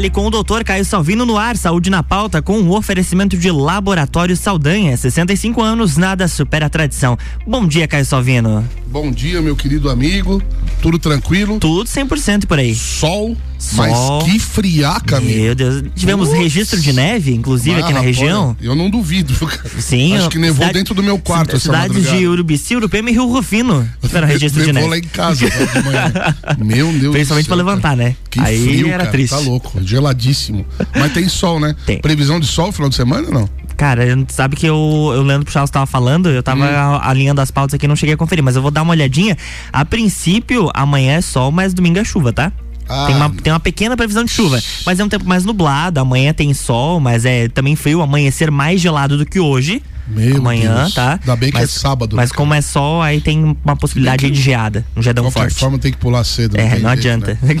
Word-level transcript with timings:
Fale 0.00 0.08
com 0.08 0.26
o 0.26 0.30
doutor 0.30 0.64
Caio 0.64 0.82
Salvino 0.82 1.26
no 1.26 1.36
ar, 1.36 1.58
saúde 1.58 1.90
na 1.90 2.02
pauta, 2.02 2.40
com 2.40 2.54
o 2.54 2.62
um 2.62 2.70
oferecimento 2.70 3.36
de 3.36 3.50
Laboratório 3.50 4.34
Saldanha. 4.34 4.96
65 4.96 5.60
anos, 5.60 5.98
nada 5.98 6.26
supera 6.26 6.64
a 6.64 6.70
tradição. 6.70 7.18
Bom 7.46 7.66
dia, 7.66 7.86
Caio 7.86 8.06
Salvino. 8.06 8.66
Bom 8.86 9.10
dia, 9.12 9.42
meu 9.42 9.54
querido 9.54 9.90
amigo. 9.90 10.42
Tudo 10.80 10.98
tranquilo? 10.98 11.58
Tudo 11.58 11.84
100% 11.84 12.46
por 12.46 12.58
aí. 12.58 12.74
Sol, 12.74 13.36
mas 13.74 14.24
que 14.24 14.38
friaca, 14.38 15.18
amigo. 15.18 15.38
Meu 15.38 15.54
Deus. 15.54 15.84
Tivemos 15.94 16.28
Ups. 16.28 16.38
registro 16.38 16.80
de 16.80 16.92
neve, 16.92 17.34
inclusive, 17.34 17.80
ah, 17.80 17.84
aqui 17.84 17.92
na 17.92 18.00
região. 18.00 18.56
Eu 18.60 18.74
não 18.74 18.88
duvido. 18.88 19.34
Sim. 19.78 20.16
Acho 20.16 20.30
que 20.30 20.38
nevou 20.38 20.56
cidade, 20.56 20.72
dentro 20.72 20.94
do 20.94 21.02
meu 21.02 21.18
quarto 21.18 21.58
Cidades 21.58 22.08
de 22.08 22.26
Urubici, 22.26 22.76
Urupema 22.76 23.10
e 23.10 23.12
Rio 23.12 23.26
Rufino 23.26 23.88
tiveram 24.02 24.26
registro 24.26 24.64
de 24.64 24.72
neve. 24.72 24.88
lá 24.88 24.98
em 24.98 25.02
casa 25.02 25.48
de 25.48 25.82
manhã. 25.84 26.12
meu 26.58 26.92
Deus 26.92 27.12
Principalmente 27.12 27.46
para 27.46 27.56
levantar, 27.56 27.96
né? 27.96 28.16
Que 28.30 28.40
Aí 28.40 28.62
frio, 28.62 28.88
era 28.88 28.98
cara, 28.98 29.10
triste. 29.10 29.30
Tá 29.32 29.38
louco, 29.38 29.80
geladíssimo. 29.82 30.64
Mas 30.94 31.12
tem 31.12 31.28
sol, 31.28 31.60
né? 31.60 31.74
Tem. 31.84 32.00
Previsão 32.00 32.40
de 32.40 32.46
sol 32.46 32.68
no 32.68 32.72
final 32.72 32.88
de 32.88 32.96
semana 32.96 33.28
ou 33.28 33.34
não? 33.34 33.48
Cara, 33.76 34.04
sabe 34.28 34.56
que 34.56 34.66
eu, 34.66 35.10
eu 35.14 35.22
lembro 35.22 35.44
que 35.44 35.50
o 35.50 35.52
Charles 35.52 35.70
estava 35.70 35.86
falando, 35.86 36.28
eu 36.28 36.42
tava 36.42 36.64
hum. 36.64 37.00
alinhando 37.02 37.40
as 37.40 37.50
pautas 37.50 37.74
aqui 37.74 37.88
não 37.88 37.96
cheguei 37.96 38.14
a 38.14 38.16
conferir, 38.16 38.44
mas 38.44 38.54
eu 38.54 38.60
vou 38.60 38.70
dar 38.70 38.82
uma 38.82 38.90
olhadinha. 38.90 39.36
A 39.72 39.86
princípio, 39.86 40.70
amanhã 40.74 41.14
é 41.14 41.20
sol, 41.22 41.50
mas 41.50 41.72
domingo 41.72 41.98
é 41.98 42.04
chuva, 42.04 42.30
tá? 42.30 42.52
Ah. 42.90 43.06
Tem, 43.06 43.16
uma, 43.16 43.30
tem 43.30 43.52
uma 43.52 43.60
pequena 43.60 43.96
previsão 43.96 44.24
de 44.24 44.32
chuva, 44.32 44.60
mas 44.84 44.98
é 44.98 45.04
um 45.04 45.08
tempo 45.08 45.24
mais 45.24 45.44
nublado. 45.44 46.00
Amanhã 46.00 46.32
tem 46.32 46.52
sol, 46.52 46.98
mas 46.98 47.24
é 47.24 47.48
também 47.48 47.76
frio. 47.76 48.02
Amanhecer 48.02 48.50
mais 48.50 48.80
gelado 48.80 49.16
do 49.16 49.24
que 49.24 49.38
hoje. 49.38 49.80
Meu 50.08 50.38
amanhã, 50.38 50.82
Deus. 50.82 50.94
tá? 50.94 51.12
Ainda 51.20 51.36
bem 51.36 51.50
que 51.52 51.58
mas, 51.58 51.76
é 51.76 51.78
sábado. 51.78 52.16
Mas 52.16 52.30
né, 52.30 52.36
como 52.36 52.52
é 52.52 52.60
sol, 52.60 53.00
aí 53.00 53.20
tem 53.20 53.56
uma 53.64 53.76
possibilidade 53.76 54.26
que... 54.26 54.30
de 54.32 54.40
geada, 54.42 54.84
um 54.96 55.02
gedão 55.02 55.26
de 55.26 55.32
forte. 55.32 55.50
De 55.50 55.54
qualquer 55.54 55.60
forma 55.60 55.78
tem 55.78 55.92
que 55.92 55.98
pular 55.98 56.24
cedo. 56.24 56.56
Não 56.56 56.64
é, 56.64 56.78
não 56.80 56.90
adianta. 56.90 57.38
Né? 57.40 57.54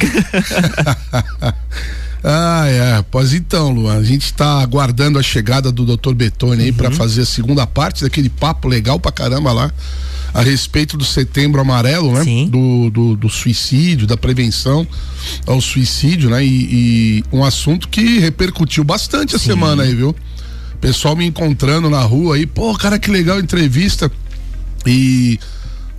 ah, 2.24 2.64
é. 2.66 3.04
Pois 3.08 3.32
então, 3.32 3.70
Luan, 3.70 3.98
a 3.98 4.02
gente 4.02 4.24
está 4.24 4.60
aguardando 4.60 5.16
a 5.16 5.22
chegada 5.22 5.70
do 5.70 5.96
Dr. 5.96 6.12
Betone 6.12 6.64
aí 6.64 6.70
uhum. 6.70 6.76
para 6.76 6.90
fazer 6.90 7.22
a 7.22 7.26
segunda 7.26 7.64
parte 7.68 8.02
daquele 8.02 8.28
papo 8.28 8.66
legal 8.66 8.98
pra 8.98 9.12
caramba 9.12 9.52
lá 9.52 9.70
a 10.32 10.42
respeito 10.42 10.96
do 10.96 11.04
setembro 11.04 11.60
amarelo, 11.60 12.12
né? 12.12 12.24
Sim. 12.24 12.48
Do, 12.48 12.90
do, 12.90 13.16
do 13.16 13.28
suicídio, 13.28 14.06
da 14.06 14.16
prevenção 14.16 14.86
ao 15.46 15.60
suicídio, 15.60 16.30
né? 16.30 16.44
E, 16.44 16.48
e 16.48 17.24
um 17.32 17.44
assunto 17.44 17.88
que 17.88 18.18
repercutiu 18.18 18.84
bastante 18.84 19.34
a 19.36 19.38
Sim. 19.38 19.46
semana 19.46 19.82
aí, 19.82 19.94
viu? 19.94 20.14
Pessoal 20.80 21.14
me 21.14 21.26
encontrando 21.26 21.90
na 21.90 22.00
rua 22.00 22.36
aí, 22.36 22.46
pô, 22.46 22.74
cara, 22.74 22.98
que 22.98 23.10
legal 23.10 23.38
entrevista. 23.38 24.10
E 24.86 25.38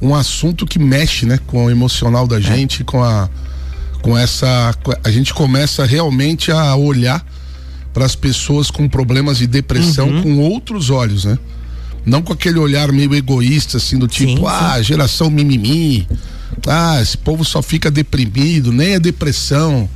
um 0.02 0.16
assunto 0.16 0.66
que 0.66 0.80
mexe, 0.80 1.26
né, 1.26 1.40
com 1.46 1.66
o 1.66 1.70
emocional 1.70 2.26
da 2.26 2.38
é. 2.38 2.42
gente, 2.42 2.84
com 2.84 3.04
a 3.04 3.30
com 4.02 4.18
essa 4.18 4.76
a 5.04 5.12
gente 5.12 5.32
começa 5.32 5.86
realmente 5.86 6.52
a 6.52 6.76
olhar 6.76 7.24
para 7.94 8.04
as 8.04 8.16
pessoas 8.16 8.72
com 8.72 8.90
problemas 8.90 9.38
de 9.38 9.46
depressão 9.46 10.10
uhum. 10.10 10.24
com 10.24 10.40
outros 10.40 10.90
olhos, 10.90 11.26
né? 11.26 11.38
Não 12.06 12.22
com 12.22 12.34
aquele 12.34 12.58
olhar 12.58 12.92
meio 12.92 13.14
egoísta, 13.14 13.78
assim, 13.78 13.98
do 13.98 14.08
tipo, 14.08 14.38
sim, 14.40 14.46
ah, 14.48 14.76
sim. 14.78 14.84
geração 14.84 15.30
mimimi. 15.30 16.08
Ah, 16.68 17.00
esse 17.02 17.18
povo 17.18 17.46
só 17.46 17.62
fica 17.62 17.92
deprimido, 17.92 18.72
nem 18.72 18.94
é 18.94 19.00
depressão. 19.00 19.90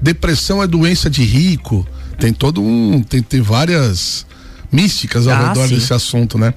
Depressão 0.00 0.62
é 0.62 0.66
doença 0.66 1.10
de 1.10 1.22
rico. 1.22 1.86
Tem 2.18 2.32
todo 2.32 2.62
um. 2.62 3.02
Tem, 3.02 3.22
tem 3.22 3.40
várias 3.40 4.26
místicas 4.72 5.26
ao 5.26 5.34
ah, 5.34 5.48
redor 5.48 5.68
sim. 5.68 5.74
desse 5.74 5.92
assunto, 5.92 6.38
né? 6.38 6.54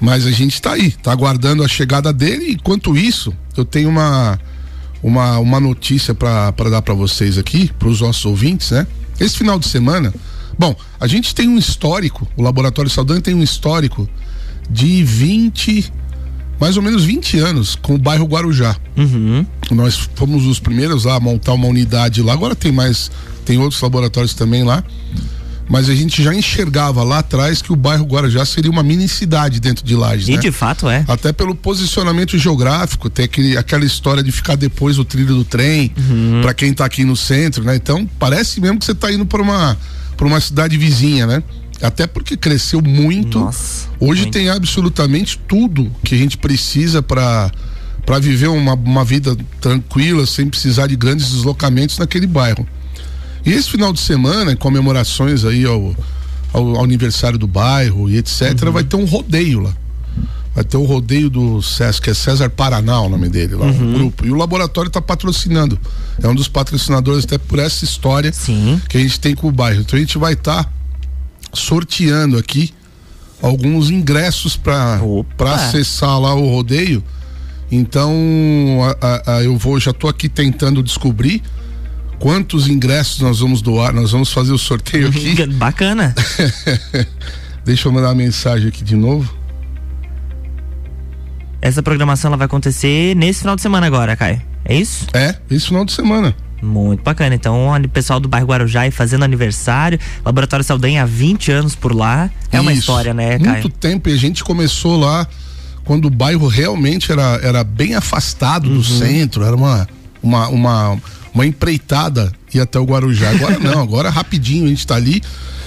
Mas 0.00 0.26
a 0.26 0.30
gente 0.30 0.54
está 0.54 0.72
aí, 0.72 0.88
está 0.88 1.12
aguardando 1.12 1.62
a 1.62 1.68
chegada 1.68 2.12
dele. 2.12 2.52
Enquanto 2.52 2.96
isso, 2.96 3.32
eu 3.56 3.64
tenho 3.64 3.88
uma 3.88 4.38
uma, 5.02 5.38
uma 5.38 5.58
notícia 5.58 6.14
para 6.14 6.70
dar 6.70 6.80
para 6.80 6.94
vocês 6.94 7.36
aqui, 7.36 7.70
para 7.78 7.88
os 7.88 8.00
nossos 8.00 8.24
ouvintes, 8.24 8.70
né? 8.70 8.86
Esse 9.18 9.36
final 9.36 9.58
de 9.58 9.68
semana, 9.68 10.14
bom, 10.62 10.76
a 11.00 11.08
gente 11.08 11.34
tem 11.34 11.48
um 11.48 11.58
histórico, 11.58 12.28
o 12.36 12.42
Laboratório 12.42 12.88
Saldanha 12.88 13.20
tem 13.20 13.34
um 13.34 13.42
histórico 13.42 14.08
de 14.70 15.02
20, 15.02 15.92
mais 16.60 16.76
ou 16.76 16.82
menos 16.84 17.04
20 17.04 17.36
anos 17.40 17.74
com 17.74 17.96
o 17.96 17.98
bairro 17.98 18.26
Guarujá. 18.26 18.76
Uhum. 18.96 19.44
Nós 19.72 20.08
fomos 20.14 20.46
os 20.46 20.60
primeiros 20.60 21.04
a 21.04 21.18
montar 21.18 21.54
uma 21.54 21.66
unidade 21.66 22.22
lá. 22.22 22.32
Agora 22.32 22.54
tem 22.54 22.70
mais, 22.70 23.10
tem 23.44 23.58
outros 23.58 23.80
laboratórios 23.80 24.34
também 24.34 24.62
lá. 24.62 24.84
Mas 25.68 25.88
a 25.88 25.94
gente 25.94 26.22
já 26.22 26.32
enxergava 26.32 27.02
lá 27.02 27.18
atrás 27.18 27.60
que 27.60 27.72
o 27.72 27.76
bairro 27.76 28.04
Guarujá 28.04 28.44
seria 28.44 28.70
uma 28.70 28.82
mini 28.82 29.08
cidade 29.08 29.58
dentro 29.58 29.84
de 29.84 29.96
Lages. 29.96 30.28
E 30.28 30.32
né? 30.32 30.38
de 30.38 30.52
fato 30.52 30.88
é. 30.88 31.04
Até 31.08 31.32
pelo 31.32 31.56
posicionamento 31.56 32.38
geográfico, 32.38 33.10
tem 33.10 33.24
aquele, 33.24 33.56
aquela 33.56 33.84
história 33.84 34.22
de 34.22 34.30
ficar 34.30 34.54
depois 34.54 34.96
do 34.96 35.04
trilho 35.04 35.34
do 35.34 35.44
trem, 35.44 35.92
uhum. 35.96 36.40
para 36.42 36.54
quem 36.54 36.72
tá 36.72 36.84
aqui 36.84 37.04
no 37.04 37.16
centro, 37.16 37.64
né? 37.64 37.74
Então 37.74 38.08
parece 38.18 38.60
mesmo 38.60 38.78
que 38.78 38.84
você 38.84 38.94
tá 38.94 39.10
indo 39.10 39.24
para 39.24 39.40
uma, 39.40 39.78
pra 40.22 40.28
uma 40.28 40.40
cidade 40.40 40.78
vizinha, 40.78 41.26
né? 41.26 41.42
Até 41.82 42.06
porque 42.06 42.36
cresceu 42.36 42.80
muito. 42.80 43.40
Nossa, 43.40 43.88
Hoje 43.98 44.22
muito. 44.22 44.34
tem 44.34 44.48
absolutamente 44.48 45.36
tudo 45.48 45.90
que 46.04 46.14
a 46.14 46.18
gente 46.18 46.38
precisa 46.38 47.02
para 47.02 47.50
para 48.06 48.18
viver 48.18 48.48
uma, 48.48 48.74
uma 48.74 49.04
vida 49.04 49.36
tranquila, 49.60 50.26
sem 50.26 50.48
precisar 50.48 50.88
de 50.88 50.96
grandes 50.96 51.30
deslocamentos 51.30 51.98
naquele 51.98 52.26
bairro. 52.26 52.66
E 53.46 53.52
esse 53.52 53.70
final 53.70 53.92
de 53.92 54.00
semana, 54.00 54.52
em 54.52 54.56
comemorações 54.56 55.44
aí 55.44 55.64
ao, 55.64 55.94
ao, 56.52 56.76
ao 56.76 56.84
aniversário 56.84 57.38
do 57.38 57.46
bairro 57.46 58.10
e 58.10 58.16
etc., 58.16 58.60
uhum. 58.64 58.72
vai 58.72 58.82
ter 58.82 58.96
um 58.96 59.04
rodeio 59.04 59.60
lá. 59.60 59.72
Vai 60.54 60.64
ter 60.64 60.76
o 60.76 60.84
rodeio 60.84 61.30
do 61.30 61.62
César, 61.62 62.00
que 62.00 62.10
é 62.10 62.14
César 62.14 62.50
Paraná, 62.50 63.00
o 63.00 63.08
nome 63.08 63.28
dele, 63.28 63.54
lá, 63.54 63.66
uhum. 63.66 63.92
grupo. 63.94 64.26
E 64.26 64.30
o 64.30 64.34
laboratório 64.34 64.88
está 64.88 65.00
patrocinando. 65.00 65.80
É 66.22 66.28
um 66.28 66.34
dos 66.34 66.46
patrocinadores 66.46 67.24
até 67.24 67.38
por 67.38 67.58
essa 67.58 67.84
história 67.84 68.30
Sim. 68.32 68.80
que 68.88 68.98
a 68.98 69.00
gente 69.00 69.18
tem 69.18 69.34
com 69.34 69.48
o 69.48 69.52
bairro. 69.52 69.80
Então 69.80 69.96
a 69.96 70.00
gente 70.00 70.18
vai 70.18 70.34
estar 70.34 70.64
tá 70.64 70.70
sorteando 71.54 72.36
aqui 72.36 72.72
alguns 73.40 73.90
ingressos 73.90 74.56
para 74.56 75.00
acessar 75.54 76.20
lá 76.20 76.34
o 76.34 76.46
rodeio. 76.48 77.02
Então 77.70 78.14
a, 79.00 79.06
a, 79.06 79.36
a, 79.36 79.42
eu 79.42 79.56
vou, 79.56 79.80
já 79.80 79.90
estou 79.90 80.08
aqui 80.10 80.28
tentando 80.28 80.82
descobrir 80.82 81.42
quantos 82.18 82.68
ingressos 82.68 83.20
nós 83.20 83.40
vamos 83.40 83.62
doar. 83.62 83.94
Nós 83.94 84.12
vamos 84.12 84.30
fazer 84.30 84.52
o 84.52 84.58
sorteio 84.58 85.08
aqui. 85.08 85.46
Bacana. 85.46 86.14
Deixa 87.64 87.88
eu 87.88 87.92
mandar 87.92 88.08
uma 88.08 88.14
mensagem 88.14 88.68
aqui 88.68 88.84
de 88.84 88.94
novo. 88.94 89.41
Essa 91.62 91.80
programação 91.80 92.28
ela 92.28 92.36
vai 92.36 92.46
acontecer 92.46 93.14
nesse 93.14 93.40
final 93.40 93.54
de 93.54 93.62
semana 93.62 93.86
agora, 93.86 94.16
Caio. 94.16 94.42
É 94.64 94.74
isso? 94.74 95.06
É, 95.14 95.36
esse 95.48 95.68
final 95.68 95.84
de 95.84 95.92
semana. 95.92 96.34
Muito 96.60 97.02
bacana. 97.02 97.34
Então, 97.34 97.70
o 97.72 97.88
pessoal 97.88 98.18
do 98.18 98.28
bairro 98.28 98.48
Guarujá 98.48 98.90
fazendo 98.90 99.24
aniversário, 99.24 99.98
Laboratório 100.24 100.64
Saldanha 100.64 101.02
há 101.02 101.06
20 101.06 101.52
anos 101.52 101.74
por 101.76 101.94
lá. 101.94 102.28
É 102.50 102.56
Isso. 102.56 102.62
uma 102.62 102.72
história, 102.72 103.14
né, 103.14 103.38
Caio? 103.38 103.62
Muito 103.62 103.68
tempo 103.70 104.08
e 104.08 104.12
a 104.12 104.16
gente 104.16 104.42
começou 104.42 104.98
lá 104.98 105.26
quando 105.84 106.06
o 106.06 106.10
bairro 106.10 106.48
realmente 106.48 107.10
era, 107.10 107.40
era 107.42 107.64
bem 107.64 107.94
afastado 107.94 108.68
uhum. 108.68 108.76
do 108.76 108.84
centro, 108.84 109.44
era 109.44 109.54
uma, 109.54 109.88
uma, 110.22 110.48
uma, 110.48 110.98
uma 111.32 111.46
empreitada 111.46 112.32
ir 112.52 112.60
até 112.60 112.78
o 112.78 112.84
Guarujá. 112.84 113.30
Agora 113.30 113.58
não, 113.62 113.80
agora 113.80 114.10
rapidinho 114.10 114.64
a 114.64 114.68
gente 114.68 114.78
está 114.78 114.96
ali. 114.96 115.22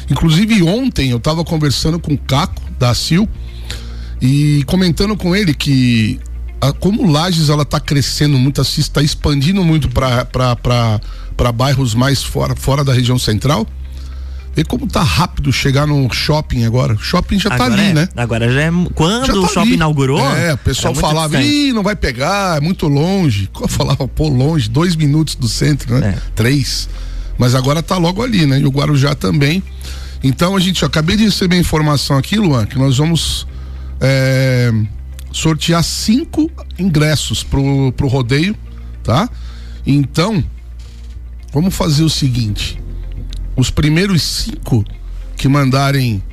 Inclusive 0.10 0.62
ontem 0.62 1.12
eu 1.12 1.18
estava 1.18 1.44
conversando 1.44 2.00
com 2.00 2.14
o 2.14 2.18
Caco 2.18 2.62
da 2.78 2.94
Sil 2.94 3.28
e 4.22 4.64
comentando 4.66 5.16
com 5.16 5.36
ele 5.36 5.54
que 5.54 6.20
a, 6.62 6.72
como 6.72 7.10
Lages 7.10 7.50
ela 7.50 7.64
está 7.64 7.80
crescendo 7.80 8.38
muito, 8.38 8.62
está 8.62 9.02
expandindo 9.02 9.64
muito 9.64 9.90
para 9.90 11.52
bairros 11.54 11.94
mais 11.94 12.24
fora, 12.24 12.56
fora 12.56 12.84
da 12.84 12.94
região 12.94 13.20
central. 13.20 13.68
Vê 14.56 14.64
como 14.64 14.88
tá 14.88 15.04
rápido 15.04 15.52
chegar 15.52 15.86
no 15.86 16.10
shopping 16.14 16.64
agora. 16.64 16.94
O 16.94 16.98
shopping 16.98 17.38
já 17.38 17.50
tá 17.50 17.56
agora 17.56 17.76
tá 17.76 17.82
ali, 17.82 17.90
é. 17.90 17.94
né? 17.94 18.10
Agora 18.16 18.50
já 18.50 18.62
é. 18.62 18.72
Quando 18.94 19.28
tá 19.28 19.34
o 19.34 19.48
shopping 19.48 19.60
ali. 19.60 19.74
inaugurou? 19.74 20.22
É, 20.22 20.54
o 20.54 20.58
pessoal 20.58 20.96
falava, 20.96 21.42
ih, 21.42 21.74
não 21.74 21.84
vai 21.84 21.96
pegar, 21.96 22.58
é 22.58 22.62
muito 22.62 22.88
longe. 22.88 23.50
Eu 23.60 23.68
falava, 23.68 24.08
pô, 24.08 24.30
longe, 24.30 24.70
dois 24.70 24.96
minutos 24.96 25.36
do 25.36 25.50
centro, 25.50 26.00
né? 26.00 26.16
É. 26.18 26.22
Três. 26.34 26.88
Mas 27.38 27.54
agora 27.54 27.84
tá 27.84 27.98
logo 27.98 28.24
ali, 28.24 28.46
né? 28.46 28.58
E 28.58 28.66
o 28.66 28.70
Guarujá 28.70 29.14
também. 29.14 29.62
Então 30.24 30.56
a 30.56 30.60
gente, 30.62 30.86
ó, 30.86 30.88
acabei 30.88 31.18
de 31.18 31.26
receber 31.26 31.58
informação 31.58 32.18
aqui, 32.18 32.38
Luan, 32.38 32.66
que 32.66 32.78
nós 32.80 32.98
vamos 32.98 33.46
é, 34.00 34.72
sortear 35.32 35.84
cinco 35.84 36.50
ingressos 36.80 37.44
pro, 37.44 37.92
pro 37.94 38.08
rodeio, 38.08 38.56
tá? 39.04 39.30
Então, 39.86 40.44
vamos 41.54 41.76
fazer 41.76 42.04
o 42.04 42.10
seguinte: 42.10 42.80
os 43.56 43.70
primeiros 43.70 44.22
cinco 44.22 44.84
que 45.36 45.48
mandarem 45.48 46.24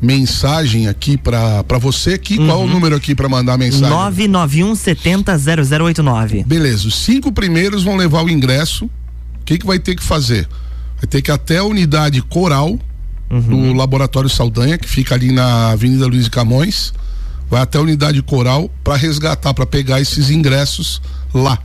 mensagem 0.00 0.86
aqui 0.86 1.16
para 1.16 1.78
você 1.80 2.14
aqui, 2.14 2.38
uhum. 2.38 2.46
qual 2.46 2.62
é 2.62 2.64
o 2.64 2.68
número 2.68 2.96
aqui 2.96 3.14
para 3.14 3.28
mandar 3.28 3.58
mensagem? 3.58 3.88
991 3.88 4.74
70 4.74 5.38
0089. 5.38 6.44
Beleza, 6.44 6.88
os 6.88 6.96
cinco 6.96 7.32
primeiros 7.32 7.82
vão 7.82 7.96
levar 7.96 8.24
o 8.24 8.30
ingresso. 8.30 8.86
O 8.86 8.90
que 9.44 9.58
que 9.58 9.66
vai 9.66 9.78
ter 9.78 9.94
que 9.96 10.02
fazer? 10.02 10.48
Vai 10.96 11.06
ter 11.08 11.22
que 11.22 11.30
ir 11.30 11.32
até 11.32 11.58
a 11.58 11.64
unidade 11.64 12.20
Coral 12.22 12.78
uhum. 13.30 13.40
do 13.40 13.72
Laboratório 13.72 14.28
Saldanha, 14.28 14.76
que 14.76 14.88
fica 14.88 15.14
ali 15.14 15.32
na 15.32 15.70
Avenida 15.70 16.06
Luiz 16.06 16.28
Camões 16.28 16.92
vai 17.50 17.62
até 17.62 17.78
a 17.78 17.80
unidade 17.80 18.22
coral 18.22 18.70
para 18.84 18.96
resgatar, 18.96 19.54
para 19.54 19.66
pegar 19.66 20.00
esses 20.00 20.30
ingressos 20.30 21.00
lá, 21.32 21.58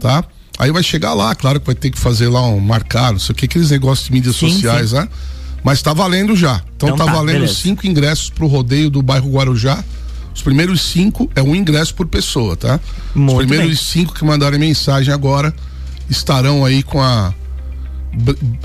tá? 0.00 0.24
Aí 0.58 0.70
vai 0.70 0.82
chegar 0.82 1.14
lá, 1.14 1.34
claro 1.34 1.60
que 1.60 1.66
vai 1.66 1.74
ter 1.74 1.90
que 1.90 1.98
fazer 1.98 2.28
lá 2.28 2.46
um 2.46 2.60
marcar, 2.60 3.12
não 3.12 3.18
sei 3.18 3.32
o 3.32 3.36
que, 3.36 3.46
aqueles 3.46 3.70
negócios 3.70 4.06
de 4.06 4.12
mídias 4.12 4.36
sim, 4.36 4.52
sociais, 4.52 4.90
sim. 4.90 4.96
né? 4.96 5.08
Mas 5.64 5.80
tá 5.80 5.92
valendo 5.92 6.34
já. 6.34 6.60
Então, 6.76 6.90
então 6.90 6.96
tá, 6.96 7.06
tá, 7.06 7.12
valendo 7.12 7.40
beleza. 7.40 7.54
cinco 7.54 7.86
ingressos 7.86 8.30
pro 8.30 8.46
rodeio 8.46 8.90
do 8.90 9.00
bairro 9.00 9.30
Guarujá. 9.30 9.82
Os 10.34 10.42
primeiros 10.42 10.80
cinco 10.82 11.30
é 11.36 11.42
um 11.42 11.54
ingresso 11.54 11.94
por 11.94 12.06
pessoa, 12.06 12.56
tá? 12.56 12.80
Muito 13.14 13.40
Os 13.40 13.46
primeiros 13.46 13.76
bem. 13.76 13.76
cinco 13.76 14.14
que 14.14 14.24
mandarem 14.24 14.58
mensagem 14.58 15.12
agora 15.12 15.54
estarão 16.08 16.64
aí 16.64 16.82
com 16.82 17.00
a 17.00 17.32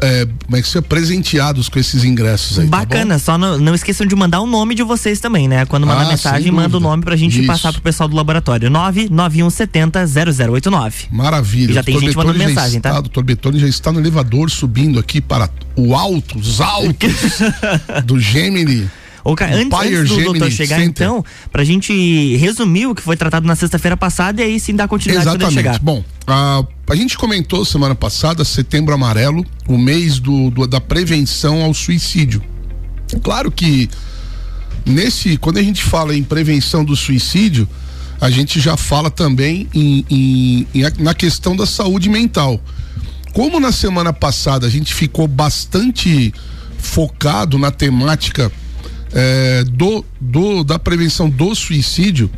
é, 0.01 0.27
como 0.45 0.57
é 0.57 0.61
que 0.61 0.67
se 0.67 0.81
presenteados 0.81 1.69
com 1.69 1.79
esses 1.79 2.03
ingressos 2.03 2.59
aí. 2.59 2.67
Tá 2.67 2.77
Bacana, 2.79 3.15
tá 3.15 3.19
só 3.19 3.37
não, 3.37 3.57
não, 3.57 3.73
esqueçam 3.73 4.05
de 4.05 4.15
mandar 4.15 4.41
o 4.41 4.45
nome 4.45 4.75
de 4.75 4.83
vocês 4.83 5.19
também, 5.19 5.47
né? 5.47 5.65
Quando 5.65 5.87
mandar 5.87 6.05
ah, 6.05 6.09
mensagem, 6.09 6.51
manda 6.51 6.77
o 6.77 6.79
nome 6.79 7.03
pra 7.03 7.15
gente 7.15 7.37
Isso. 7.39 7.47
passar 7.47 7.71
pro 7.71 7.81
pessoal 7.81 8.09
do 8.09 8.15
laboratório. 8.15 8.69
99170 8.69 10.05
0089. 10.05 11.07
Maravilha. 11.11 11.71
E 11.71 11.73
já 11.73 11.83
tem 11.83 11.99
gente 11.99 12.15
mandando 12.15 12.39
mensagem, 12.39 12.81
tá? 12.81 12.89
está, 12.89 12.93
tá? 12.93 13.01
Doutor 13.01 13.23
Betoni 13.23 13.59
já 13.59 13.67
está 13.67 13.91
no 13.91 13.99
elevador 13.99 14.49
subindo 14.49 14.99
aqui 14.99 15.21
para 15.21 15.49
o 15.75 15.95
alto, 15.95 16.37
os 16.37 16.59
altos 16.59 17.39
do 18.05 18.19
Gemini. 18.19 18.89
Ô, 19.27 19.35
cara, 19.35 19.57
antes, 19.57 19.77
antes, 19.77 19.99
do 19.99 20.05
Gemini 20.05 20.39
doutor 20.39 20.51
chegar, 20.51 20.77
Center. 20.77 21.05
então, 21.05 21.25
pra 21.51 21.61
gente 21.65 22.37
resumir 22.37 22.87
o 22.87 22.95
que 22.95 23.01
foi 23.01 23.17
tratado 23.17 23.45
na 23.45 23.57
sexta-feira 23.57 23.97
passada 23.97 24.41
e 24.41 24.45
aí 24.45 24.57
sim 24.57 24.73
dar 24.73 24.87
continuidade 24.87 25.27
Exatamente. 25.27 25.53
chegar. 25.53 25.79
Bom, 25.79 26.01
a, 26.25 26.63
a 26.89 26.95
gente 26.95 27.17
comentou 27.17 27.65
semana 27.65 27.93
passada, 27.93 28.45
setembro 28.45 28.93
amarelo, 28.93 29.45
o 29.67 29.77
mês 29.77 30.17
do, 30.17 30.49
do, 30.49 30.65
da 30.65 30.79
prevenção 30.79 31.61
ao 31.61 31.73
suicídio. 31.73 32.41
Claro 33.21 33.51
que 33.51 33.89
nesse, 34.85 35.35
quando 35.35 35.57
a 35.57 35.63
gente 35.63 35.83
fala 35.83 36.15
em 36.15 36.23
prevenção 36.23 36.85
do 36.85 36.95
suicídio, 36.95 37.67
a 38.21 38.29
gente 38.29 38.61
já 38.61 38.77
fala 38.77 39.11
também 39.11 39.67
em, 39.73 40.05
em, 40.09 40.67
em, 40.73 40.83
na 40.99 41.13
questão 41.13 41.53
da 41.53 41.65
saúde 41.65 42.09
mental. 42.09 42.61
Como 43.33 43.59
na 43.59 43.73
semana 43.73 44.13
passada 44.13 44.65
a 44.65 44.69
gente 44.69 44.93
ficou 44.93 45.27
bastante 45.27 46.33
focado 46.77 47.57
na 47.57 47.71
temática 47.71 48.49
é, 49.13 49.63
do, 49.63 50.03
do, 50.19 50.63
da 50.63 50.77
prevenção 50.77 51.29
do 51.29 51.53
suicídio. 51.55 52.29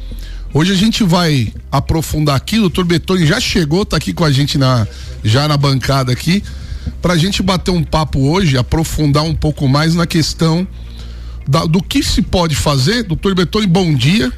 Hoje 0.54 0.72
a 0.72 0.76
gente 0.76 1.04
vai 1.04 1.54
aprofundar 1.72 2.36
aqui, 2.36 2.58
o 2.58 2.62
doutor 2.62 2.86
Betoni 2.86 3.26
já 3.26 3.40
chegou, 3.40 3.86
tá 3.86 3.98
aqui 3.98 4.14
com 4.14 4.26
a 4.26 4.32
gente 4.32 4.58
na, 4.58 4.88
já 5.24 5.48
na 5.48 5.56
bancada 5.56 6.12
aqui, 6.12 6.44
para 7.02 7.14
a 7.14 7.18
gente 7.18 7.44
bater 7.44 7.72
um 7.72 7.84
papo 7.84 8.20
hoje, 8.20 8.58
aprofundar 8.58 9.24
um 9.24 9.36
pouco 9.36 9.68
mais 9.68 9.94
na 9.94 10.08
questão 10.08 10.68
da, 11.48 11.66
do 11.66 11.82
que 11.82 12.02
se 12.04 12.22
pode 12.22 12.56
fazer. 12.56 13.04
Doutor 13.04 13.36
Betoni, 13.36 13.68
bom 13.68 13.94
dia. 13.94 14.32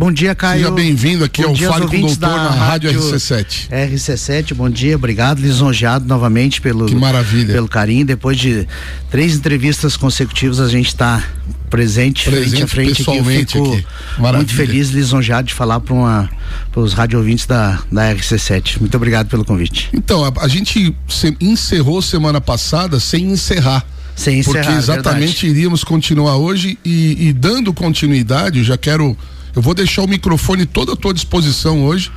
Bom 0.00 0.10
dia, 0.10 0.34
Caio. 0.34 0.60
Seja 0.60 0.70
bem-vindo 0.70 1.24
aqui 1.24 1.42
bom 1.42 1.50
ao 1.50 1.54
Fale 1.54 1.86
com 1.86 1.96
o 1.98 2.00
Doutor 2.00 2.20
na 2.20 2.50
Rádio 2.52 2.90
RC7. 2.90 3.68
RC7, 3.68 4.54
bom 4.54 4.70
dia, 4.70 4.96
obrigado, 4.96 5.40
lisonjeado 5.40 6.06
novamente 6.06 6.58
pelo, 6.58 6.86
que 6.86 6.94
maravilha. 6.94 7.52
pelo 7.52 7.68
carinho. 7.68 8.06
Depois 8.06 8.38
de 8.38 8.66
três 9.10 9.36
entrevistas 9.36 9.98
consecutivas, 9.98 10.58
a 10.58 10.68
gente 10.70 10.86
está 10.86 11.22
presente, 11.68 12.30
presente, 12.30 12.50
frente 12.50 12.62
a 12.62 12.66
frente 12.66 12.96
pessoalmente 12.96 13.58
aqui. 13.58 13.84
aqui. 14.16 14.32
Muito 14.38 14.54
feliz, 14.54 14.88
lisonjeado 14.88 15.48
de 15.48 15.52
falar 15.52 15.80
para 15.80 16.30
os 16.76 16.94
rádio 16.94 17.18
ouvintes 17.18 17.44
da, 17.44 17.82
da 17.92 18.10
RC7. 18.14 18.80
Muito 18.80 18.96
obrigado 18.96 19.28
pelo 19.28 19.44
convite. 19.44 19.90
Então, 19.92 20.24
a, 20.24 20.32
a 20.40 20.48
gente 20.48 20.96
se, 21.10 21.36
encerrou 21.38 22.00
semana 22.00 22.40
passada 22.40 22.98
sem 22.98 23.26
encerrar. 23.26 23.84
Sem 24.16 24.38
encerrar. 24.38 24.64
Porque 24.64 24.78
exatamente 24.78 25.42
verdade. 25.42 25.48
iríamos 25.48 25.84
continuar 25.84 26.38
hoje 26.38 26.78
e, 26.82 27.28
e 27.28 27.32
dando 27.34 27.70
continuidade, 27.74 28.64
já 28.64 28.78
quero 28.78 29.14
eu 29.54 29.62
vou 29.62 29.74
deixar 29.74 30.02
o 30.02 30.08
microfone 30.08 30.66
todo 30.66 30.92
à 30.92 30.96
tua 30.96 31.12
disposição 31.12 31.84
hoje. 31.84 32.10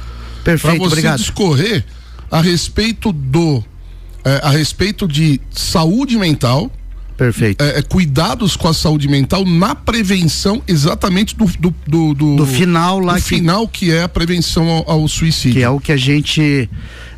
Perfeito, 0.44 0.78
Para 0.78 0.78
você 0.78 0.94
obrigado. 0.94 1.20
discorrer 1.20 1.86
a 2.30 2.42
respeito 2.42 3.12
do. 3.12 3.64
É, 4.26 4.40
a 4.44 4.50
respeito 4.50 5.08
de 5.08 5.40
saúde 5.52 6.18
mental. 6.18 6.72
Perfeito. 7.18 7.64
É, 7.64 7.80
é, 7.80 7.82
cuidados 7.82 8.56
com 8.56 8.68
a 8.68 8.74
saúde 8.74 9.08
mental 9.08 9.46
na 9.46 9.76
prevenção 9.76 10.64
exatamente 10.68 11.36
do 11.36 11.46
do, 11.46 11.76
do, 11.86 12.14
do, 12.14 12.36
do 12.38 12.46
final 12.48 13.00
lá 13.00 13.14
do 13.14 13.22
que, 13.22 13.28
final 13.28 13.68
que 13.68 13.92
é 13.92 14.02
a 14.02 14.10
prevenção 14.10 14.68
ao, 14.68 14.90
ao, 14.90 15.08
suicídio 15.08 15.54
que 15.54 15.64
é 15.64 15.70
o 15.70 15.80
que 15.80 15.92
a 15.92 15.98
gente 15.98 16.68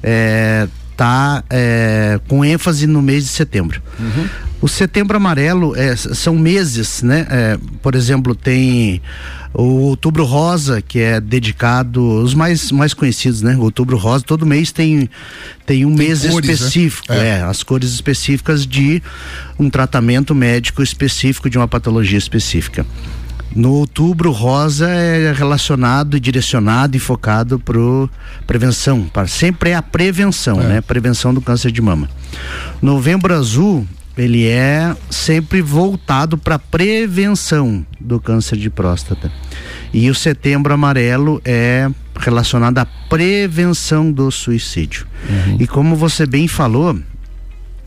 é, 0.04 0.68
tá 0.98 1.46
é, 1.50 2.20
com 2.28 2.44
ênfase 2.44 2.86
no 2.86 3.02
mês 3.02 3.24
de 3.24 3.30
setembro 3.30 3.82
uhum. 3.98 4.28
o 4.62 4.68
setembro 4.68 5.16
amarelo 5.16 5.74
é, 5.78 5.96
são 5.96 6.36
meses 6.36 7.02
né 7.02 7.58
por 7.82 7.96
exemplo 7.96 8.36
tem 8.36 9.02
o 9.58 9.84
Outubro 9.84 10.26
Rosa, 10.26 10.82
que 10.82 11.00
é 11.00 11.22
dedicado, 11.22 12.22
os 12.22 12.34
mais, 12.34 12.72
mais 12.72 12.94
conhecidos, 12.94 13.42
né? 13.42 13.56
O 13.56 13.62
Outubro 13.62 13.98
Rosa, 13.98 14.24
todo 14.26 14.46
mês 14.46 14.72
tem, 14.72 15.10
tem 15.66 15.86
um 15.86 15.96
tem 15.96 16.08
mês 16.08 16.26
cores, 16.26 16.48
né? 16.48 16.54
específico, 16.54 17.14
né? 17.14 17.20
é. 17.20 17.40
é. 17.40 17.42
as 17.44 17.64
cores 17.64 17.94
específicas 17.94 18.68
de 18.68 19.02
um 19.58 19.70
tratamento 19.70 20.36
médico 20.36 20.84
específico, 20.84 21.50
de 21.50 21.58
uma 21.58 21.68
patologia 21.68 22.18
específica. 22.18 22.86
No 23.56 23.72
outubro 23.72 24.32
rosa 24.32 24.90
é 24.90 25.32
relacionado, 25.32 26.20
direcionado 26.20 26.98
e 26.98 27.00
focado 27.00 27.58
para 27.58 27.80
prevenção, 28.46 29.04
para 29.04 29.28
sempre 29.28 29.70
é 29.70 29.76
a 29.76 29.82
prevenção, 29.82 30.60
é. 30.62 30.66
né? 30.66 30.82
Prevenção 30.82 31.34
do 31.34 31.40
câncer 31.40 31.72
de 31.72 31.82
mama. 31.82 32.10
Novembro 32.82 33.34
azul 33.34 33.88
ele 34.18 34.46
é 34.48 34.96
sempre 35.10 35.62
voltado 35.62 36.38
para 36.38 36.58
prevenção 36.58 37.86
do 38.00 38.20
câncer 38.20 38.58
de 38.58 38.70
próstata. 38.70 39.32
E 39.94 40.10
o 40.10 40.16
setembro 40.16 40.74
amarelo 40.74 41.42
é 41.44 41.90
relacionado 42.18 42.78
à 42.78 42.86
prevenção 42.86 44.12
do 44.12 44.32
suicídio. 44.32 45.06
Uhum. 45.30 45.58
E 45.60 45.68
como 45.68 45.96
você 45.96 46.26
bem 46.26 46.48
falou, 46.48 46.98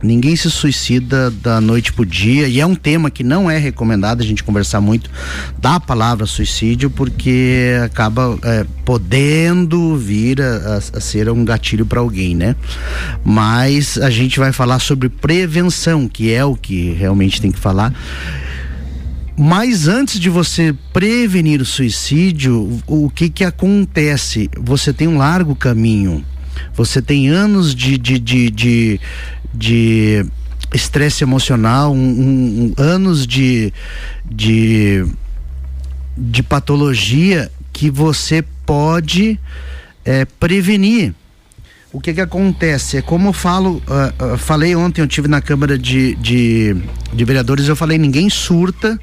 Ninguém 0.03 0.37
se 0.37 0.49
suicida 0.51 1.31
da 1.31 1.61
noite 1.61 1.93
pro 1.93 2.07
dia 2.07 2.47
e 2.47 2.61
é 2.61 2.67
um 2.67 2.75
tema 2.75 3.11
que 3.11 3.25
não 3.25 3.51
é 3.51 3.59
recomendado 3.59 4.21
a 4.21 4.25
gente 4.25 4.45
conversar 4.45 4.81
muito 4.81 5.11
da 5.59 5.81
palavra 5.81 6.25
suicídio 6.25 6.89
porque 6.89 7.77
acaba 7.85 8.39
é, 8.45 8.65
podendo 8.85 9.97
vir 9.97 10.41
a, 10.41 10.77
a, 10.77 11.01
ser 11.01 11.29
um 11.29 11.45
gatilho 11.45 11.85
para 11.85 11.99
alguém, 11.99 12.35
né? 12.35 12.55
Mas 13.25 13.99
a 13.99 14.09
gente 14.09 14.39
vai 14.39 14.53
falar 14.53 14.79
sobre 14.79 15.09
prevenção, 15.09 16.07
que 16.09 16.33
é 16.33 16.45
o 16.45 16.55
que 16.55 16.93
realmente 16.93 17.41
tem 17.41 17.51
que 17.51 17.59
falar. 17.59 17.93
Mas 19.37 19.87
antes 19.87 20.19
de 20.19 20.29
você 20.29 20.75
prevenir 20.93 21.61
o 21.61 21.65
suicídio, 21.65 22.81
o, 22.87 23.09
que 23.09 23.29
que 23.29 23.45
acontece? 23.45 24.51
Você 24.61 24.93
tem 24.93 25.07
um 25.07 25.17
largo 25.17 25.55
caminho. 25.55 26.25
Você 26.75 27.01
tem 27.01 27.29
anos 27.29 27.73
de, 27.73 27.97
de, 27.97 28.19
de, 28.19 28.51
de 28.51 29.01
de 29.53 30.25
estresse 30.73 31.25
emocional, 31.25 31.93
um, 31.93 31.99
um, 31.99 32.75
anos 32.77 33.27
de, 33.27 33.73
de, 34.25 35.07
de 36.17 36.43
patologia 36.43 37.51
que 37.73 37.91
você 37.91 38.43
pode 38.67 39.39
é, 40.05 40.25
prevenir. 40.25 41.15
O 41.91 42.01
que 42.01 42.13
que 42.13 42.21
acontece? 42.21 42.99
É 42.99 43.03
como 43.03 43.29
eu 43.29 43.33
falo, 43.33 43.83
uh, 43.87 44.35
uh, 44.35 44.39
falei 44.39 44.77
ontem, 44.77 45.01
eu 45.01 45.09
tive 45.09 45.27
na 45.27 45.41
Câmara 45.41 45.79
de, 45.79 46.15
de, 46.17 46.77
de 47.15 47.25
Vereadores, 47.25 47.67
eu 47.67 47.75
falei, 47.75 47.97
ninguém 47.97 48.29
surta, 48.29 49.01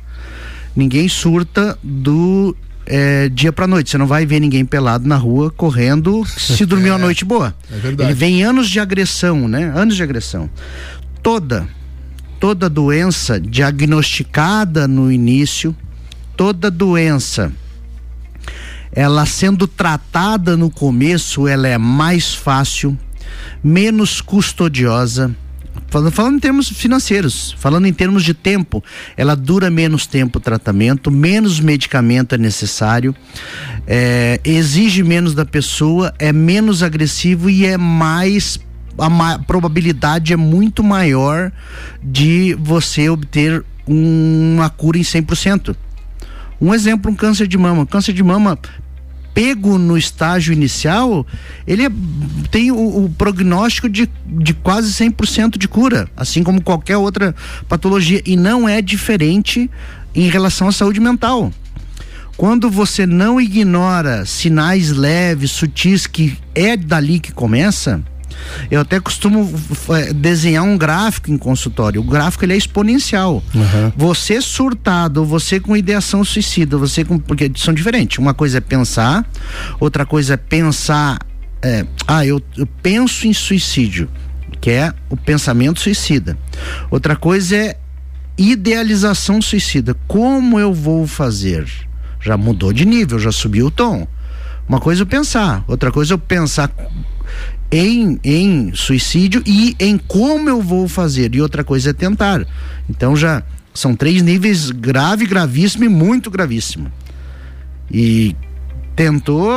ninguém 0.75 1.09
surta 1.09 1.77
do 1.81 2.55
é, 2.85 3.29
dia 3.29 3.51
para 3.51 3.67
noite. 3.67 3.89
Você 3.89 3.97
não 3.97 4.07
vai 4.07 4.25
ver 4.25 4.39
ninguém 4.39 4.65
pelado 4.65 5.07
na 5.07 5.15
rua 5.15 5.51
correndo 5.51 6.25
se 6.25 6.65
dormiu 6.67 6.89
é, 6.89 6.91
uma 6.93 6.99
noite 6.99 7.25
boa. 7.25 7.55
É 7.71 7.77
verdade. 7.77 8.09
Ele 8.09 8.17
vem 8.17 8.43
anos 8.43 8.69
de 8.69 8.79
agressão, 8.79 9.47
né? 9.47 9.71
Anos 9.75 9.95
de 9.95 10.03
agressão. 10.03 10.49
Toda, 11.21 11.67
toda 12.39 12.69
doença 12.69 13.39
diagnosticada 13.39 14.87
no 14.87 15.11
início, 15.11 15.75
toda 16.37 16.69
doença, 16.69 17.51
ela 18.91 19.25
sendo 19.25 19.67
tratada 19.67 20.55
no 20.55 20.69
começo, 20.69 21.47
ela 21.47 21.67
é 21.67 21.77
mais 21.77 22.33
fácil, 22.33 22.97
menos 23.63 24.21
custodiosa 24.21 25.35
Falando, 25.87 26.11
falando 26.11 26.35
em 26.35 26.39
termos 26.39 26.69
financeiros, 26.69 27.55
falando 27.57 27.85
em 27.85 27.93
termos 27.93 28.23
de 28.23 28.33
tempo, 28.33 28.83
ela 29.15 29.35
dura 29.35 29.69
menos 29.69 30.05
tempo 30.05 30.39
o 30.39 30.41
tratamento, 30.41 31.09
menos 31.09 31.59
medicamento 31.59 32.35
é 32.35 32.37
necessário, 32.37 33.15
é, 33.87 34.39
exige 34.43 35.03
menos 35.03 35.33
da 35.33 35.45
pessoa, 35.45 36.13
é 36.19 36.33
menos 36.33 36.83
agressivo 36.83 37.49
e 37.49 37.65
é 37.65 37.77
mais 37.77 38.59
a 38.97 39.39
probabilidade 39.39 40.31
é 40.31 40.37
muito 40.37 40.81
maior 40.83 41.51
de 42.01 42.55
você 42.59 43.09
obter 43.09 43.63
uma 43.85 44.69
cura 44.69 44.97
em 44.97 45.01
100%. 45.01 45.75
Um 46.59 46.73
exemplo, 46.73 47.11
um 47.11 47.15
câncer 47.15 47.47
de 47.47 47.57
mama. 47.57 47.85
Câncer 47.85 48.13
de 48.13 48.23
mama 48.23 48.57
pego 49.35 49.77
no 49.77 49.97
estágio 49.97 50.53
inicial, 50.53 51.27
ele 51.67 51.85
é, 51.85 51.89
tem 52.49 52.71
o, 52.71 53.03
o, 53.03 53.09
prognóstico 53.09 53.89
de, 53.89 54.09
de 54.25 54.53
quase 54.53 54.91
100% 54.93 55.57
de 55.57 55.67
cura, 55.67 56.09
assim 56.15 56.41
como 56.41 56.63
qualquer 56.63 56.95
outra 56.95 57.35
patologia. 57.67 58.21
E 58.25 58.37
não 58.37 58.67
é 58.67 58.81
diferente 58.81 59.69
em 60.15 60.29
relação 60.29 60.69
à 60.69 60.71
saúde 60.71 61.01
mental. 61.01 61.51
Quando 62.37 62.69
você 62.69 63.05
não 63.05 63.39
ignora 63.39 64.25
sinais 64.25 64.91
leves, 64.91 65.51
sutis, 65.51 66.07
que 66.07 66.37
é 66.53 66.77
dali 66.77 67.19
que 67.19 67.33
começa, 67.33 68.01
eu 68.69 68.81
até 68.81 68.99
costumo 68.99 69.51
é, 69.89 70.13
desenhar 70.13 70.63
um 70.63 70.77
gráfico 70.77 71.31
em 71.31 71.37
consultório. 71.37 72.01
O 72.01 72.03
gráfico 72.03 72.45
ele 72.45 72.53
é 72.53 72.57
exponencial. 72.57 73.43
Uhum. 73.53 73.91
Você 73.95 74.41
surtado, 74.41 75.25
você 75.25 75.59
com 75.59 75.75
ideação 75.75 76.23
suicida, 76.23 76.77
você 76.77 77.03
com. 77.03 77.17
Porque 77.19 77.51
são 77.55 77.73
diferentes. 77.73 78.17
Uma 78.17 78.33
coisa 78.33 78.57
é 78.57 78.61
pensar, 78.61 79.25
outra 79.79 80.05
coisa 80.05 80.33
é 80.33 80.37
pensar. 80.37 81.19
É, 81.61 81.85
ah, 82.07 82.25
eu, 82.25 82.41
eu 82.57 82.67
penso 82.83 83.27
em 83.27 83.33
suicídio, 83.33 84.09
que 84.61 84.69
é 84.69 84.93
o 85.09 85.17
pensamento 85.17 85.79
suicida. 85.79 86.37
Outra 86.91 87.15
coisa 87.15 87.55
é 87.55 87.77
idealização 88.37 89.41
suicida. 89.41 89.95
Como 90.07 90.59
eu 90.59 90.73
vou 90.73 91.07
fazer? 91.07 91.67
Já 92.19 92.37
mudou 92.37 92.73
de 92.73 92.85
nível, 92.85 93.17
já 93.19 93.31
subiu 93.31 93.67
o 93.67 93.71
tom. 93.71 94.07
Uma 94.67 94.79
coisa 94.79 95.03
é 95.03 95.05
pensar, 95.05 95.63
outra 95.67 95.91
coisa 95.91 96.15
é 96.15 96.17
pensar 96.17 96.71
em, 97.75 98.19
em 98.23 98.73
suicídio 98.73 99.43
e 99.45 99.75
em 99.79 99.97
como 99.97 100.49
eu 100.49 100.61
vou 100.61 100.87
fazer, 100.87 101.35
e 101.35 101.41
outra 101.41 101.63
coisa 101.63 101.89
é 101.89 101.93
tentar. 101.93 102.45
Então 102.89 103.15
já 103.15 103.43
são 103.73 103.93
três 103.93 104.21
níveis 104.21 104.71
grave, 104.71 105.25
gravíssimo 105.25 105.83
e 105.83 105.89
muito 105.89 106.31
gravíssimo. 106.31 106.91
E 107.91 108.35
tentou 108.95 109.49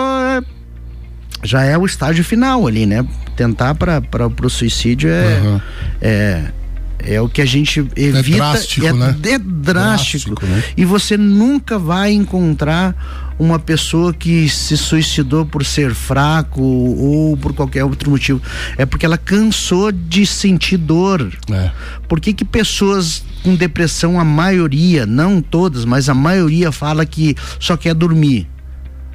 já 1.45 1.63
é 1.63 1.79
o 1.79 1.87
estágio 1.87 2.25
final 2.25 2.67
ali, 2.67 2.85
né? 2.85 3.07
Tentar 3.37 3.77
para 3.77 4.03
o 4.43 4.51
suicídio 4.51 5.09
é, 5.09 5.41
uhum. 5.41 5.61
é 6.01 6.53
é 7.01 7.21
o 7.21 7.29
que 7.29 7.41
a 7.41 7.47
gente 7.47 7.79
evita. 7.95 8.19
É 8.19 8.53
drástico, 8.53 8.87
é, 8.87 8.93
né? 8.93 9.17
É 9.23 9.39
drástico. 9.39 10.35
drástico 10.35 10.47
né? 10.47 10.65
E 10.77 10.85
você 10.85 11.17
nunca 11.17 11.79
vai 11.79 12.13
encontrar 12.13 13.28
uma 13.39 13.59
pessoa 13.59 14.13
que 14.13 14.49
se 14.49 14.77
suicidou 14.77 15.47
por 15.47 15.65
ser 15.65 15.95
fraco 15.95 16.61
ou 16.61 17.37
por 17.37 17.55
qualquer 17.55 17.85
outro 17.85 18.11
motivo. 18.11 18.43
É 18.77 18.85
porque 18.85 19.07
ela 19.07 19.17
cansou 19.17 19.93
de 19.93 20.27
sentir 20.27 20.77
dor. 20.77 21.33
É. 21.51 21.71
Por 22.09 22.21
que, 22.21 22.33
que 22.33 22.45
pessoas 22.45 23.23
com 23.43 23.55
depressão, 23.55 24.19
a 24.19 24.25
maioria, 24.25 25.07
não 25.07 25.41
todas, 25.41 25.85
mas 25.85 26.09
a 26.09 26.15
maioria 26.15 26.73
fala 26.73 27.07
que 27.07 27.37
só 27.61 27.77
quer 27.77 27.95
dormir? 27.95 28.49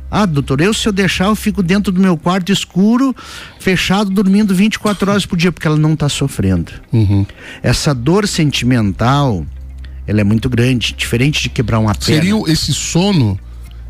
Ah, 0.09 0.27
doutor, 0.27 0.61
eu 0.61 0.73
se 0.75 0.87
eu 0.87 0.93
deixar, 0.93 1.25
eu 1.25 1.35
fico 1.35 1.63
dentro 1.63 1.91
do 1.91 1.99
meu 1.99 2.15
quarto 2.15 2.51
escuro, 2.51 3.15
fechado, 3.59 4.11
dormindo 4.11 4.53
24 4.53 5.09
horas 5.09 5.25
por 5.25 5.35
dia, 5.35 5.51
porque 5.51 5.65
ela 5.65 5.75
não 5.75 5.93
está 5.93 6.07
sofrendo. 6.07 6.71
Uhum. 6.91 7.25
Essa 7.63 7.95
dor 7.95 8.27
sentimental, 8.27 9.43
ela 10.05 10.21
é 10.21 10.23
muito 10.23 10.47
grande, 10.49 10.93
diferente 10.95 11.41
de 11.41 11.49
quebrar 11.49 11.79
uma 11.79 11.95
perna. 11.95 12.21
Seria 12.21 12.53
esse 12.53 12.71
sono 12.73 13.39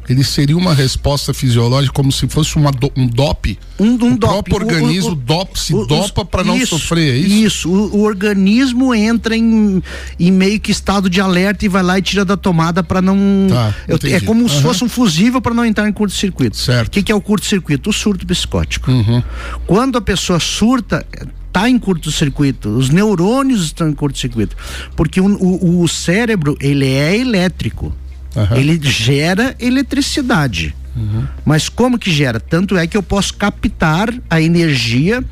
ele 0.10 0.24
seria 0.24 0.57
uma 0.57 0.74
resposta 0.74 1.33
fisiológica 1.33 1.93
como 1.93 2.12
se 2.12 2.27
fosse 2.27 2.55
uma 2.55 2.72
do, 2.72 2.91
um 2.95 3.07
DOP? 3.07 3.57
Um, 3.79 3.98
um 4.03 4.13
o 4.13 4.17
próprio 4.19 4.55
organismo 4.55 5.10
o, 5.10 5.13
o, 5.13 5.15
dop, 5.15 5.60
se 5.60 5.74
o, 5.74 5.86
dopa 5.86 6.24
para 6.25 6.43
não 6.43 6.63
sofrer, 6.65 7.15
é 7.15 7.17
isso? 7.17 7.45
Isso, 7.45 7.69
o, 7.69 8.03
organismo 8.03 8.93
entra 8.93 9.36
em, 9.36 9.81
em 10.19 10.31
meio 10.31 10.60
que 10.60 10.72
estado 10.72 11.10
de 11.10 11.19
alerta 11.19 11.65
e 11.65 11.67
vai 11.67 11.83
lá 11.83 11.98
e 11.98 12.01
tira 12.01 12.24
da 12.24 12.38
tomada 12.38 12.83
para 12.83 13.01
não. 13.01 13.17
Tá, 13.50 13.74
eu, 13.88 13.98
é 14.12 14.19
como 14.19 14.43
uhum. 14.43 14.50
se 14.50 14.62
fosse 14.62 14.83
um 14.83 14.89
fusível 14.89 15.41
para 15.41 15.53
não 15.53 15.65
entrar 15.65 15.88
em 15.88 15.93
curto-circuito. 15.93 16.57
Certo. 16.57 16.88
O 16.88 16.91
que, 16.91 17.03
que, 17.03 17.12
é 17.12 17.15
o 17.15 17.22
curto-circuito? 17.22 17.89
O 17.89 17.93
surto 17.93 18.25
psicótico. 18.25 18.91
Uhum. 18.91 19.24
Quando 19.65 19.98
a 19.98 20.01
pessoa 20.01 20.39
surta, 20.39 21.05
está 21.48 21.69
em 21.69 21.77
curto-circuito, 21.77 22.69
os 22.69 22.89
neurônios 22.89 23.63
estão 23.65 23.88
em 23.88 23.93
curto-circuito, 23.93 24.55
porque 24.95 25.22
o, 25.22 25.25
o, 25.25 25.81
o, 25.81 25.88
cérebro 25.88 26.57
ele 26.60 26.88
é 26.88 27.15
elétrico. 27.15 27.93
Uhum. 28.35 28.57
Ele 28.57 28.79
gera 28.81 29.55
eletricidade. 29.59 30.75
Uhum. 30.95 31.25
Mas 31.43 31.67
como 31.69 31.97
que 31.97 32.11
gera? 32.11 32.39
Tanto 32.39 32.77
é 32.77 32.85
que 32.85 32.95
eu 32.95 33.01
posso 33.03 33.33
captar 33.33 34.13
a 34.29 34.39
energia 34.41 35.23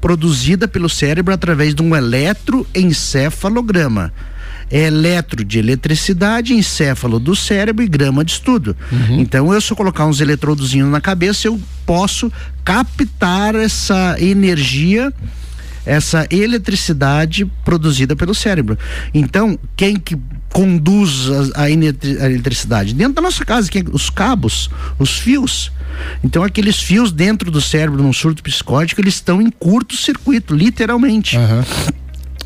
produzida 0.00 0.68
pelo 0.68 0.88
cérebro 0.88 1.34
através 1.34 1.74
de 1.74 1.82
um 1.82 1.96
eletroencefalograma. 1.96 4.12
É 4.70 4.82
eletro 4.82 5.42
de 5.44 5.58
eletricidade, 5.58 6.52
encéfalo 6.52 7.18
do 7.18 7.34
cérebro 7.34 7.82
e 7.82 7.88
grama 7.88 8.22
de 8.22 8.32
estudo. 8.32 8.76
Uhum. 8.92 9.20
Então, 9.20 9.50
eu 9.52 9.60
se 9.62 9.72
eu 9.72 9.76
colocar 9.76 10.04
uns 10.04 10.20
eletrodozinhos 10.20 10.90
na 10.90 11.00
cabeça, 11.00 11.48
eu 11.48 11.58
posso 11.86 12.30
captar 12.62 13.54
essa 13.54 14.16
energia 14.20 15.10
essa 15.88 16.26
eletricidade 16.30 17.44
produzida 17.64 18.14
pelo 18.14 18.34
cérebro. 18.34 18.78
Então, 19.14 19.58
quem 19.74 19.96
que 19.96 20.16
conduz 20.52 21.28
a, 21.54 21.62
a, 21.62 21.70
eletricidade? 21.70 22.94
Dentro 22.94 23.14
da 23.14 23.22
nossa 23.22 23.44
casa, 23.44 23.70
quem, 23.70 23.84
os 23.90 24.10
cabos, 24.10 24.70
os 24.98 25.18
fios. 25.18 25.72
Então, 26.22 26.44
aqueles 26.44 26.78
fios 26.78 27.10
dentro 27.10 27.50
do 27.50 27.60
cérebro, 27.60 28.02
num 28.02 28.12
surto 28.12 28.42
psicótico, 28.42 29.00
eles 29.00 29.14
estão 29.14 29.40
em 29.40 29.50
curto-circuito, 29.50 30.54
literalmente. 30.54 31.36
Uhum. 31.36 31.64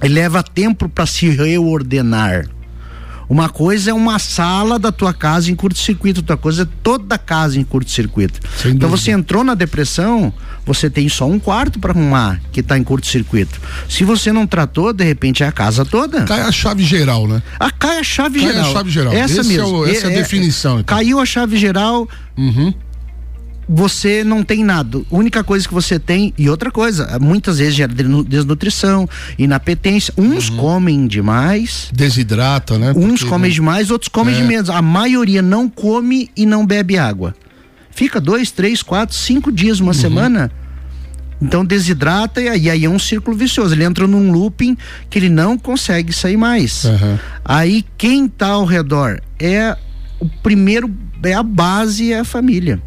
leva 0.08 0.42
tempo 0.42 0.88
para 0.88 1.04
se 1.06 1.28
reordenar. 1.28 2.48
Uma 3.28 3.48
coisa 3.48 3.90
é 3.90 3.94
uma 3.94 4.18
sala 4.18 4.78
da 4.78 4.92
tua 4.92 5.12
casa 5.12 5.50
em 5.50 5.54
curto-circuito, 5.54 6.20
outra 6.20 6.36
coisa 6.36 6.62
é 6.62 6.68
toda 6.82 7.14
a 7.14 7.18
casa 7.18 7.58
em 7.58 7.64
curto-circuito. 7.64 8.40
Então 8.66 8.88
você 8.88 9.10
entrou 9.10 9.42
na 9.42 9.54
depressão, 9.54 10.32
você 10.64 10.90
tem 10.90 11.08
só 11.08 11.26
um 11.26 11.38
quarto 11.38 11.78
para 11.78 11.92
arrumar 11.92 12.40
que 12.52 12.60
está 12.60 12.76
em 12.76 12.84
curto-circuito. 12.84 13.60
Se 13.88 14.04
você 14.04 14.32
não 14.32 14.46
tratou, 14.46 14.92
de 14.92 15.04
repente 15.04 15.42
é 15.42 15.46
a 15.46 15.52
casa 15.52 15.84
toda. 15.84 16.24
Cai 16.24 16.42
a 16.42 16.52
chave 16.52 16.84
geral, 16.84 17.26
né? 17.26 17.42
Ah, 17.58 17.70
cai 17.70 17.98
a 17.98 18.04
chave 18.04 18.40
cai 18.40 18.48
geral. 18.48 18.62
Cai 18.62 18.70
a 18.70 18.74
chave 18.74 18.90
geral. 18.90 19.12
Essa 19.12 19.40
Esse 19.40 19.48
mesmo. 19.48 19.66
É 19.66 19.70
o, 19.70 19.86
essa 19.86 20.06
é, 20.06 20.10
é 20.10 20.12
a 20.12 20.18
definição. 20.18 20.80
Então. 20.80 20.96
Caiu 20.96 21.18
a 21.18 21.26
chave 21.26 21.56
geral. 21.56 22.08
Uhum 22.36 22.72
você 23.68 24.24
não 24.24 24.42
tem 24.42 24.64
nada. 24.64 24.98
A 24.98 25.16
única 25.16 25.44
coisa 25.44 25.66
que 25.66 25.74
você 25.74 25.98
tem, 25.98 26.34
e 26.36 26.48
outra 26.48 26.70
coisa, 26.70 27.18
muitas 27.20 27.58
vezes 27.58 27.74
gera 27.74 27.92
desnutrição, 28.26 29.08
inapetência. 29.38 30.12
Uns 30.16 30.48
uhum. 30.50 30.56
comem 30.56 31.06
demais. 31.06 31.88
Desidrata, 31.92 32.78
né? 32.78 32.92
Uns 32.94 33.20
Porque 33.20 33.26
comem 33.26 33.50
não... 33.50 33.54
demais, 33.54 33.90
outros 33.90 34.08
comem 34.08 34.34
é. 34.34 34.38
de 34.38 34.44
menos. 34.44 34.70
A 34.70 34.82
maioria 34.82 35.42
não 35.42 35.68
come 35.68 36.30
e 36.36 36.44
não 36.44 36.66
bebe 36.66 36.98
água. 36.98 37.34
Fica 37.90 38.20
dois, 38.20 38.50
três, 38.50 38.82
quatro, 38.82 39.14
cinco 39.14 39.52
dias, 39.52 39.80
uma 39.80 39.88
uhum. 39.88 39.94
semana. 39.94 40.50
Então 41.40 41.64
desidrata 41.64 42.40
e 42.40 42.70
aí 42.70 42.84
é 42.84 42.88
um 42.88 43.00
círculo 43.00 43.36
vicioso. 43.36 43.74
Ele 43.74 43.84
entra 43.84 44.06
num 44.06 44.30
looping 44.30 44.76
que 45.10 45.18
ele 45.18 45.28
não 45.28 45.58
consegue 45.58 46.12
sair 46.12 46.36
mais. 46.36 46.84
Uhum. 46.84 47.18
Aí 47.44 47.84
quem 47.98 48.26
está 48.26 48.48
ao 48.48 48.64
redor 48.64 49.20
é 49.40 49.76
o 50.20 50.28
primeiro, 50.40 50.88
é 51.24 51.34
a 51.34 51.42
base, 51.42 52.12
é 52.12 52.20
a 52.20 52.24
família 52.24 52.80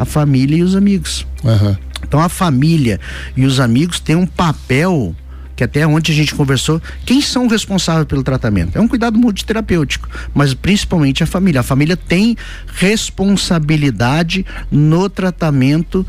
a 0.00 0.06
família 0.06 0.56
e 0.56 0.62
os 0.62 0.74
amigos. 0.74 1.26
Uhum. 1.44 1.76
Então 2.02 2.20
a 2.20 2.28
família 2.30 2.98
e 3.36 3.44
os 3.44 3.60
amigos 3.60 4.00
têm 4.00 4.16
um 4.16 4.26
papel 4.26 5.14
que 5.54 5.64
até 5.64 5.86
ontem 5.86 6.10
a 6.10 6.14
gente 6.14 6.34
conversou, 6.34 6.80
quem 7.04 7.20
são 7.20 7.46
responsáveis 7.46 8.06
pelo 8.06 8.22
tratamento? 8.22 8.78
É 8.78 8.80
um 8.80 8.88
cuidado 8.88 9.18
multiterapêutico, 9.18 10.08
mas 10.32 10.54
principalmente 10.54 11.22
a 11.22 11.26
família. 11.26 11.60
A 11.60 11.62
família 11.62 11.98
tem 11.98 12.34
responsabilidade 12.76 14.46
no 14.70 15.10
tratamento 15.10 16.06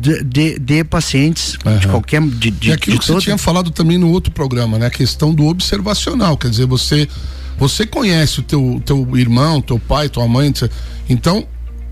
de, 0.00 0.24
de, 0.24 0.58
de 0.58 0.82
pacientes 0.82 1.58
uhum. 1.62 1.76
de 1.76 1.88
qualquer 1.88 2.22
de, 2.22 2.50
de, 2.50 2.70
e 2.70 2.72
aquilo 2.72 2.98
que 2.98 3.06
todo... 3.06 3.16
você 3.16 3.24
tinha 3.24 3.36
falado 3.36 3.70
também 3.70 3.98
no 3.98 4.08
outro 4.08 4.32
programa, 4.32 4.78
né? 4.78 4.86
A 4.86 4.90
questão 4.90 5.34
do 5.34 5.44
observacional, 5.44 6.38
quer 6.38 6.48
dizer, 6.48 6.64
você 6.64 7.06
você 7.58 7.84
conhece 7.84 8.40
o 8.40 8.42
teu, 8.42 8.82
teu 8.84 9.16
irmão, 9.16 9.60
teu 9.60 9.78
pai, 9.78 10.08
tua 10.08 10.26
mãe, 10.26 10.52
então 11.06 11.46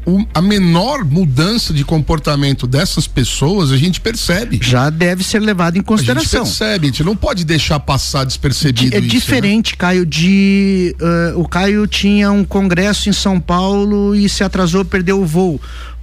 o, 0.06 0.24
a 0.34 0.40
menor 0.40 1.04
mudança 1.04 1.72
de 1.72 1.84
comportamento 1.84 2.66
dessas 2.66 3.06
pessoas 3.06 3.70
a 3.70 3.76
gente 3.76 4.00
percebe. 4.00 4.58
Já 4.62 4.90
deve 4.90 5.22
ser 5.22 5.40
levado 5.40 5.76
em 5.76 5.82
consideração. 5.82 6.42
A 6.42 6.44
gente 6.44 6.58
percebe, 6.58 6.86
a 6.86 6.90
gente 6.90 7.04
não 7.04 7.16
pode 7.16 7.44
deixar 7.44 7.78
passar 7.80 8.24
despercebido. 8.24 8.94
É 8.94 8.98
isso, 8.98 9.06
né? 9.06 9.08
diferente, 9.08 9.72
né? 9.72 9.76
Caio, 9.78 10.06
de. 10.06 10.96
Uh, 11.00 11.40
o 11.40 11.48
Caio 11.48 11.86
tinha 11.86 12.30
um 12.30 12.44
congresso 12.44 13.08
em 13.08 13.12
São 13.12 13.40
Paulo 13.40 14.14
e 14.14 14.28
se 14.28 14.42
atrasou, 14.42 14.84
perdeu 14.84 15.20
o 15.20 15.26
voo 15.26 15.60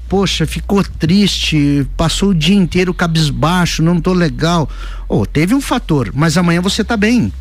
poxa, 0.10 0.48
ficou 0.48 0.84
triste, 0.84 1.88
passou 1.96 2.30
o 2.30 2.34
dia 2.34 2.56
inteiro 2.56 2.92
cabisbaixo, 2.96 3.84
não 3.84 4.02
tô 4.02 4.12
legal. 4.12 4.68
Oh, 5.08 5.24
teve 5.24 5.54
um 5.54 5.62
fator, 5.62 6.12
mas 6.16 6.36
amanhã 6.36 6.60
você 6.62 6.84
tá 6.84 6.98
bem. 6.98 7.32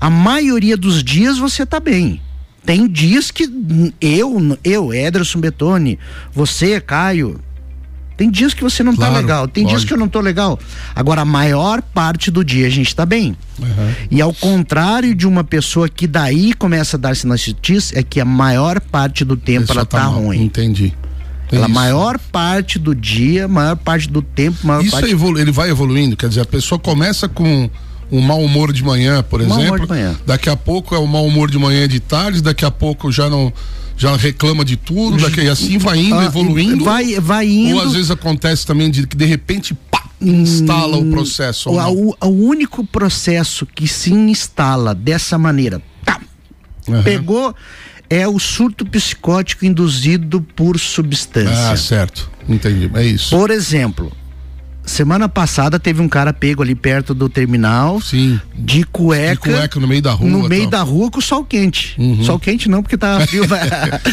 A 0.00 0.10
maioria 0.10 0.76
dos 0.76 1.04
dias 1.04 1.38
você 1.38 1.64
tá 1.64 1.78
bem. 1.78 2.20
Tem 2.64 2.86
dias 2.86 3.30
que 3.30 3.48
eu, 4.00 4.58
eu, 4.62 4.94
Ederson 4.94 5.40
Betoni, 5.40 5.98
você, 6.32 6.80
Caio, 6.80 7.40
tem 8.16 8.30
dias 8.30 8.54
que 8.54 8.62
você 8.62 8.84
não 8.84 8.92
tá 8.92 8.98
claro, 8.98 9.14
tá 9.14 9.20
legal, 9.20 9.48
tem 9.48 9.66
dias 9.66 9.84
que 9.84 9.92
eu 9.92 9.96
não 9.96 10.06
tô 10.06 10.20
legal. 10.20 10.58
Agora, 10.94 11.22
a 11.22 11.24
maior 11.24 11.82
parte 11.82 12.30
do 12.30 12.44
dia 12.44 12.66
a 12.68 12.70
gente 12.70 12.94
tá 12.94 13.04
bem. 13.04 13.36
Uhum. 13.58 13.94
E 14.10 14.20
ao 14.20 14.32
contrário 14.32 15.14
de 15.14 15.26
uma 15.26 15.42
pessoa 15.42 15.88
que 15.88 16.06
daí 16.06 16.52
começa 16.52 16.96
a 16.96 17.00
dar 17.00 17.16
sinais 17.16 17.52
é 17.94 18.02
que 18.02 18.20
a 18.20 18.24
maior 18.24 18.80
parte 18.80 19.24
do 19.24 19.36
tempo 19.36 19.72
ela 19.72 19.84
tá, 19.84 19.98
tá 19.98 20.04
ruim. 20.04 20.42
Entendi. 20.42 20.94
Ela, 21.50 21.66
a 21.66 21.68
maior 21.68 22.18
parte 22.18 22.78
do 22.78 22.94
dia, 22.94 23.46
maior 23.46 23.76
parte 23.76 24.08
do 24.08 24.22
tempo, 24.22 24.66
maior 24.66 24.82
Isso 24.82 24.92
parte... 24.92 25.10
ele 25.10 25.52
vai 25.52 25.68
evoluindo, 25.68 26.16
quer 26.16 26.28
dizer, 26.28 26.40
a 26.40 26.46
pessoa 26.46 26.78
começa 26.78 27.28
com 27.28 27.68
um 28.12 28.20
mau 28.20 28.44
humor 28.44 28.72
de 28.74 28.84
manhã, 28.84 29.22
por 29.22 29.40
exemplo. 29.40 29.88
Manhã. 29.88 30.14
Daqui 30.26 30.50
a 30.50 30.56
pouco 30.56 30.94
é 30.94 30.98
o 30.98 31.06
mau 31.06 31.26
humor 31.26 31.50
de 31.50 31.58
manhã 31.58 31.88
de 31.88 31.98
tarde, 31.98 32.42
daqui 32.42 32.62
a 32.64 32.70
pouco 32.70 33.10
já 33.10 33.30
não 33.30 33.50
já 33.96 34.16
reclama 34.16 34.64
de 34.64 34.76
tudo, 34.76 35.22
daqui, 35.22 35.48
assim 35.48 35.78
vai 35.78 35.98
indo, 35.98 36.18
ah, 36.18 36.24
evoluindo. 36.24 36.84
Vai, 36.84 37.18
vai 37.20 37.48
indo. 37.48 37.76
Ou 37.76 37.82
às 37.82 37.92
vezes 37.92 38.10
acontece 38.10 38.66
também 38.66 38.90
de 38.90 39.06
que 39.06 39.16
de 39.16 39.24
repente 39.24 39.74
pá, 39.74 40.04
instala 40.20 40.96
hum, 40.96 41.08
o 41.08 41.10
processo. 41.10 41.70
O, 41.70 42.10
o, 42.10 42.16
o, 42.20 42.28
único 42.28 42.84
processo 42.84 43.66
que 43.66 43.86
se 43.86 44.12
instala 44.12 44.94
dessa 44.94 45.38
maneira, 45.38 45.80
tá, 46.04 46.20
uhum. 46.88 47.02
pegou 47.02 47.54
é 48.10 48.28
o 48.28 48.38
surto 48.38 48.84
psicótico 48.84 49.64
induzido 49.64 50.42
por 50.54 50.78
substância. 50.78 51.70
Ah, 51.70 51.76
certo. 51.76 52.30
Entendi. 52.46 52.90
É 52.94 53.06
isso. 53.06 53.30
Por 53.30 53.50
exemplo, 53.50 54.12
semana 54.84 55.28
passada 55.28 55.78
teve 55.78 56.00
um 56.00 56.08
cara 56.08 56.32
pego 56.32 56.62
ali 56.62 56.74
perto 56.74 57.14
do 57.14 57.28
terminal. 57.28 58.00
Sim. 58.00 58.40
De 58.54 58.84
cueca. 58.84 59.50
De 59.50 59.56
cueca 59.56 59.80
no 59.80 59.88
meio 59.88 60.02
da 60.02 60.12
rua. 60.12 60.28
No 60.28 60.48
meio 60.48 60.68
da 60.68 60.82
rua 60.82 61.10
com 61.10 61.20
sol 61.20 61.44
quente. 61.44 61.94
Uhum. 61.98 62.24
Sol 62.24 62.38
quente 62.38 62.68
não, 62.68 62.82
porque 62.82 62.96
tava 62.96 63.26
frio. 63.26 63.44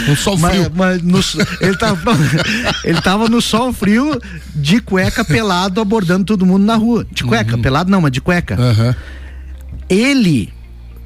um 0.09 0.15
sol 0.15 0.38
frio. 0.38 0.71
Mas, 0.73 1.01
mas 1.01 1.01
no, 1.01 1.19
ele, 1.61 1.77
tava, 1.77 2.11
ele 2.83 3.01
tava 3.01 3.27
no 3.27 3.41
sol 3.41 3.73
frio, 3.73 4.19
de 4.55 4.79
cueca 4.79 5.25
pelado, 5.25 5.81
abordando 5.81 6.25
todo 6.25 6.45
mundo 6.45 6.65
na 6.65 6.75
rua. 6.75 7.05
De 7.11 7.23
cueca, 7.23 7.55
uhum. 7.55 7.61
pelado 7.61 7.89
não, 7.89 8.01
mas 8.01 8.11
de 8.11 8.21
cueca. 8.21 8.57
Uhum. 8.59 8.95
Ele 9.89 10.53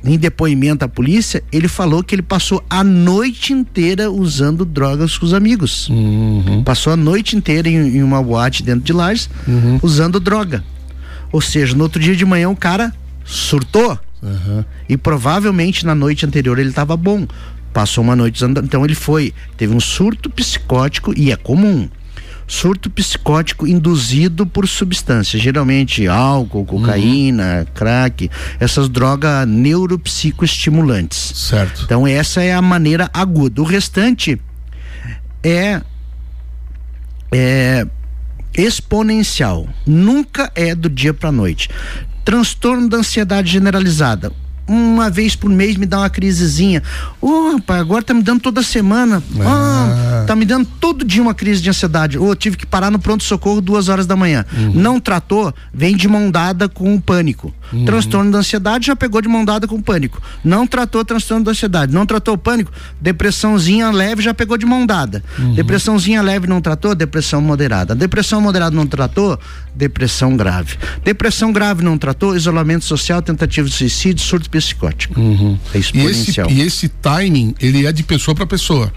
em 0.04 0.18
depoimento 0.18 0.84
à 0.84 0.88
polícia, 0.88 1.44
ele 1.52 1.68
falou 1.68 2.04
que 2.04 2.14
ele 2.14 2.22
passou 2.22 2.64
a 2.70 2.84
noite 2.84 3.54
inteira 3.54 4.12
usando 4.12 4.66
drogas 4.66 5.18
com 5.18 5.26
os 5.26 5.34
amigos. 5.34 5.88
Uhum. 5.90 6.64
Passou 6.64 6.92
a 6.92 6.98
noite 6.98 7.36
inteira 7.36 7.70
em, 7.70 7.98
em 7.98 8.04
uma 8.04 8.22
boate 8.22 8.64
dentro 8.64 8.82
de 8.82 8.92
Lages, 8.92 9.30
uhum. 9.48 9.80
usando 9.82 10.20
droga. 10.20 10.64
Ou 11.32 11.42
seja, 11.42 11.76
no 11.76 11.84
outro 11.84 12.02
dia 12.02 12.16
de 12.16 12.26
manhã 12.26 12.50
o 12.50 12.56
cara 12.56 12.94
surtou. 13.24 13.98
Uhum. 14.22 14.64
E 14.90 14.98
provavelmente 14.98 15.86
na 15.86 15.96
noite 15.96 16.26
anterior 16.26 16.60
ele 16.60 16.70
estava 16.70 16.98
bom. 16.98 17.26
Passou 17.72 18.04
uma 18.04 18.16
noite 18.16 18.36
usando. 18.36 18.60
Então 18.60 18.84
ele 18.86 18.96
foi. 18.96 19.34
Teve 19.58 19.74
um 19.74 19.80
surto 19.80 20.30
psicótico 20.30 21.14
e 21.18 21.32
é 21.32 21.36
comum 21.36 21.90
surto 22.54 22.88
psicótico 22.90 23.66
induzido 23.66 24.46
por 24.46 24.68
substâncias, 24.68 25.42
geralmente 25.42 26.08
álcool, 26.08 26.64
cocaína, 26.64 27.60
uhum. 27.60 27.66
crack, 27.74 28.30
essas 28.60 28.88
drogas 28.88 29.48
neuropsicoestimulantes. 29.48 31.34
Certo. 31.36 31.82
Então 31.84 32.06
essa 32.06 32.44
é 32.44 32.54
a 32.54 32.62
maneira 32.62 33.10
aguda. 33.12 33.60
O 33.62 33.66
restante 33.66 34.40
é 35.44 35.82
é 37.32 37.88
exponencial, 38.56 39.68
nunca 39.88 40.52
é 40.54 40.76
do 40.76 40.90
dia 40.90 41.14
para 41.14 41.32
noite. 41.32 41.70
Transtorno 42.24 42.88
da 42.88 42.98
ansiedade 42.98 43.52
generalizada 43.52 44.32
uma 44.68 45.10
vez 45.10 45.36
por 45.36 45.50
mês 45.50 45.76
me 45.76 45.86
dá 45.86 46.00
uma 46.00 46.10
crisezinha. 46.10 46.82
Ô, 47.22 47.28
oh, 47.28 47.52
rapaz, 47.54 47.82
agora 47.82 48.04
tá 48.04 48.14
me 48.14 48.22
dando 48.22 48.42
toda 48.42 48.64
semana. 48.64 49.22
Ah. 49.42 50.22
Oh, 50.24 50.26
tá 50.26 50.36
me 50.36 50.46
dando 50.46 50.68
todo 50.80 51.04
dia 51.04 51.22
uma 51.22 51.34
crise 51.34 51.62
de 51.62 51.70
ansiedade. 51.70 52.18
Ou 52.18 52.30
oh, 52.30 52.36
tive 52.36 52.56
que 52.56 52.66
parar 52.66 52.90
no 52.90 53.00
pronto-socorro 53.00 53.62
duas 53.62 53.90
horas 53.90 54.06
da 54.06 54.16
manhã. 54.16 54.46
Uhum. 54.56 54.74
Não 54.74 55.00
tratou, 55.00 55.54
vem 55.74 55.96
de 55.96 56.08
mão 56.08 56.32
dada 56.32 56.70
com 56.70 56.96
o 56.96 57.02
pânico. 57.02 57.54
Uhum. 57.72 57.86
Transtorno 57.86 58.32
da 58.32 58.40
ansiedade 58.40 58.88
já 58.88 58.96
pegou 58.96 59.22
de 59.22 59.28
mão 59.28 59.44
dada 59.44 59.68
com 59.68 59.76
o 59.76 59.82
pânico. 59.82 60.22
Não 60.44 60.66
tratou 60.66 61.04
transtorno 61.04 61.44
da 61.44 61.52
ansiedade. 61.52 61.94
Não 61.94 62.06
tratou 62.06 62.36
o 62.36 62.38
pânico, 62.38 62.72
depressãozinha 63.02 63.92
leve 63.92 64.22
já 64.22 64.34
pegou 64.34 64.58
de 64.58 64.66
mão 64.66 64.86
dada. 64.86 65.24
Uhum. 65.38 65.54
Depressãozinha 65.54 66.22
leve 66.22 66.48
não 66.48 66.62
tratou, 66.62 66.96
depressão 66.96 67.42
moderada. 67.42 67.96
Depressão 67.96 68.40
moderada 68.40 68.76
não 68.76 68.88
tratou, 68.88 69.40
depressão 69.76 70.36
grave. 70.36 70.78
Depressão 71.04 71.52
grave 71.52 71.84
não 71.84 71.98
tratou, 71.98 72.36
isolamento 72.36 72.86
social, 72.86 73.22
tentativa 73.22 73.68
de 73.68 73.74
suicídio, 73.74 74.24
surto 74.24 74.50
psicótico. 74.50 75.20
Uhum. 75.20 75.58
É 75.74 75.78
exponencial. 75.80 76.50
E 76.50 76.54
esse, 76.54 76.62
e 76.62 76.68
esse 76.68 76.88
timing, 76.90 77.56
ele 77.60 77.86
é 77.86 77.92
de 77.92 78.04
pessoa 78.04 78.36
para 78.36 78.46
pessoa. 78.46 78.92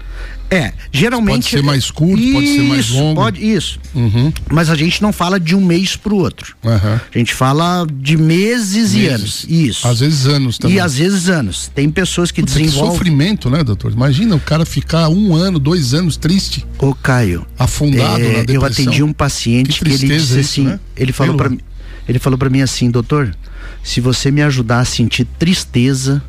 É, 0.49 0.71
geralmente. 0.91 1.43
Pode 1.43 1.49
ser 1.49 1.63
mais 1.63 1.91
curto, 1.91 2.23
isso, 2.23 2.33
pode 2.33 2.47
ser 2.47 2.63
mais 2.63 2.89
longo. 2.89 3.21
Pode, 3.21 3.45
isso. 3.45 3.79
Uhum. 3.93 4.31
Mas 4.49 4.69
a 4.69 4.75
gente 4.75 5.01
não 5.01 5.11
fala 5.11 5.39
de 5.39 5.55
um 5.55 5.63
mês 5.63 5.95
pro 5.95 6.15
outro. 6.15 6.55
Uhum. 6.63 6.99
A 7.13 7.17
gente 7.17 7.33
fala 7.33 7.85
de 7.91 8.15
meses, 8.17 8.75
meses, 8.75 8.93
e 8.93 9.07
anos. 9.07 9.45
Isso. 9.47 9.87
Às 9.87 9.99
vezes 9.99 10.25
anos 10.25 10.57
também. 10.57 10.77
E 10.77 10.79
às 10.79 10.97
vezes 10.97 11.29
anos. 11.29 11.69
Tem 11.73 11.89
pessoas 11.89 12.31
que 12.31 12.41
Puta, 12.41 12.53
desenvolvem. 12.53 12.91
Que 12.91 12.97
sofrimento, 12.97 13.49
né, 13.49 13.63
doutor? 13.63 13.91
Imagina 13.91 14.35
o 14.35 14.39
cara 14.39 14.65
ficar 14.65 15.09
um 15.09 15.35
ano, 15.35 15.59
dois 15.59 15.93
anos 15.93 16.15
triste. 16.15 16.65
Ô, 16.79 16.93
Caio. 16.93 17.45
Afundado 17.59 18.21
é, 18.21 18.37
na 18.37 18.39
depressão. 18.39 18.53
Eu 18.53 18.65
atendi 18.65 19.03
um 19.03 19.13
paciente 19.13 19.79
que, 19.79 19.85
que 19.85 20.05
ele 20.05 20.15
disse 20.15 20.39
isso, 20.39 20.39
assim. 20.39 20.63
Né? 20.63 20.79
Ele 20.95 21.11
falou 21.11 21.35
para 21.35 21.49
mim. 21.49 21.59
Ele 22.07 22.19
falou 22.19 22.37
para 22.37 22.49
mim 22.49 22.61
assim, 22.61 22.89
doutor, 22.89 23.35
se 23.83 23.99
você 23.99 24.31
me 24.31 24.41
ajudar 24.41 24.79
a 24.79 24.85
sentir 24.85 25.25
tristeza, 25.37 26.23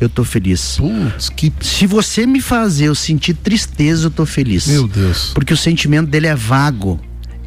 eu 0.00 0.08
tô 0.08 0.24
feliz. 0.24 0.76
Putz, 0.78 1.28
que... 1.28 1.52
Se 1.60 1.86
você 1.86 2.26
me 2.26 2.40
fazer 2.40 2.86
eu 2.86 2.94
sentir 2.94 3.34
tristeza, 3.34 4.06
eu 4.06 4.10
tô 4.10 4.24
feliz. 4.24 4.66
Meu 4.66 4.88
Deus. 4.88 5.32
Porque 5.34 5.52
o 5.52 5.56
sentimento 5.56 6.08
dele 6.08 6.26
é 6.26 6.34
vago. 6.34 7.00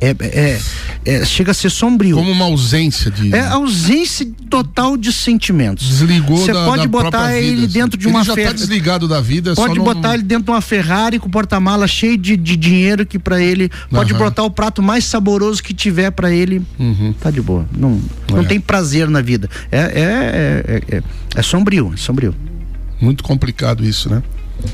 É, 0.03 0.15
é, 0.19 0.59
é, 1.05 1.25
chega 1.25 1.51
a 1.51 1.53
ser 1.53 1.69
sombrio. 1.69 2.17
Como 2.17 2.29
uma 2.29 2.43
ausência 2.43 3.09
de. 3.09 3.33
É 3.33 3.39
ausência 3.47 4.27
total 4.49 4.97
de 4.97 5.13
sentimentos. 5.13 5.87
Desligou 5.87 6.35
Você 6.35 6.51
da, 6.51 6.65
pode 6.65 6.81
da 6.83 6.87
botar 6.89 7.37
ele 7.37 7.61
vida, 7.61 7.73
dentro 7.73 7.97
de 7.97 8.07
ele 8.07 8.13
uma 8.13 8.23
já 8.23 8.33
Fer... 8.33 8.47
tá 8.47 8.53
desligado 8.53 9.07
da 9.07 9.21
vida. 9.21 9.55
Pode 9.55 9.79
botar 9.79 10.09
não... 10.09 10.13
ele 10.15 10.23
dentro 10.23 10.45
de 10.45 10.51
uma 10.51 10.59
Ferrari 10.59 11.19
com 11.19 11.29
porta-mala 11.29 11.87
cheio 11.87 12.17
de, 12.17 12.35
de 12.35 12.57
dinheiro 12.57 13.05
que 13.05 13.17
para 13.17 13.41
ele. 13.41 13.71
Pode 13.89 14.11
uhum. 14.11 14.19
botar 14.19 14.43
o 14.43 14.51
prato 14.51 14.81
mais 14.81 15.05
saboroso 15.05 15.63
que 15.63 15.73
tiver 15.73 16.11
para 16.11 16.33
ele. 16.33 16.61
Uhum. 16.77 17.13
Tá 17.13 17.31
de 17.31 17.41
boa. 17.41 17.65
Não, 17.73 18.01
não 18.29 18.41
é. 18.41 18.43
tem 18.45 18.59
prazer 18.59 19.07
na 19.09 19.21
vida. 19.21 19.49
É, 19.71 19.79
é, 19.79 20.81
é, 20.97 21.03
é, 21.33 21.41
sombrio, 21.41 21.91
é 21.93 21.97
sombrio. 21.97 22.35
Muito 22.99 23.23
complicado 23.23 23.85
isso, 23.85 24.09
né? 24.09 24.21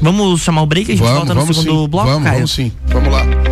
Vamos 0.02 0.42
chamar 0.42 0.64
o 0.64 0.66
break? 0.66 0.92
A 0.92 0.96
gente 0.96 1.04
vamos, 1.04 1.18
volta 1.18 1.34
no 1.34 1.54
segundo 1.54 1.84
sim. 1.84 1.90
bloco, 1.90 2.08
Vamos, 2.08 2.24
Caio? 2.24 2.36
vamos 2.36 2.52
sim. 2.52 2.72
Vamos 2.88 3.12
lá. 3.12 3.49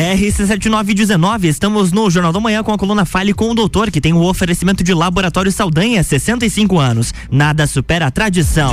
RC7919, 0.00 1.44
estamos 1.44 1.92
no 1.92 2.08
Jornal 2.08 2.32
da 2.32 2.40
Manhã 2.40 2.62
com 2.62 2.72
a 2.72 2.78
coluna 2.78 3.04
Fale 3.04 3.34
com 3.34 3.50
o 3.50 3.54
Doutor, 3.54 3.90
que 3.90 4.00
tem 4.00 4.14
o 4.14 4.22
oferecimento 4.22 4.82
de 4.82 4.94
Laboratório 4.94 5.52
Saldanha, 5.52 6.02
65 6.02 6.78
anos. 6.78 7.12
Nada 7.30 7.66
supera 7.66 8.06
a 8.06 8.10
tradição. 8.10 8.72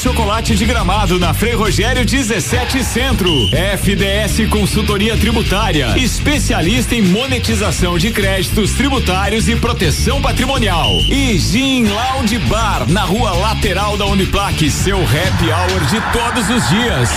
Chocolate 0.00 0.56
de 0.56 0.64
Gramado 0.64 1.18
na 1.18 1.34
Frei 1.34 1.52
Rogério 1.52 2.06
17 2.06 2.82
Centro. 2.82 3.30
FDS 3.50 4.48
Consultoria 4.48 5.14
Tributária, 5.14 5.94
especialista 5.98 6.94
em 6.94 7.02
monetização 7.02 7.98
de 7.98 8.10
créditos 8.10 8.72
tributários 8.72 9.46
e 9.46 9.56
proteção 9.56 10.22
patrimonial. 10.22 10.90
E 11.10 11.38
Gin 11.38 11.84
Lounge 11.84 12.38
Bar 12.38 12.88
na 12.88 13.02
rua 13.02 13.32
lateral 13.32 13.98
da 13.98 14.06
Uniplaque, 14.06 14.70
seu 14.70 14.96
happy 14.96 15.50
hour 15.50 15.84
de 15.84 16.00
todos 16.12 16.48
os 16.48 16.68
dias. 16.70 17.10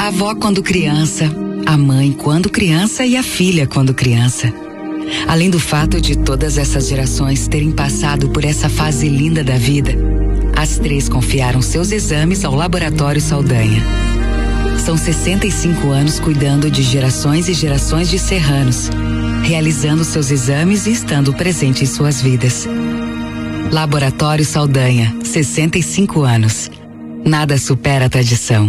A 0.00 0.08
avó 0.08 0.34
quando 0.34 0.64
criança, 0.64 1.30
a 1.64 1.76
mãe 1.76 2.10
quando 2.10 2.50
criança 2.50 3.06
e 3.06 3.16
a 3.16 3.22
filha 3.22 3.68
quando 3.68 3.94
criança. 3.94 4.52
Além 5.26 5.50
do 5.50 5.58
fato 5.58 6.00
de 6.00 6.16
todas 6.16 6.58
essas 6.58 6.88
gerações 6.88 7.48
terem 7.48 7.70
passado 7.70 8.28
por 8.28 8.44
essa 8.44 8.68
fase 8.68 9.08
linda 9.08 9.42
da 9.42 9.56
vida, 9.56 9.96
as 10.56 10.78
três 10.78 11.08
confiaram 11.08 11.62
seus 11.62 11.90
exames 11.92 12.44
ao 12.44 12.54
Laboratório 12.54 13.20
Saldanha. 13.20 13.82
São 14.78 14.96
65 14.96 15.88
anos 15.90 16.18
cuidando 16.18 16.70
de 16.70 16.82
gerações 16.82 17.48
e 17.48 17.54
gerações 17.54 18.10
de 18.10 18.18
serranos, 18.18 18.90
realizando 19.44 20.04
seus 20.04 20.30
exames 20.30 20.86
e 20.86 20.92
estando 20.92 21.32
presente 21.32 21.84
em 21.84 21.86
suas 21.86 22.20
vidas. 22.20 22.66
Laboratório 23.70 24.44
Saldanha, 24.44 25.16
65 25.22 26.22
anos. 26.22 26.70
Nada 27.24 27.56
supera 27.56 28.06
a 28.06 28.08
tradição. 28.08 28.68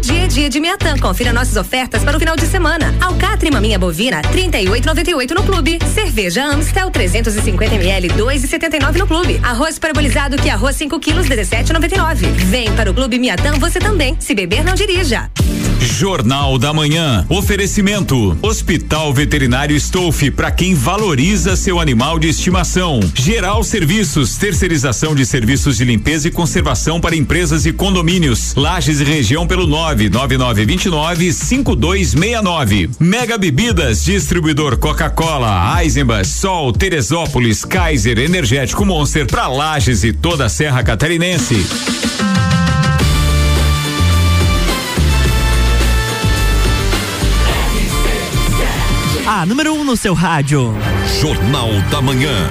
Dia 0.00 0.24
é 0.24 0.26
dia 0.26 0.48
de 0.48 0.60
Miatã. 0.60 0.96
Confira 0.98 1.32
nossas 1.32 1.56
ofertas 1.56 2.04
para 2.04 2.16
o 2.16 2.20
final 2.20 2.36
de 2.36 2.46
semana. 2.46 2.94
Alcatra 3.00 3.48
e 3.48 3.50
maminha 3.50 3.78
bovina, 3.78 4.22
38,98 4.22 5.30
no 5.30 5.42
clube. 5.42 5.78
Cerveja 5.92 6.44
Amstel, 6.44 6.90
350 6.90 7.74
ml, 7.74 8.08
2,79 8.10 8.98
no 8.98 9.06
clube. 9.06 9.40
Arroz 9.42 9.78
parabolizado 9.78 10.36
que 10.36 10.48
arroz 10.48 10.76
5 10.76 10.98
quilos, 11.00 11.26
17,99. 11.26 12.30
Vem 12.30 12.72
para 12.72 12.90
o 12.90 12.94
clube 12.94 13.18
Miatã 13.18 13.52
você 13.58 13.78
também. 13.78 14.16
Se 14.20 14.34
beber, 14.34 14.64
não 14.64 14.74
dirija. 14.74 15.30
Jornal 15.80 16.58
da 16.58 16.72
Manhã. 16.72 17.26
Oferecimento. 17.28 18.36
Hospital 18.42 19.12
Veterinário 19.12 19.76
Stolfe 19.76 20.30
para 20.30 20.50
quem 20.50 20.74
valoriza 20.74 21.56
seu 21.56 21.80
animal 21.80 22.18
de 22.18 22.28
estimação. 22.28 23.00
Geral 23.14 23.64
Serviços, 23.64 24.36
terceirização 24.36 25.14
de 25.14 25.24
serviços 25.24 25.76
de 25.76 25.84
limpeza 25.84 26.28
e 26.28 26.30
conservação 26.30 27.00
para 27.00 27.16
empresas 27.16 27.66
e 27.66 27.72
condomínios. 27.72 28.54
Lages 28.54 29.00
e 29.00 29.04
região 29.04 29.46
pelo 29.46 29.66
99929 29.66 29.87
5269. 31.34 32.90
Mega 32.98 33.38
Bebidas, 33.38 34.04
distribuidor 34.04 34.76
Coca-Cola, 34.78 35.80
Eisenbach, 35.80 36.26
Sol, 36.26 36.72
Teresópolis, 36.72 37.64
Kaiser, 37.64 38.18
Energético 38.18 38.84
Monster 38.84 39.26
para 39.26 39.48
Lages 39.48 40.04
e 40.04 40.12
toda 40.12 40.46
a 40.46 40.48
Serra 40.48 40.82
Catarinense. 40.82 41.66
A 49.26 49.44
número 49.44 49.74
1 49.74 49.80
um 49.80 49.84
no 49.84 49.96
seu 49.96 50.14
rádio. 50.14 50.74
Jornal 51.20 51.68
da 51.90 52.00
Manhã. 52.00 52.48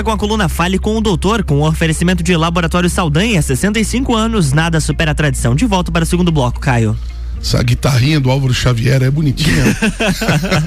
Volta 0.00 0.04
com 0.04 0.10
a 0.10 0.16
coluna 0.16 0.48
Fale 0.48 0.78
com 0.78 0.96
o 0.96 1.00
Doutor, 1.00 1.44
com 1.44 1.60
o 1.60 1.68
oferecimento 1.68 2.22
de 2.22 2.34
Laboratório 2.36 2.88
Saldanha, 2.88 3.40
65 3.42 4.14
anos, 4.14 4.52
nada 4.52 4.80
supera 4.80 5.10
a 5.10 5.14
tradição. 5.14 5.54
De 5.54 5.66
volta 5.66 5.92
para 5.92 6.04
o 6.04 6.06
segundo 6.06 6.32
bloco, 6.32 6.58
Caio. 6.58 6.96
Essa 7.40 7.62
guitarrinha 7.62 8.20
do 8.20 8.30
Álvaro 8.30 8.52
Xavier 8.52 9.02
é 9.02 9.10
bonitinha. 9.10 9.64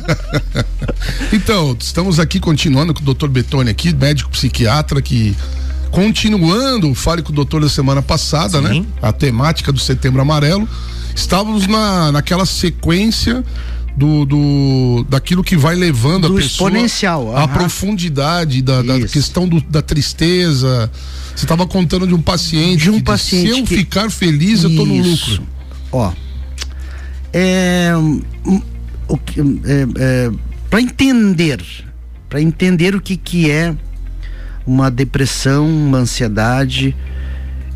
então, 1.34 1.76
estamos 1.80 2.20
aqui 2.20 2.40
continuando 2.40 2.94
com 2.94 3.02
o 3.02 3.14
Dr. 3.14 3.28
Betone 3.28 3.70
aqui, 3.70 3.94
médico 3.94 4.30
psiquiatra 4.30 5.02
que 5.02 5.36
continuando 5.92 6.90
o 6.90 6.96
Fale 6.96 7.22
com 7.22 7.32
o 7.32 7.36
Doutor 7.36 7.62
da 7.62 7.70
semana 7.70 8.02
passada, 8.02 8.60
Sim. 8.60 8.82
né? 8.82 8.86
A 9.02 9.12
temática 9.12 9.72
do 9.72 9.80
Setembro 9.80 10.22
Amarelo. 10.22 10.68
Estávamos 11.16 11.68
na, 11.68 12.12
naquela 12.12 12.46
sequência 12.46 13.44
do, 13.96 14.26
do 14.26 15.06
daquilo 15.08 15.44
que 15.44 15.56
vai 15.56 15.76
levando 15.76 16.28
Do 16.28 16.34
a 16.34 16.42
pessoa 16.42 16.70
exponencial, 16.70 17.36
a 17.36 17.44
aham. 17.44 17.48
profundidade 17.54 18.62
da, 18.62 18.82
da 18.82 19.00
questão 19.08 19.48
do- 19.48 19.62
da 19.62 19.82
tristeza. 19.82 20.92
Você 21.36 21.46
estava 21.46 21.66
contando 21.68 22.06
de 22.08 22.14
um 22.14 22.22
paciente. 22.22 22.84
De 22.84 22.90
um 22.90 22.98
que 22.98 23.04
paciente 23.04 23.54
Se 23.54 23.60
eu 23.60 23.66
que- 23.66 23.78
ficar 23.78 24.10
feliz, 24.12 24.64
eu 24.64 24.76
tô 24.76 24.86
no 24.86 24.96
lucro. 24.98 25.44
Ó, 25.92 26.12
é, 27.32 27.92
hum, 27.96 28.22
o 29.08 29.18
que, 29.18 29.40
é, 29.40 29.44
é, 29.98 30.32
para 30.70 30.82
entender, 30.82 31.64
para 32.30 32.42
entender 32.42 32.96
o 32.96 33.02
que 33.02 33.16
que 33.18 33.50
é 33.50 33.76
uma 34.66 34.90
depressão, 34.90 35.68
uma 35.68 36.00
ansiedade, 36.00 36.96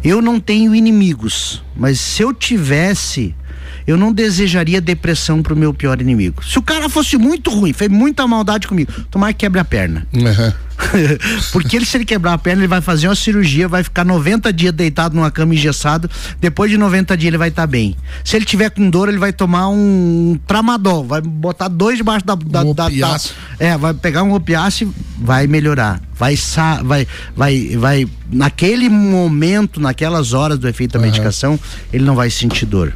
eu 0.04 0.22
não 0.22 0.40
tenho 0.40 0.74
inimigos, 0.74 1.64
mas 1.76 2.00
se 2.00 2.22
eu 2.24 2.34
tivesse, 2.34 3.36
eu 3.88 3.96
não 3.98 4.12
desejaria 4.12 4.82
depressão 4.82 5.42
pro 5.42 5.56
meu 5.56 5.74
pior 5.74 6.02
inimigo. 6.02 6.44
Se 6.44 6.60
o 6.60 6.62
cara 6.62 6.90
fosse 6.90 7.18
muito 7.18 7.50
ruim, 7.50 7.72
fez 7.72 7.90
muita 7.90 8.28
maldade 8.28 8.68
comigo, 8.68 8.92
tomar 9.10 9.34
que 9.34 9.40
quebre 9.40 9.62
a 9.62 9.66
perna. 9.66 10.06
Uhum. 10.14 10.54
Porque 11.52 11.76
ele, 11.76 11.86
se 11.86 11.98
ele 11.98 12.06
quebrar 12.06 12.34
a 12.34 12.38
perna, 12.38 12.62
ele 12.62 12.68
vai 12.68 12.82
fazer 12.82 13.08
uma 13.08 13.16
cirurgia, 13.16 13.68
vai 13.68 13.84
ficar 13.84 14.04
90 14.06 14.54
dias 14.54 14.74
deitado 14.74 15.16
numa 15.16 15.32
cama 15.32 15.54
engessado. 15.56 16.10
Depois 16.40 16.70
de 16.70 16.78
90 16.78 17.18
dias, 17.18 17.28
ele 17.30 17.38
vai 17.38 17.50
estar 17.50 17.66
bem. 17.68 17.96
Se 18.24 18.36
ele 18.36 18.46
tiver 18.46 18.70
com 18.70 18.90
dor, 18.90 19.10
ele 19.10 19.18
vai 19.18 19.34
tomar 19.34 19.70
um 19.70 20.40
tramadol, 20.46 21.04
vai 21.04 21.20
botar 21.22 21.68
dois 21.68 21.98
debaixo 21.98 22.26
da. 22.26 22.36
da, 22.36 22.64
Um 22.64 22.74
da- 22.74 22.90
da- 22.90 22.90
é, 23.60 23.78
vai 23.78 23.94
pegar 23.94 24.24
um 24.24 24.34
opiáceo, 24.34 24.94
vai 25.18 25.48
melhorar. 25.48 26.02
Vai, 26.14 26.36
sa 26.38 26.82
vai, 26.84 27.08
vai, 27.36 27.76
vai. 27.78 28.08
Naquele 28.32 28.90
momento, 28.90 29.80
naquelas 29.80 30.34
horas 30.34 30.58
do 30.60 30.68
efeito 30.68 30.94
da 30.94 31.00
medicação, 31.00 31.60
ele 31.92 32.04
não 32.06 32.16
vai 32.16 32.30
sentir 32.30 32.66
dor. 32.66 32.96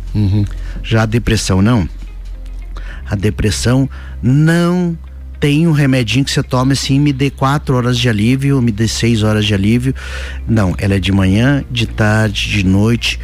Já 0.84 1.04
a 1.04 1.06
depressão, 1.06 1.62
não. 1.62 1.88
A 3.10 3.16
depressão 3.16 3.90
não 4.22 4.98
tem 5.42 5.68
um 5.68 5.72
remedinho 5.72 6.24
que 6.24 6.30
você 6.30 6.44
toma 6.44 6.74
assim, 6.74 7.00
me 7.00 7.12
dê 7.12 7.32
quatro 7.32 7.76
horas 7.76 7.98
de 7.98 8.08
alívio, 8.08 8.62
me 8.62 8.72
dê 8.72 8.88
seis 8.88 9.24
horas 9.24 9.44
de 9.44 9.56
alívio. 9.56 9.94
Não, 10.48 10.76
ela 10.78 10.94
é 10.94 11.00
de 11.00 11.12
manhã, 11.12 11.66
de 11.70 11.88
tarde, 11.88 12.48
de 12.48 12.64
noite, 12.64 13.20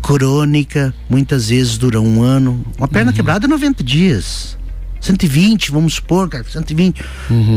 crônica, 0.00 0.94
muitas 1.10 1.48
vezes 1.48 1.76
dura 1.76 2.00
um 2.00 2.22
ano. 2.22 2.64
Uma 2.78 2.86
perna 2.86 3.12
quebrada 3.12 3.46
é 3.46 3.48
90 3.48 3.82
dias. 3.82 4.56
120, 5.00 5.72
vamos 5.72 5.94
supor, 5.94 6.28
cara, 6.28 6.44
120. 6.44 7.04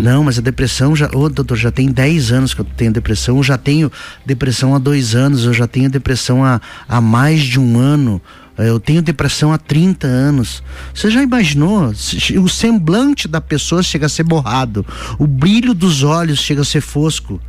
Não, 0.03 0.23
mas 0.23 0.39
a 0.39 0.41
depressão 0.41 0.95
já. 0.95 1.07
Ô, 1.13 1.29
doutor, 1.29 1.55
já 1.55 1.71
tem 1.71 1.91
10 1.91 2.31
anos 2.31 2.53
que 2.53 2.61
eu 2.61 2.65
tenho 2.65 2.91
depressão. 2.91 3.37
Eu 3.37 3.43
já 3.43 3.57
tenho 3.59 3.91
depressão 4.25 4.73
há 4.73 4.79
dois 4.79 5.13
anos. 5.13 5.45
Eu 5.45 5.53
já 5.53 5.67
tenho 5.67 5.89
depressão 5.89 6.43
há, 6.43 6.59
há 6.87 6.99
mais 6.99 7.41
de 7.41 7.59
um 7.59 7.77
ano. 7.77 8.19
Eu 8.65 8.79
tenho 8.79 9.01
depressão 9.01 9.51
há 9.53 9.57
30 9.57 10.05
anos. 10.07 10.61
Você 10.93 11.09
já 11.09 11.21
imaginou? 11.23 11.93
O 12.41 12.47
semblante 12.49 13.27
da 13.27 13.39
pessoa 13.39 13.81
chega 13.81 14.05
a 14.05 14.09
ser 14.09 14.23
borrado. 14.23 14.85
O 15.17 15.25
brilho 15.25 15.73
dos 15.73 16.03
olhos 16.03 16.39
chega 16.39 16.61
a 16.61 16.65
ser 16.65 16.81
fosco. 16.81 17.39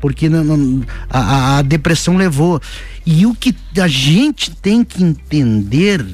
Porque 0.00 0.28
não- 0.28 0.44
não- 0.44 0.82
a- 1.10 1.58
a 1.58 1.62
depressão 1.62 2.16
levou. 2.16 2.60
E 3.04 3.26
o 3.26 3.34
que 3.34 3.54
a 3.80 3.88
gente 3.88 4.50
tem 4.52 4.84
que 4.84 5.02
entender 5.02 6.04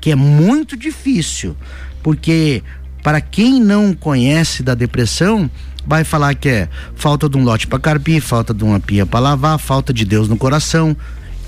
que 0.00 0.10
é 0.10 0.14
muito 0.14 0.76
difícil, 0.76 1.56
porque 2.02 2.62
para 3.02 3.20
quem 3.20 3.60
não 3.60 3.92
conhece 3.94 4.62
da 4.62 4.74
depressão, 4.74 5.50
vai 5.84 6.04
falar 6.04 6.34
que 6.34 6.48
é 6.48 6.68
falta 6.94 7.28
de 7.28 7.36
um 7.36 7.42
lote 7.42 7.66
para 7.66 7.78
carpir, 7.80 8.22
falta 8.22 8.54
de 8.54 8.62
uma 8.62 8.78
pia 8.78 9.04
para 9.04 9.18
lavar, 9.20 9.58
falta 9.58 9.92
de 9.92 10.04
Deus 10.04 10.28
no 10.28 10.36
coração. 10.36 10.96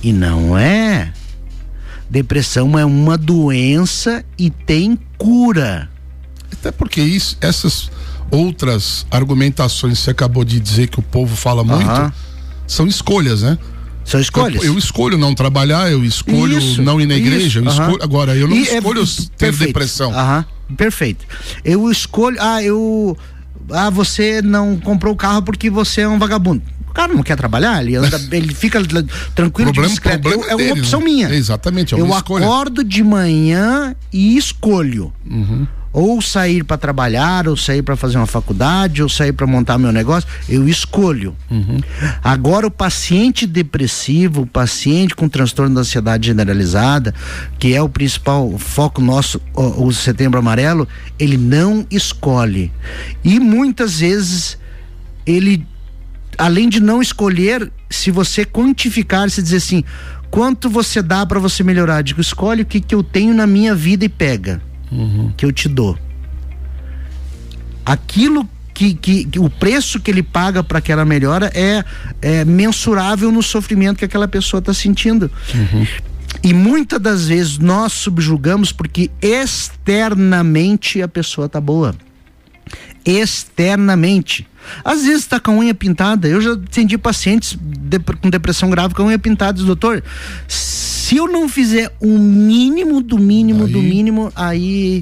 E 0.02 0.12
não 0.12 0.58
é. 0.58 1.12
Depressão 2.14 2.78
é 2.78 2.84
uma 2.84 3.18
doença 3.18 4.24
e 4.38 4.48
tem 4.48 4.96
cura. 5.18 5.90
Até 6.52 6.70
porque 6.70 7.00
isso, 7.02 7.36
essas 7.40 7.90
outras 8.30 9.04
argumentações 9.10 9.98
que 9.98 10.04
você 10.04 10.10
acabou 10.12 10.44
de 10.44 10.60
dizer 10.60 10.86
que 10.86 11.00
o 11.00 11.02
povo 11.02 11.34
fala 11.34 11.64
muito, 11.64 11.90
Aham. 11.90 12.12
são 12.68 12.86
escolhas, 12.86 13.42
né? 13.42 13.58
São 14.04 14.20
escolhas. 14.20 14.62
Eu, 14.62 14.74
eu 14.74 14.78
escolho 14.78 15.18
não 15.18 15.34
trabalhar, 15.34 15.90
eu 15.90 16.04
escolho 16.04 16.56
Isso, 16.56 16.80
não 16.82 17.00
ir 17.00 17.06
na 17.06 17.16
igreja, 17.16 17.58
eu 17.58 17.64
isso, 17.64 17.80
aham. 17.80 17.86
escolho. 17.88 18.04
Agora, 18.04 18.36
eu 18.36 18.46
não 18.46 18.54
E 18.54 18.68
é- 18.68 18.76
escolho 18.76 19.04
ter 19.04 19.28
perfeito. 19.36 19.66
depressão. 19.70 20.12
Aham, 20.16 20.44
perfeito. 20.76 21.24
Eu 21.64 21.90
escolho. 21.90 22.36
Ah, 22.40 22.62
eu. 22.62 23.18
Ah, 23.72 23.90
você 23.90 24.40
não 24.40 24.76
comprou 24.76 25.14
o 25.14 25.16
carro 25.16 25.42
porque 25.42 25.68
você 25.68 26.02
é 26.02 26.08
um 26.08 26.18
vagabundo. 26.20 26.62
O 26.94 27.00
cara 27.04 27.12
não 27.12 27.24
quer 27.24 27.36
trabalhar, 27.36 27.82
ele 27.82 27.96
anda, 27.96 28.20
ele 28.30 28.54
fica 28.54 28.78
tranquilo 29.34 29.72
de 29.72 29.80
Problema- 29.80 29.88
bicicleta. 29.88 30.20
problema 30.20 30.44
Eu- 30.44 30.50
é 30.52 30.56
dele, 30.56 30.70
uma 30.74 30.78
opção 30.80 31.00
né? 31.00 31.06
minha. 31.06 31.34
Exatamente, 31.34 31.92
é 31.92 31.98
eu 32.00 32.04
uma 32.04 32.18
escolha. 32.18 32.44
acordo 32.46 32.84
de 32.84 33.02
manhã 33.02 33.96
e 34.12 34.36
escolho. 34.36 35.12
Uhum. 35.28 35.66
Ou 35.92 36.22
sair 36.22 36.62
para 36.64 36.76
trabalhar, 36.76 37.48
ou 37.48 37.56
sair 37.56 37.82
para 37.82 37.96
fazer 37.96 38.16
uma 38.16 38.26
faculdade, 38.28 39.02
ou 39.02 39.08
sair 39.08 39.32
para 39.32 39.44
montar 39.46 39.76
meu 39.76 39.90
negócio, 39.92 40.28
eu 40.48 40.68
escolho. 40.68 41.36
Uhum. 41.50 41.80
Agora 42.22 42.66
o 42.66 42.70
paciente 42.70 43.44
depressivo, 43.44 44.42
o 44.42 44.46
paciente 44.46 45.16
com 45.16 45.28
transtorno 45.28 45.74
da 45.74 45.80
ansiedade 45.80 46.26
generalizada, 46.28 47.12
que 47.58 47.74
é 47.74 47.82
o 47.82 47.88
principal 47.88 48.56
foco 48.58 49.00
nosso, 49.00 49.40
o, 49.52 49.86
o 49.86 49.92
Setembro 49.92 50.38
Amarelo, 50.38 50.86
ele 51.18 51.36
não 51.36 51.84
escolhe. 51.90 52.72
E 53.24 53.40
muitas 53.40 53.98
vezes 53.98 54.58
ele 55.26 55.64
além 56.38 56.68
de 56.68 56.80
não 56.80 57.00
escolher, 57.00 57.70
se 57.90 58.10
você 58.10 58.44
quantificar, 58.44 59.28
se 59.30 59.42
dizer 59.42 59.56
assim, 59.56 59.84
quanto 60.30 60.68
você 60.68 61.02
dá 61.02 61.24
para 61.24 61.40
você 61.40 61.62
melhorar, 61.62 62.02
digo, 62.02 62.20
escolhe 62.20 62.62
o 62.62 62.66
que 62.66 62.80
que 62.80 62.94
eu 62.94 63.02
tenho 63.02 63.34
na 63.34 63.46
minha 63.46 63.74
vida 63.74 64.04
e 64.04 64.08
pega, 64.08 64.60
que 65.36 65.44
eu 65.44 65.52
te 65.52 65.68
dou. 65.68 65.98
Aquilo 67.84 68.48
que, 68.72 68.94
que, 68.94 69.24
que 69.24 69.38
o 69.38 69.48
preço 69.48 70.00
que 70.00 70.10
ele 70.10 70.22
paga 70.22 70.64
para 70.64 70.78
aquela 70.78 71.04
melhora 71.04 71.50
é, 71.54 71.84
é 72.20 72.44
mensurável 72.44 73.30
no 73.30 73.42
sofrimento 73.42 73.98
que 73.98 74.04
aquela 74.04 74.26
pessoa 74.26 74.58
está 74.58 74.74
sentindo. 74.74 75.30
E 76.42 76.52
muitas 76.52 77.00
das 77.00 77.28
vezes 77.28 77.58
nós 77.58 77.92
subjugamos 77.92 78.72
porque 78.72 79.10
externamente 79.22 81.00
a 81.00 81.08
pessoa 81.08 81.48
tá 81.48 81.60
boa 81.60 81.94
externamente. 83.04 84.46
Às 84.84 85.02
vezes 85.02 85.20
está 85.22 85.38
com 85.40 85.52
a 85.52 85.54
unha 85.54 85.74
pintada. 85.74 86.28
Eu 86.28 86.40
já 86.40 86.52
atendi 86.52 86.96
pacientes 86.98 87.56
dep- 87.60 88.16
com 88.20 88.30
depressão 88.30 88.70
grave 88.70 88.94
com 88.94 89.02
a 89.02 89.06
unha 89.06 89.18
pintada. 89.18 89.62
Doutor, 89.62 90.02
se 90.48 91.16
eu 91.16 91.26
não 91.28 91.48
fizer 91.48 91.94
o 92.00 92.18
mínimo 92.18 93.02
do 93.02 93.18
mínimo 93.18 93.68
do 93.68 93.80
mínimo, 93.82 94.32
aí 94.34 95.00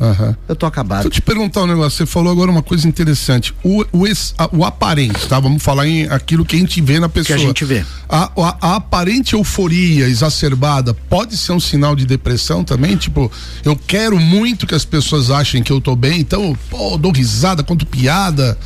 eu 0.49 0.57
tô 0.57 0.67
acabado. 0.67 1.03
Deixa 1.03 1.09
eu 1.09 1.13
te 1.13 1.23
perguntar 1.23 1.63
um 1.63 1.67
negócio. 1.67 1.99
Você 1.99 2.07
falou 2.07 2.33
agora 2.33 2.51
uma 2.51 2.63
coisa 2.63 2.89
interessante. 2.89 3.55
O, 3.63 3.85
o, 3.93 4.07
ex- 4.07 4.35
a- 4.37 4.49
o 4.53 4.65
aparente, 4.65 5.27
tá? 5.29 5.39
Vamos 5.39 5.63
falar 5.63 5.87
em 5.87 6.09
aquilo 6.09 6.45
que 6.45 6.57
a 6.57 6.59
gente 6.59 6.81
vê 6.81 6.99
na 6.99 7.09
pessoa. 7.09 7.37
a 7.37 7.41
gente 7.41 7.65
vê. 7.65 7.85
A, 8.09 8.25
a- 8.37 8.57
a 8.61 8.77
aparente 8.77 9.35
euforia 9.35 10.09
exacerbada 10.09 10.93
pode 11.09 11.37
ser 11.37 11.53
um 11.53 11.61
sinal 11.61 11.95
de 11.95 12.05
depressão 12.05 12.65
também? 12.65 12.97
Tipo, 12.97 13.31
eu 13.65 13.77
quero 13.77 14.19
muito 14.19 14.67
que 14.67 14.75
as 14.75 14.85
pessoas 14.85 15.31
achem 15.31 15.63
que 15.63 15.73
eu 15.73 15.81
tô 15.81 15.95
bem, 15.95 16.21
então, 16.21 16.57
pô, 16.69 16.99
dou 16.99 17.13
risada, 17.13 17.63
conto 17.63 17.87
piada, 17.87 18.59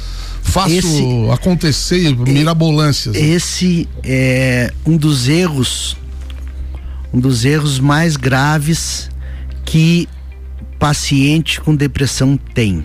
faço 0.47 0.71
Esse- 0.75 1.31
acontecer 1.33 2.17
mirabolâncias. 2.17 3.15
Esse 3.17 3.89
é 4.03 4.73
um 4.87 4.97
dos 4.97 5.29
erros, 5.29 5.97
um 7.13 7.21
dos 7.21 7.45
erros 7.45 7.79
mais 7.79 8.17
graves 8.17 9.11
que 9.65 10.09
paciente 10.79 11.61
com 11.61 11.75
depressão 11.75 12.37
tem. 12.55 12.85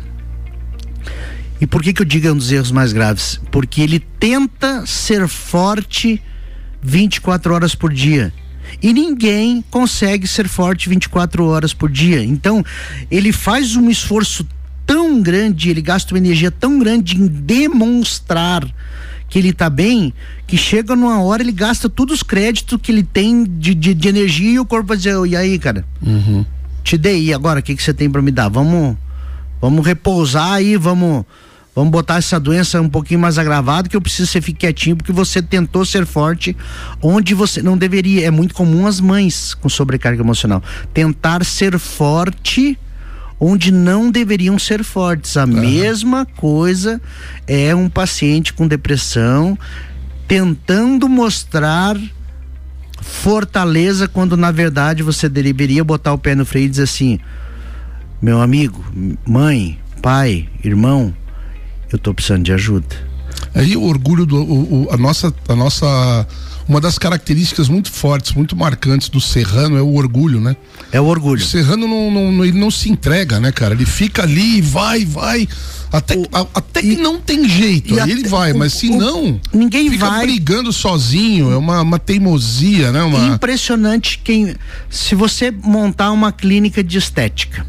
E 1.59 1.67
por 1.67 1.83
que 1.83 1.93
que 1.93 2.01
eu 2.01 2.05
digo 2.05 2.27
é 2.27 2.31
um 2.31 2.37
dos 2.37 2.51
erros 2.51 2.71
mais 2.71 2.91
graves? 2.91 3.39
Porque 3.51 3.81
ele 3.81 3.99
tenta 3.99 4.83
ser 4.85 5.27
forte 5.27 6.21
24 6.81 7.53
horas 7.53 7.75
por 7.75 7.93
dia. 7.93 8.33
E 8.81 8.93
ninguém 8.93 9.63
consegue 9.69 10.25
ser 10.27 10.47
forte 10.47 10.89
24 10.89 11.45
horas 11.45 11.73
por 11.73 11.89
dia. 11.91 12.23
Então, 12.23 12.63
ele 13.11 13.31
faz 13.31 13.75
um 13.75 13.89
esforço 13.89 14.47
tão 14.91 15.21
grande, 15.21 15.69
ele 15.69 15.81
gasta 15.81 16.13
uma 16.13 16.17
energia 16.17 16.51
tão 16.51 16.77
grande 16.77 17.15
em 17.15 17.25
demonstrar 17.25 18.67
que 19.29 19.39
ele 19.39 19.53
tá 19.53 19.69
bem, 19.69 20.13
que 20.45 20.57
chega 20.57 20.97
numa 20.97 21.21
hora 21.21 21.41
ele 21.41 21.53
gasta 21.53 21.87
todos 21.87 22.15
os 22.15 22.23
créditos 22.23 22.77
que 22.81 22.91
ele 22.91 23.01
tem 23.01 23.45
de, 23.45 23.73
de, 23.73 23.93
de 23.93 24.09
energia 24.09 24.51
e 24.51 24.59
o 24.59 24.65
corpo 24.65 24.89
vai 24.89 24.97
dizer, 24.97 25.15
e 25.25 25.33
aí, 25.33 25.57
cara? 25.57 25.85
Te 26.83 26.97
dei, 26.97 27.27
e 27.27 27.33
agora 27.33 27.61
o 27.61 27.63
que, 27.63 27.73
que 27.73 27.81
você 27.81 27.93
tem 27.93 28.09
para 28.09 28.21
me 28.21 28.31
dar? 28.31 28.49
Vamos, 28.49 28.97
vamos 29.61 29.85
repousar 29.85 30.55
aí, 30.55 30.75
vamos, 30.75 31.23
vamos 31.73 31.89
botar 31.89 32.17
essa 32.17 32.37
doença 32.37 32.81
um 32.81 32.89
pouquinho 32.89 33.21
mais 33.21 33.37
agravada, 33.37 33.87
que 33.87 33.95
eu 33.95 34.01
preciso 34.01 34.27
que 34.27 34.33
você 34.33 34.41
fique 34.41 34.59
quietinho, 34.59 34.97
porque 34.97 35.13
você 35.13 35.41
tentou 35.41 35.85
ser 35.85 36.05
forte 36.05 36.53
onde 37.01 37.33
você 37.33 37.61
não 37.61 37.77
deveria. 37.77 38.27
É 38.27 38.31
muito 38.31 38.53
comum 38.53 38.85
as 38.85 38.99
mães 38.99 39.53
com 39.53 39.69
sobrecarga 39.69 40.21
emocional 40.21 40.61
tentar 40.93 41.45
ser 41.45 41.79
forte 41.79 42.77
onde 43.43 43.71
não 43.71 44.11
deveriam 44.11 44.59
ser 44.59 44.83
fortes. 44.83 45.35
A 45.35 45.47
mesma 45.47 46.25
coisa 46.27 47.01
é 47.47 47.73
um 47.73 47.89
paciente 47.89 48.53
com 48.53 48.67
depressão 48.67 49.57
tentando 50.27 51.09
mostrar 51.09 51.97
fortaleza 53.01 54.07
quando 54.07 54.37
na 54.37 54.51
verdade 54.51 55.01
você 55.03 55.27
deveria 55.27 55.83
botar 55.83 56.13
o 56.13 56.17
pé 56.19 56.35
no 56.35 56.45
freio 56.45 56.65
e 56.67 56.69
dizer 56.69 56.83
assim: 56.83 57.19
meu 58.21 58.39
amigo, 58.41 58.83
mãe, 59.25 59.79
pai, 60.01 60.47
irmão, 60.63 61.13
eu 61.91 61.97
tô 61.97 62.13
precisando 62.13 62.43
de 62.43 62.53
ajuda. 62.53 62.95
Aí 63.55 63.75
o 63.75 63.81
orgulho 63.83 64.25
do 64.25 64.37
o- 64.37 64.83
o- 64.85 64.93
a 64.93 64.97
nossa 64.97 65.33
a 65.49 65.55
nossa 65.55 66.27
uma 66.67 66.79
das 66.79 66.97
características 66.97 67.67
muito 67.67 67.91
fortes, 67.91 68.31
muito 68.33 68.55
marcantes 68.55 69.09
do 69.09 69.19
serrano 69.19 69.77
é 69.77 69.81
o 69.81 69.93
orgulho, 69.95 70.39
né? 70.39 70.55
É 70.91 70.99
o 71.01 71.05
orgulho. 71.05 71.41
O 71.41 71.45
serrano 71.45 71.87
não, 71.87 72.31
não- 72.31 72.45
ele 72.45 72.57
não 72.59 72.71
se 72.71 72.89
entrega, 72.89 73.39
né, 73.39 73.51
cara? 73.51 73.73
Ele 73.73 73.85
fica 73.85 74.23
ali 74.23 74.57
e 74.57 74.61
vai, 74.61 75.05
vai. 75.05 75.47
Até, 75.91 76.15
a- 76.31 76.47
até 76.53 76.81
que 76.81 76.95
não 76.95 77.19
tem 77.19 77.47
jeito, 77.49 77.99
aí 77.99 78.11
ele 78.11 78.27
vai, 78.29 78.53
o- 78.53 78.57
mas 78.57 78.73
se 78.73 78.87
o- 78.89 78.97
não, 78.97 79.39
ninguém 79.53 79.89
fica 79.89 80.09
vai. 80.09 80.25
brigando 80.25 80.71
sozinho, 80.71 81.51
é 81.51 81.57
uma, 81.57 81.81
uma 81.81 81.99
teimosia, 81.99 82.91
né? 82.91 83.03
Uma... 83.03 83.35
Impressionante 83.35 84.19
quem. 84.23 84.55
Se 84.89 85.15
você 85.15 85.51
montar 85.51 86.11
uma 86.11 86.31
clínica 86.31 86.81
de 86.83 86.97
estética 86.97 87.65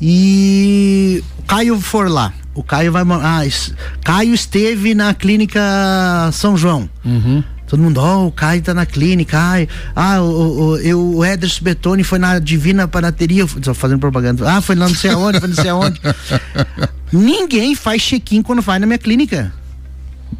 e 0.00 1.22
o 1.38 1.42
Caio 1.42 1.78
for 1.80 2.10
lá 2.10 2.32
o 2.60 2.62
Caio 2.62 2.92
vai. 2.92 3.02
Ah, 3.22 3.42
Caio 4.04 4.34
esteve 4.34 4.94
na 4.94 5.14
clínica 5.14 5.60
São 6.32 6.56
João. 6.56 6.88
Todo 7.66 7.82
mundo, 7.82 7.98
ó, 8.00 8.26
o 8.26 8.32
Caio 8.32 8.60
tá 8.60 8.74
na 8.74 8.84
clínica, 8.84 9.38
ai, 9.38 9.68
ah, 9.94 10.20
o, 10.20 10.24
o, 10.24 10.64
o, 10.70 10.76
eu, 10.78 11.16
o 11.18 11.24
Ederson 11.24 11.62
Betoni 11.62 12.02
foi 12.02 12.18
na 12.18 12.40
Divina 12.40 12.88
Panateria, 12.88 13.46
só 13.62 13.72
fazendo 13.72 14.00
propaganda, 14.00 14.44
ah, 14.50 14.60
foi 14.60 14.74
lá 14.74 14.88
não 14.88 14.94
sei 14.94 15.10
aonde, 15.10 15.38
foi 15.38 15.48
não 15.48 15.54
sei 15.54 15.70
aonde. 15.70 16.00
Ninguém 17.12 17.76
faz 17.76 18.02
check-in 18.02 18.42
quando 18.42 18.60
vai 18.60 18.80
na 18.80 18.86
minha 18.86 18.98
clínica. 18.98 19.52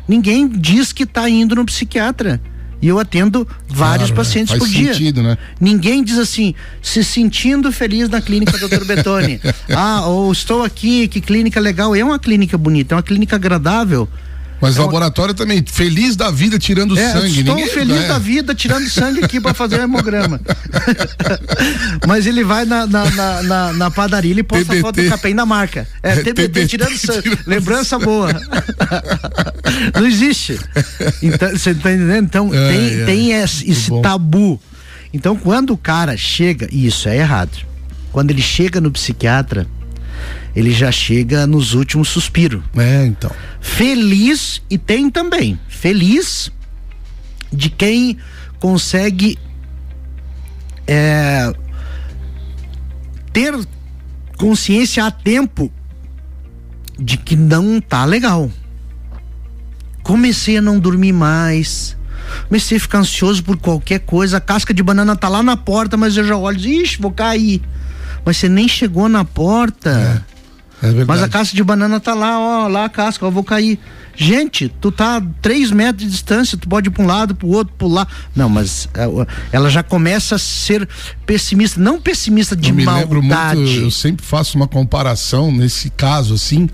Ninguém 0.09 0.49
diz 0.49 0.93
que 0.93 1.07
tá 1.07 1.31
indo 1.31 1.55
no 1.55 1.65
psiquiatra. 1.65 2.41
E 2.83 2.89
eu 2.89 2.99
atendo 2.99 3.47
vários 3.69 4.11
Claro, 4.11 4.15
pacientes 4.15 4.51
faz 4.51 4.63
por 4.63 4.69
dia. 4.69 4.93
sentido, 4.95 5.23
né? 5.23 5.37
Ninguém 5.61 6.03
diz 6.03 6.19
assim, 6.19 6.55
se 6.83 7.05
sentindo 7.05 7.71
feliz 7.71 8.09
na 8.09 8.21
clínica 8.21 8.57
Dr. 8.57 8.85
Betoni. 8.85 9.41
ah, 9.75 10.07
ou 10.07 10.33
estou 10.33 10.63
aqui, 10.63 11.07
que 11.09 11.21
clínica 11.21 11.61
legal. 11.61 11.95
É 11.95 12.03
uma 12.03 12.19
clínica 12.19 12.57
bonita, 12.57 12.95
é 12.95 12.97
uma 12.97 13.03
clínica 13.03 13.37
agradável. 13.37 14.09
Mas 14.61 14.77
É 14.77 14.81
uma- 14.81 14.87
laboratório 14.87 15.33
também, 15.33 15.65
feliz 15.67 16.17
da 16.17 16.31
vida 16.31 16.59
tirando 16.59 16.99
É, 16.99 17.13
sangue. 17.13 17.41
estou 17.41 17.55
Ninguém- 17.55 17.73
feliz 17.73 17.97
é. 18.05 18.09
da 18.09 18.19
vida 18.19 18.55
tirando 18.55 18.89
sangue 18.91 19.25
aqui 19.25 19.41
para 19.41 19.55
fazer 19.55 19.81
o 19.81 19.83
hemograma. 19.83 20.39
Mas 22.07 22.27
ele 22.27 22.45
vai 22.45 22.65
na, 22.65 22.87
na, 22.87 23.11
na, 23.11 23.43
na- 23.43 23.73
na 23.73 23.91
padaria, 23.91 24.31
ele 24.31 24.43
posta 24.43 24.65
a 24.65 24.77
TBT. 24.77 24.81
foto 24.83 25.03
do 25.03 25.09
capém 25.09 25.35
da 25.35 25.47
marca. 25.47 25.89
É, 26.03 26.17
TBT, 26.17 26.33
TBT 26.49 26.67
tirando 26.67 26.97
sangue. 26.99 27.39
Lembrança 27.47 27.99
boa. 27.99 28.29
Não 29.99 30.07
existe. 30.07 30.59
Então, 31.23 31.51
você 31.51 31.75
tá 31.75 31.93
entendendo? 31.93 32.25
Então, 32.25 32.51
É, 32.55 32.69
tem, 32.69 33.01
é. 33.01 33.05
tem 33.07 33.33
esse, 33.33 33.71
esse 33.71 34.03
tabu. 34.03 34.61
Então, 35.13 35.37
quando 35.37 35.71
o 35.73 35.77
cara 35.79 36.17
chega, 36.17 36.69
e 36.71 36.87
isso 36.87 37.09
é 37.09 37.17
errado. 37.17 37.51
Quando 38.13 38.31
ele 38.31 38.43
chega 38.43 38.81
no 38.81 38.91
psiquiatra, 38.91 39.67
ele 40.55 40.71
já 40.73 40.91
chega 40.91 41.47
nos 41.47 41.75
últimos 41.75 42.09
suspiros. 42.09 42.63
É, 42.77 43.05
então. 43.05 43.31
Feliz, 43.61 44.63
e 44.69 44.77
tem 44.79 45.11
também, 45.11 45.59
feliz 45.69 46.51
de 47.53 47.69
quem 47.69 48.17
consegue 48.59 49.39
é, 50.87 51.53
ter 53.33 53.55
consciência 54.37 55.05
a 55.05 55.11
tempo 55.11 55.71
de 56.99 57.17
que 57.17 57.37
não 57.37 57.81
tá 57.81 58.05
legal. 58.05 58.51
Comecei 60.03 60.59
a 60.59 60.63
não 60.63 60.79
dormir 60.79 61.13
mais. 61.13 61.97
Comecei 62.49 62.77
a 62.77 62.81
ficar 62.81 62.99
ansioso 62.99 63.43
por 63.43 63.57
qualquer 63.57 64.01
coisa. 64.01 64.37
A 64.37 64.41
casca 64.41 64.75
de 64.75 64.83
banana 64.83 65.17
tá 65.17 65.29
lá 65.29 65.43
na 65.43 65.57
porta, 65.57 65.97
mas 65.97 66.17
eu 66.17 66.25
já 66.25 66.37
olho 66.37 66.59
e 66.59 66.61
digo, 66.61 66.83
ixi, 66.83 67.01
vou 67.01 67.13
cair. 67.13 67.63
Mas 68.25 68.37
você 68.37 68.49
nem 68.49 68.69
chegou 68.69 69.09
na 69.09 69.25
porta. 69.25 70.25
É 70.83 70.87
verdade. 70.87 71.07
Mas 71.07 71.23
a 71.23 71.29
casca 71.29 71.55
de 71.55 71.63
banana 71.63 72.01
tá 72.01 72.15
lá, 72.15 72.39
ó, 72.39 72.67
lá 72.67 72.87
a 72.87 72.89
casca, 72.89 73.27
ó, 73.27 73.31
vou 73.31 73.45
cair. 73.45 73.79
Gente, 74.17 74.69
tu 74.81 74.91
tá 74.91 75.17
a 75.17 75.23
três 75.41 75.71
metros 75.71 76.05
de 76.05 76.11
distância, 76.11 76.57
tu 76.57 76.69
pode 76.69 76.89
ir 76.89 76.91
pra 76.91 77.03
um 77.03 77.07
lado, 77.07 77.35
pro 77.35 77.49
outro, 77.49 77.75
pular. 77.77 78.09
Não, 78.35 78.49
mas 78.49 78.89
é, 78.95 79.07
ela 79.53 79.71
já 79.71 79.83
começa 79.83 80.35
a 80.35 80.39
ser 80.39 80.89
pessimista, 81.25 81.81
não 81.81 82.01
pessimista 82.01 82.57
de 82.57 82.71
eu 82.71 82.75
me 82.75 82.85
lembro 82.85 83.23
maldade. 83.23 83.61
muito, 83.61 83.81
eu 83.81 83.91
sempre 83.91 84.25
faço 84.25 84.57
uma 84.57 84.67
comparação 84.67 85.53
nesse 85.53 85.91
caso 85.91 86.35
assim 86.35 86.69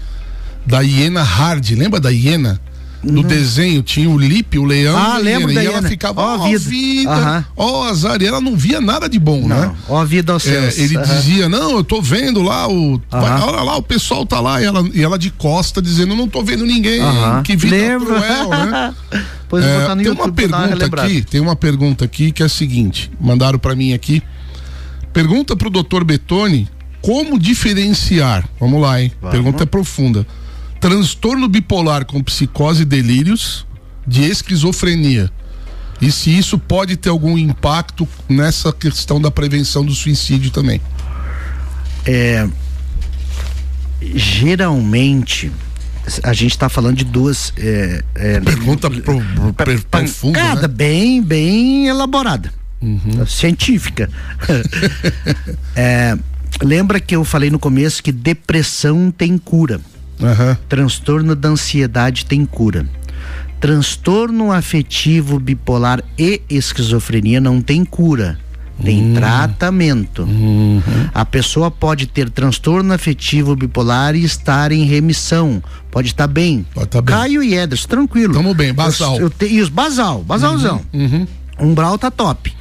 da 0.65 0.81
hiena 0.81 1.23
hard, 1.23 1.71
lembra 1.71 2.01
da 2.01 2.11
hiena? 2.11 2.61
No 3.03 3.23
desenho 3.23 3.83
tinha 3.83 4.11
o 4.11 4.19
Lipe, 4.19 4.59
o 4.59 4.65
leão, 4.65 4.95
Uhum. 4.97 5.01
Ah, 5.01 5.09
e 5.11 5.15
a 5.15 5.19
lembro 5.19 5.55
da 5.55 5.63
e 5.63 5.67
ela 5.67 5.83
ficava, 5.83 6.21
Ó 6.21 6.25
a 6.29 6.35
ó, 6.37 6.45
vida. 6.49 6.59
vida, 6.59 7.11
Aham. 7.13 7.45
ó 7.57 7.85
azar, 7.85 8.21
e 8.21 8.27
ela 8.27 8.41
não 8.41 8.57
via 8.57 8.81
nada 8.81 9.09
de 9.09 9.19
bom, 9.19 9.47
né? 9.47 9.67
Não, 9.67 9.77
ó 9.89 10.01
a 10.01 10.05
vida 10.05 10.33
aos 10.33 10.45
É, 10.47 10.71
céus. 10.71 10.79
ele 10.79 10.99
dizia, 11.05 11.49
não, 11.49 11.77
eu 11.77 11.85
tô 11.85 12.03
vendo 12.03 12.43
lá 12.43 12.67
o. 12.69 13.01
Aham. 13.13 13.45
Olha 13.47 13.63
lá, 13.63 13.77
o 13.77 13.83
pessoal 13.83 14.27
tá 14.27 14.41
lá, 14.41 14.61
e 14.61 14.65
ela, 14.65 14.89
e 14.93 15.03
ela 15.03 15.19
de 15.19 15.31
costa 15.31 15.81
dizendo, 15.81 16.17
não 16.17 16.27
tô 16.27 16.43
vendo 16.43 16.67
ninguém, 16.67 17.01
que 17.45 17.55
vida 17.55 17.77
Lembro. 17.77 18.07
cruel, 18.07 18.49
né? 18.51 18.95
Pois 19.49 19.65
eu 19.65 19.71
vou 19.71 19.81
botar 19.83 19.95
no 19.95 20.03
tem 20.03 20.11
YouTube 20.11 20.27
uma 20.27 20.33
pergunta 20.35 20.87
aqui, 21.03 21.23
tem 21.23 21.41
uma 21.41 21.55
pergunta 21.57 22.05
aqui 22.05 22.33
que 22.33 22.43
é 22.43 22.47
a 22.47 22.49
seguinte, 22.49 23.09
mandaram 23.21 23.61
pra 23.61 23.77
mim 23.77 23.93
aqui. 23.93 24.21
Pergunta 25.13 25.55
pro 25.55 25.71
Dr. 25.71 26.03
Betoni 26.05 26.69
como 27.01 27.39
diferenciar, 27.39 28.45
vamos 28.59 28.81
lá, 28.83 29.01
hein? 29.01 29.13
Vamos. 29.21 29.33
Pergunta 29.37 29.63
é 29.63 29.67
profunda. 29.67 30.27
Transtorno 30.81 31.49
bipolar 31.49 32.05
com 32.05 32.23
psicose 32.23 32.83
e 32.83 32.85
delírios 32.85 33.67
de 34.07 34.25
esquizofrenia. 34.25 35.31
E 36.01 36.13
se 36.13 36.37
isso 36.37 36.59
pode 36.59 36.97
ter 36.97 37.09
algum 37.09 37.39
impacto 37.39 38.07
nessa 38.29 38.73
questão 38.73 39.21
da 39.21 39.31
prevenção 39.31 39.85
do 39.85 39.95
suicídio 39.95 40.51
também. 40.51 40.81
É, 42.05 42.47
geralmente 44.01 45.51
a 46.23 46.33
gente 46.33 46.53
está 46.53 46.69
falando 46.69 46.99
de 46.99 47.05
duas 47.05 47.53
é, 47.57 48.05
é, 48.15 48.41
Pergunta 48.41 48.89
pro, 48.89 49.03
pro, 49.03 49.53
profunda, 49.53 49.85
pancada 49.91 50.63
né? 50.63 50.69
bem 50.69 51.21
bem 51.21 51.89
elaborada 51.89 52.53
científica 53.27 54.09
É, 55.75 56.17
lembra 56.63 57.01
que 57.01 57.17
eu 57.17 57.25
falei 57.25 57.51
no 57.51 57.59
começo 57.59 58.03
que 58.03 58.13
depressão 58.13 59.11
tem 59.11 59.37
cura 59.37 59.81
Aham. 60.23 60.57
transtorno 60.69 61.35
da 61.35 61.51
ansiedade 61.51 62.25
tem 62.25 62.45
cura 62.45 62.87
transtorno 63.61 64.53
afetivo 64.53 65.41
bipolar 65.41 66.03
e 66.19 66.43
esquizofrenia 66.49 67.41
não 67.41 67.61
tem 67.61 67.85
cura 67.85 68.39
tem 68.83 69.15
tratamento. 69.15 70.29
A 71.15 71.25
pessoa 71.25 71.71
pode 71.71 72.07
ter 72.07 72.29
transtorno 72.29 72.93
afetivo 72.93 73.57
bipolar 73.57 74.15
e 74.15 74.23
estar 74.23 74.71
em 74.71 74.85
remissão. 74.85 75.63
Pode 75.91 76.09
estar 76.09 76.27
bem. 76.27 76.67
Pode 76.75 76.91
bem. 76.91 77.05
Caio 77.05 77.43
e 77.43 77.55
Ederson, 77.55 77.89
tranquilo. 77.89 78.35
Tamo 78.35 78.55
bem, 78.55 78.75
basal. 78.75 79.17
Eu, 79.17 79.23
eu 79.23 79.31
te, 79.31 79.47
isso, 79.47 79.71
basal, 79.71 80.23
basalzão. 80.23 80.83
Uhum. 80.93 81.27
Umbral 81.59 81.97
tá 81.97 82.11
top. 82.11 82.55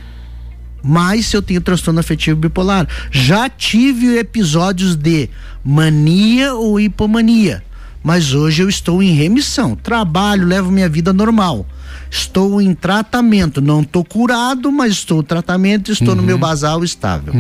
Mas 0.88 1.34
eu 1.34 1.42
tenho 1.42 1.60
transtorno 1.60 2.00
afetivo 2.00 2.40
bipolar. 2.40 2.88
Já 3.10 3.50
tive 3.50 4.20
episódios 4.20 4.96
de 4.96 5.30
mania 5.64 6.54
ou 6.54 6.80
hipomania. 6.80 7.64
Mas 8.04 8.36
hoje 8.36 8.62
eu 8.62 8.70
estou 8.70 9.02
em 9.02 9.12
remissão. 9.16 9.76
Trabalho, 9.76 10.48
levo 10.48 10.72
minha 10.72 10.88
vida 10.88 11.12
normal. 11.12 11.66
Estou 12.12 12.62
em 12.62 12.76
tratamento. 12.76 13.60
Não 13.60 13.82
estou 13.82 14.06
curado, 14.06 14.72
mas 14.72 14.92
estou 14.92 15.22
em 15.22 15.24
tratamento 15.24 15.92
estou 15.92 16.16
no 16.16 16.22
meu 16.22 16.38
basal 16.38 16.84
estável. 16.84 17.34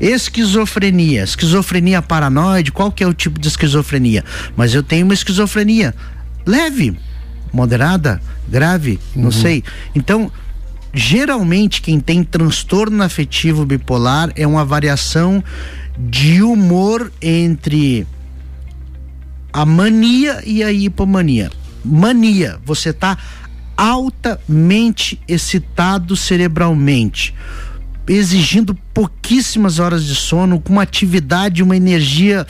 Esquizofrenia. 0.00 1.24
Esquizofrenia 1.24 2.00
paranoide. 2.00 2.72
Qual 2.72 2.90
que 2.90 3.04
é 3.04 3.06
o 3.06 3.12
tipo 3.12 3.38
de 3.38 3.48
esquizofrenia? 3.48 4.24
Mas 4.56 4.72
eu 4.72 4.82
tenho 4.82 5.04
uma 5.04 5.12
esquizofrenia 5.12 5.94
leve, 6.46 6.96
moderada, 7.52 8.18
grave, 8.48 8.98
não 9.14 9.30
sei. 9.30 9.62
Então, 9.94 10.32
geralmente 10.96 11.82
quem 11.82 12.00
tem 12.00 12.24
transtorno 12.24 13.02
afetivo 13.02 13.66
bipolar 13.66 14.32
é 14.34 14.46
uma 14.46 14.64
variação 14.64 15.44
de 15.98 16.42
humor 16.42 17.12
entre 17.20 18.06
a 19.52 19.66
mania 19.66 20.42
e 20.46 20.64
a 20.64 20.72
hipomania. 20.72 21.50
Mania, 21.84 22.58
você 22.64 22.94
tá 22.94 23.16
altamente 23.76 25.20
excitado 25.28 26.16
cerebralmente, 26.16 27.34
exigindo 28.08 28.74
pouquíssimas 28.94 29.78
horas 29.78 30.02
de 30.02 30.14
sono, 30.14 30.58
com 30.58 30.72
uma 30.72 30.82
atividade, 30.82 31.62
uma 31.62 31.76
energia 31.76 32.46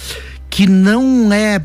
que 0.49 0.69
não 0.69 1.33
é 1.33 1.61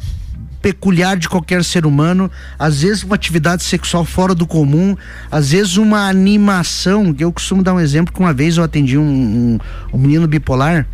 peculiar 0.61 1.17
de 1.17 1.27
qualquer 1.27 1.63
ser 1.63 1.85
humano, 1.85 2.29
às 2.57 2.81
vezes 2.81 3.03
uma 3.03 3.15
atividade 3.15 3.63
sexual 3.63 4.05
fora 4.05 4.35
do 4.35 4.45
comum, 4.45 4.95
às 5.31 5.51
vezes 5.51 5.77
uma 5.77 6.07
animação, 6.07 7.13
que 7.13 7.23
eu 7.23 7.31
costumo 7.31 7.63
dar 7.63 7.73
um 7.73 7.79
exemplo 7.79 8.13
que 8.13 8.19
uma 8.19 8.33
vez 8.33 8.57
eu 8.57 8.63
atendi 8.63 8.97
um, 8.97 9.03
um, 9.03 9.59
um 9.93 9.97
menino 9.97 10.27
bipolar 10.27 10.87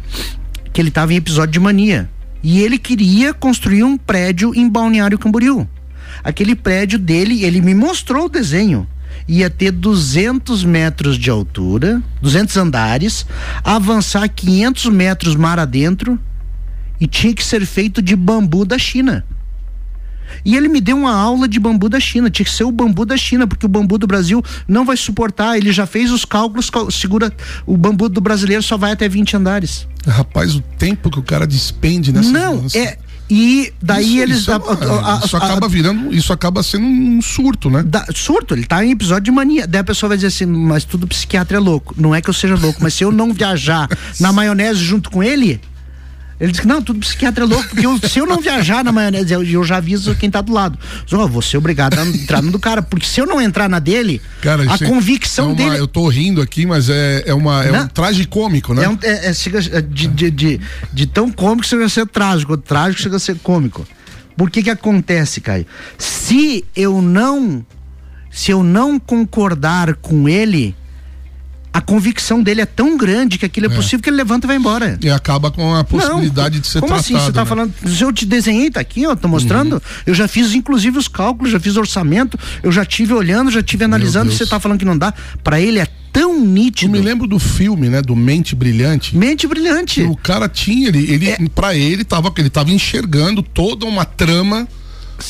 que 0.71 0.82
ele 0.82 0.89
estava 0.89 1.13
em 1.13 1.17
episódio 1.17 1.53
de 1.53 1.60
mania 1.60 2.10
e 2.43 2.62
ele 2.62 2.77
queria 2.77 3.34
construir 3.34 3.84
um 3.84 3.97
prédio 3.97 4.53
em 4.56 4.69
Balneário 4.69 5.19
Camboriú. 5.19 5.67
Aquele 6.23 6.56
prédio 6.56 6.97
dele, 6.97 7.43
ele 7.43 7.62
me 7.62 7.73
mostrou 7.73 8.25
o 8.25 8.30
desenho. 8.30 8.88
Ia 9.27 9.49
ter 9.49 9.71
200 9.71 10.63
metros 10.63 11.17
de 11.17 11.30
altura, 11.30 12.01
200 12.21 12.56
andares, 12.58 13.25
avançar 13.63 14.27
500 14.30 14.86
metros 14.86 15.36
mar 15.36 15.60
adentro 15.60 16.19
e 16.99 17.08
tinha 17.08 17.34
que 17.34 17.43
ser 17.43 17.65
feito 17.65 18.01
de 18.01 18.15
bambu 18.15 18.63
da 18.63 18.77
China. 18.77 19.25
E 20.45 20.55
ele 20.55 20.67
me 20.67 20.79
deu 20.81 20.97
uma 20.97 21.13
aula 21.13 21.47
de 21.47 21.59
bambu 21.59 21.89
da 21.89 21.99
China, 21.99 22.29
tinha 22.29 22.45
que 22.45 22.51
ser 22.51 22.63
o 22.63 22.71
bambu 22.71 23.05
da 23.05 23.17
China, 23.17 23.47
porque 23.47 23.65
o 23.65 23.69
bambu 23.69 23.97
do 23.97 24.07
Brasil 24.07 24.43
não 24.67 24.85
vai 24.85 24.97
suportar, 24.97 25.57
ele 25.57 25.71
já 25.71 25.85
fez 25.85 26.12
os 26.12 26.25
cálculos, 26.25 26.69
segura, 26.91 27.31
o 27.65 27.75
bambu 27.77 28.10
do 28.10 28.21
brasileiro 28.21 28.63
só 28.63 28.77
vai 28.77 28.91
até 28.91 29.08
20 29.10 29.35
andares. 29.37 29.87
Rapaz, 30.06 30.56
o 30.56 30.62
tempo 30.77 31.10
que 31.10 31.19
o 31.19 31.23
cara 31.23 31.45
despende 31.45 32.12
nessa 32.13 32.29
Não, 32.31 32.65
é. 32.75 32.97
E 33.29 33.73
daí 33.81 34.06
isso, 34.13 34.19
eles. 34.21 34.37
Isso, 34.39 34.52
é 34.52 34.54
a- 34.54 34.58
a- 34.58 35.15
a- 35.15 35.25
isso 35.25 35.35
acaba 35.35 35.67
virando. 35.67 36.15
Isso 36.15 36.31
acaba 36.31 36.63
sendo 36.63 36.85
um 36.85 37.21
surto, 37.21 37.69
né? 37.69 37.83
da- 37.83 38.06
surto, 38.15 38.54
ele 38.54 38.65
tá 38.65 38.85
em 38.85 38.91
episódio 38.91 39.23
de 39.25 39.31
mania. 39.31 39.67
Daí 39.67 39.81
a 39.81 39.83
pessoa 39.83 40.08
vai 40.08 40.17
dizer 40.17 40.27
assim, 40.27 40.45
mas 40.45 40.85
tudo 40.85 41.06
psiquiatra 41.06 41.58
é 41.58 41.60
louco. 41.60 41.93
Não 41.97 42.15
é 42.15 42.21
que 42.21 42.29
eu 42.29 42.33
seja 42.33 42.56
louco, 42.56 42.79
mas 42.81 42.93
se 42.93 43.04
eu 43.04 43.12
não 43.12 43.33
viajar 43.33 43.89
na 44.21 44.31
maionese 44.31 44.79
junto 44.79 45.12
com 45.12 45.21
ele, 45.21 45.60
Ele 46.40 46.52
disse 46.52 46.62
que 46.62 46.67
não, 46.67 46.81
tudo 46.83 47.00
psiquiatra 47.00 47.44
é 47.46 47.48
louco, 47.48 47.67
porque 47.69 47.85
eu- 47.85 47.98
se 47.98 48.19
eu 48.19 48.25
não 48.27 48.40
viajar 48.40 48.83
na 48.83 48.92
maionese, 48.92 49.33
eu, 49.33 49.44
eu 49.44 49.63
já 49.63 49.77
aviso 49.77 50.13
quem 50.13 50.29
tá 50.29 50.40
do 50.40 50.54
lado. 50.54 50.77
Só, 51.08 51.25
vou 51.27 51.42
ser 51.42 51.58
obrigado 51.58 51.98
a 51.98 52.06
entrar 52.06 52.44
no 52.44 52.52
do 52.52 52.60
cara, 52.60 52.81
porque 52.83 53.08
se 53.08 53.19
eu 53.19 53.25
não 53.25 53.42
entrar 53.42 53.67
na 53.67 53.79
dele, 53.79 54.21
Cara, 54.42 54.63
a 54.71 54.75
é- 54.75 54.88
convicção 54.88 55.46
é 55.46 55.48
uma- 55.48 55.56
dele. 55.56 55.79
Eu 55.79 55.88
tô 55.88 56.08
rindo 56.08 56.40
aqui, 56.40 56.65
mas 56.65 56.90
é, 56.90 57.23
é, 57.25 57.33
uma, 57.33 57.63
é 57.63 57.71
um 57.71 57.75
Não. 57.77 57.88
traje 57.88 58.25
cômico, 58.27 58.73
né? 58.75 58.83
É, 58.83 58.90
um- 58.90 59.00
é- 59.02 59.29
é- 59.31 59.77
é 59.77 59.81
de, 59.81 60.08
de, 60.08 60.29
de, 60.31 60.62
de 60.94 61.08
tão 61.08 61.31
cômico 61.31 61.65
chega 61.67 61.85
a 61.85 61.90
ser 61.90 62.06
trágico, 62.06 62.56
trágico 62.56 63.02
chega 63.02 63.15
a 63.15 63.19
ser 63.19 63.35
cômico. 63.40 63.88
Por 64.38 64.52
que 64.52 64.62
que 64.62 64.69
acontece, 64.69 65.42
Caio? 65.42 65.65
Se 65.98 66.63
eu 66.75 67.02
não 67.02 67.65
se 68.29 68.52
eu 68.52 68.62
não 68.62 69.00
concordar 69.00 69.96
com 69.96 70.29
ele, 70.29 70.75
a 71.78 71.82
convicção 71.82 72.42
dele 72.42 72.62
é 72.62 72.65
tão 72.65 72.98
grande 72.98 73.38
que 73.38 73.46
aquilo 73.46 73.67
é, 73.67 73.71
É. 73.71 73.75
possível 73.75 74.00
que 74.00 74.10
ele 74.10 74.17
levanta 74.17 74.46
e 74.46 74.48
vai 74.48 74.58
embora. 74.58 74.98
E 75.00 75.10
acaba 75.12 75.52
com 75.52 75.75
a 75.75 75.84
possibilidade 75.84 76.56
Não, 76.56 76.62
de 76.62 76.67
ser 76.67 76.80
como 76.80 76.94
tratado. 76.94 77.15
assim? 77.17 77.25
Você 77.25 77.32
tá 77.32 77.42
né? 77.42 77.46
falando, 77.48 77.73
se 77.86 78.02
eu 78.04 78.12
te 78.12 78.25
desenhei, 78.25 78.71
tá 78.71 78.80
aqui, 78.80 79.06
ó, 79.06 79.15
tô 79.15 79.28
mostrando. 79.28 79.73
Uhum. 79.73 79.82
Eu 80.08 80.15
já 80.15 80.28
fiz 80.28 80.56
inclusive 80.56 80.98
os 80.98 81.08
cálculos, 81.08 81.52
já 81.52 81.60
fiz 81.60 81.78
orçamento, 81.78 82.38
eu 82.63 82.71
já 82.71 82.84
tive 82.84 83.13
olhando, 83.13 83.52
já 83.52 83.62
tive 83.62 83.86
analisando, 83.86 84.32
você 84.32 84.46
tá 84.48 84.60
falando 84.60 84.80
que 84.80 84.86
não 84.86 84.98
dá. 84.98 85.13
Pra 85.44 85.62
ele 85.62 85.78
é 85.78 85.88
tão 86.12 86.40
nítido. 86.44 86.96
Eu 86.96 87.00
me 87.00 87.06
lembro 87.08 87.28
do 87.28 87.38
filme, 87.38 87.90
né? 87.90 88.02
Do 88.02 88.15
Mente 88.15 88.56
Brilhante. 88.56 89.15
Mente 89.15 89.46
brilhante. 89.46 90.02
O 90.02 90.15
cara 90.17 90.50
tinha, 90.50 90.88
ele, 90.88 91.12
ele 91.12 91.30
É. 91.30 91.38
para 91.54 91.75
ele 91.75 92.04
tava, 92.04 92.34
ele 92.38 92.50
tava 92.50 92.71
enxergando 92.71 93.44
toda 93.44 93.86
uma 93.86 94.04
trama, 94.04 94.67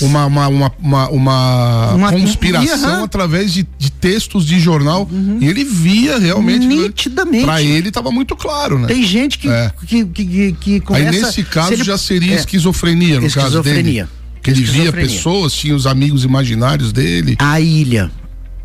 uma 0.01 0.25
uma, 0.25 0.47
uma, 0.47 1.09
uma, 1.09 1.93
uma 1.93 2.11
conspiração. 2.11 2.97
Uhum. 2.99 3.03
através 3.03 3.51
de, 3.53 3.67
de 3.77 3.91
textos 3.91 4.45
de 4.45 4.59
jornal 4.59 5.07
e 5.39 5.47
ele 5.47 5.63
via 5.63 6.17
realmente. 6.19 6.65
Nitidamente. 6.65 7.45
Para 7.45 7.61
ele 7.61 7.91
tava 7.91 8.11
muito 8.11 8.35
claro, 8.35 8.77
né? 8.79 8.87
Tem 8.87 9.03
gente 9.03 9.37
que, 9.37 9.47
É. 9.49 9.71
que, 9.85 10.05
que, 10.05 10.25
que, 10.25 10.51
que 10.53 10.73
Aí 10.73 10.79
começa... 10.81 11.11
nesse 11.27 11.43
caso 11.43 11.67
se 11.69 11.73
ele- 11.75 11.83
já 11.83 11.97
seria 11.97 12.33
é, 12.33 12.35
esquizofrenia, 12.35 13.15
no 13.19 13.29
caso 13.31 13.59
Esquizofrenia. 13.59 14.03
dele. 14.05 14.17
Que 14.43 14.51
ele 14.51 14.61
via 14.63 14.93
pessoas, 14.93 15.53
tinha 15.53 15.75
os 15.75 15.85
amigos 15.85 16.23
imaginários 16.23 16.93
dele. 16.93 17.35
A 17.39 17.59
Ilha, 17.59 18.09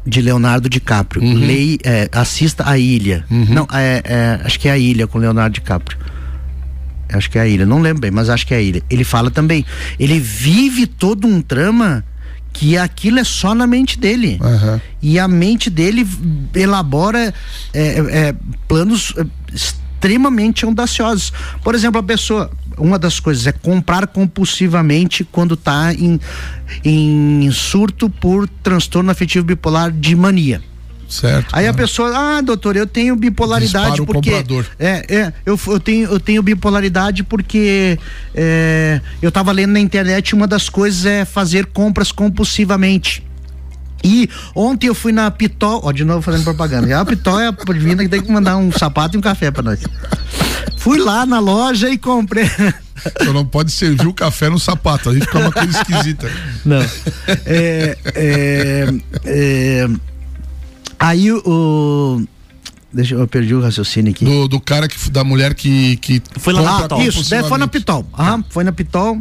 de 0.07 0.21
Leonardo 0.21 0.69
DiCaprio. 0.69 1.23
Uhum. 1.23 1.35
Lei, 1.35 1.79
é, 1.83 2.09
assista 2.13 2.69
A 2.69 2.79
Ilha. 2.79 3.25
Não, 3.31 3.67
é, 3.73 4.03
é, 4.05 4.41
acho 4.45 4.61
que 4.61 4.69
é 4.69 4.73
A 4.73 4.79
Ilha 4.79 5.07
com 5.09 5.19
Leonardo 5.19 5.55
DiCaprio. 5.55 5.99
Acho 7.13 7.31
que 7.31 7.39
é 7.39 7.43
a 7.43 7.47
ilha, 7.47 7.67
não 7.67 7.81
lembro 7.81 8.01
bem, 8.01 8.11
mas 8.11 8.29
acho 8.29 8.47
que 8.47 8.55
é 8.55 8.59
a 8.59 8.61
ilha. 8.61 8.83
Ele 8.91 9.05
fala 9.05 9.31
também, 9.31 9.65
ele 9.99 10.19
vive 10.19 10.87
todo 10.87 11.27
um 11.27 11.41
trama 11.41 12.05
que 12.53 12.77
aquilo 12.77 13.19
é 13.19 13.25
só 13.25 13.55
na 13.55 13.67
mente 13.67 13.99
dele. 13.99 14.39
Aham. 14.41 14.81
E 15.01 15.19
a 15.19 15.27
mente 15.27 15.71
dele 15.71 16.07
elabora 16.55 17.33
é, 17.73 17.83
é, 17.83 18.35
planos 18.69 19.15
é, 19.17 19.25
extremamente 20.03 20.65
audaciosos. 20.65 21.33
Por 21.63 21.75
exemplo, 21.75 21.99
a 21.99 22.03
pessoa, 22.03 22.51
uma 22.77 22.99
das 22.99 23.19
coisas 23.19 23.47
é 23.47 23.53
comprar 23.53 24.07
compulsivamente 24.07 25.25
quando 25.25 25.55
está 25.55 25.95
em, 25.95 26.21
em 26.85 27.51
surto 27.53 28.11
por 28.11 28.49
transtorno 28.63 29.11
afetivo 29.11 29.47
bipolar 29.47 29.91
de 29.91 30.15
mania. 30.15 30.61
Certo. 31.13 31.55
Aí 31.55 31.69
a 31.69 31.75
pessoa, 31.75 32.11
ah, 32.17 32.41
doutor, 32.41 32.75
eu 32.75 32.87
tenho 32.87 33.15
bipolaridade 33.15 33.85
Dispara 33.85 34.03
o 34.03 34.07
porque. 34.07 34.31
comprador. 34.31 34.65
É, 34.79 35.05
é, 35.15 35.33
eu, 35.45 35.61
eu, 35.67 35.79
tenho, 35.79 36.11
eu 36.11 36.19
tenho 36.19 36.43
bipolaridade 36.43 37.23
porque 37.23 37.99
é, 38.35 38.99
eu 39.21 39.31
tava 39.31 39.53
lendo 39.53 39.73
na 39.73 39.79
internet 39.79 40.35
uma 40.35 40.47
das 40.47 40.71
coisas 40.71 41.05
é 41.05 41.27
fazer 41.27 41.67
compras 41.67 42.11
compulsivamente. 42.11 43.23
E 44.03 44.27
ontem 44.55 44.87
eu 44.87 44.95
fui 44.95 45.13
na 45.13 45.31
Pitol, 45.31 45.83
ó, 45.85 45.93
de 45.93 46.03
novo 46.03 46.23
fazendo 46.23 46.45
propaganda. 46.45 46.99
A 46.99 47.05
Pitol 47.05 47.39
é 47.39 47.49
a 47.49 47.73
divina 47.75 48.03
que 48.03 48.09
tem 48.09 48.23
que 48.23 48.33
mandar 48.33 48.57
um 48.57 48.73
sapato 48.73 49.15
e 49.15 49.19
um 49.19 49.21
café 49.21 49.51
pra 49.51 49.63
nós. 49.63 49.81
Fui 50.79 50.99
lá 50.99 51.27
na 51.27 51.41
loja 51.41 51.91
e 51.91 51.99
comprei. 51.99 52.51
Só 53.23 53.33
não 53.35 53.45
pode 53.45 53.71
servir 53.71 54.07
o 54.07 54.15
café 54.15 54.49
no 54.49 54.59
sapato, 54.59 55.11
aí 55.11 55.21
fica 55.21 55.39
uma 55.39 55.53
coisa 55.53 55.79
esquisita. 55.79 56.31
Não. 56.65 56.81
É, 57.45 57.99
é, 58.15 58.95
é, 59.25 59.89
aí 61.03 61.33
o, 61.33 62.23
Deixa 62.93 63.15
eu, 63.15 63.21
eu 63.21 63.29
perdi 63.29 63.55
o 63.55 63.61
raciocínio 63.61 64.13
aqui. 64.13 64.25
Do, 64.25 64.47
do 64.47 64.61
cara 64.61 64.87
que 64.87 65.11
da 65.11 65.25
mulher 65.25 65.55
que 65.55 65.97
que 65.97 66.23
Foi 66.37 66.53
lá 66.53 66.63
na 66.63 66.83
Pitol. 66.83 67.03
Isso, 67.03 67.31
daí 67.31 67.43
foi 67.43 67.59
na. 67.59 67.67
Pitol. 67.67 68.07
Aham, 68.19 68.45
foi 68.51 68.65
na 68.65 68.73
Pitol. 68.73 69.19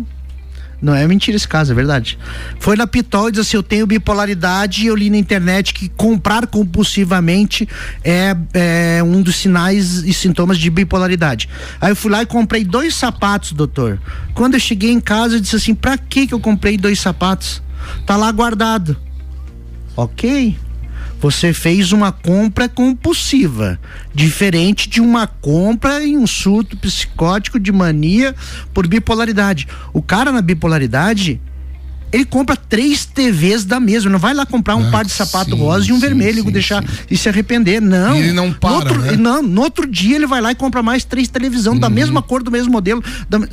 Não 0.82 0.95
é 0.95 1.07
mentira 1.07 1.38
esse 1.38 1.47
caso, 1.47 1.71
é 1.71 1.75
verdade. 1.75 2.17
Foi 2.59 2.75
na 2.75 2.88
Pitol 2.88 3.29
e 3.29 3.32
disse 3.32 3.41
assim: 3.41 3.57
eu 3.57 3.63
tenho 3.63 3.88
bipolaridade 3.88 4.84
e 4.84 4.88
eu 4.88 4.95
li 4.95 5.09
na 5.09 5.17
internet 5.17 5.73
que 5.73 5.88
comprar 5.89 6.47
compulsivamente 6.47 7.69
é, 8.03 8.36
é 8.53 9.03
um 9.03 9.21
dos 9.21 9.36
sinais 9.36 9.97
e 10.03 10.11
sintomas 10.11 10.57
de 10.57 10.69
bipolaridade. 10.69 11.47
Aí 11.79 11.91
eu 11.91 11.95
fui 11.95 12.11
lá 12.11 12.23
e 12.23 12.25
comprei 12.25 12.65
dois 12.65 12.95
sapatos, 12.95 13.53
doutor. 13.53 14.01
Quando 14.34 14.55
eu 14.55 14.59
cheguei 14.59 14.91
em 14.91 14.99
casa, 14.99 15.36
eu 15.36 15.39
disse 15.39 15.55
assim: 15.55 15.75
pra 15.75 15.97
que 15.97 16.27
que 16.27 16.34
eu 16.34 16.39
comprei 16.39 16.77
dois 16.77 16.99
sapatos? 16.99 17.61
Tá 18.05 18.17
lá 18.17 18.32
guardado. 18.32 18.97
Ok. 19.95 20.57
Você 21.22 21.53
fez 21.53 21.91
uma 21.91 22.11
compra 22.11 22.67
compulsiva, 22.67 23.80
diferente 24.13 24.89
de 24.89 24.99
uma 24.99 25.28
compra 25.28 26.03
em 26.03 26.17
um 26.17 26.26
surto 26.26 26.76
psicótico 26.76 27.59
de 27.59 27.72
mania 27.72 28.36
por 28.74 28.88
bipolaridade. 28.88 29.67
O 29.93 30.01
cara 30.01 30.32
na 30.32 30.41
bipolaridade, 30.41 31.39
ele 32.11 32.26
compra 32.26 32.55
três 32.57 33.05
TVs 33.05 33.63
da 33.65 33.80
mesma, 33.80 34.09
não 34.09 34.17
vai 34.19 34.34
lá 34.34 34.45
comprar 34.47 34.76
um 34.76 34.88
Ah, 34.88 34.91
par 34.91 35.05
de 35.05 35.11
sapato 35.11 35.51
sim, 35.51 35.57
rosa 35.59 35.89
e 35.89 35.91
um 35.91 35.95
sim, 35.95 36.01
vermelho 36.01 36.39
e 36.39 36.43
sim, 36.43 36.51
deixar 36.51 36.84
e 37.09 37.15
se 37.15 37.30
arrepender. 37.30 37.80
Não. 37.80 38.15
E 38.15 38.19
ele 38.19 38.32
não 38.34 38.51
para, 38.51 38.72
no 38.72 38.76
outro, 38.78 38.99
né? 39.01 39.11
Não, 39.15 39.43
no 39.43 39.61
outro 39.61 39.88
dia 39.88 40.15
ele 40.15 40.26
vai 40.26 40.41
lá 40.41 40.51
e 40.51 40.55
compra 40.55 40.82
mais 40.82 41.03
três 41.03 41.28
televisão 41.28 41.74
Uhum. 41.74 41.80
da 41.80 41.89
mesma 41.89 42.22
cor, 42.24 42.41
do 42.41 42.49
mesmo 42.51 42.72
modelo. 42.72 43.03
da- 43.30 43.47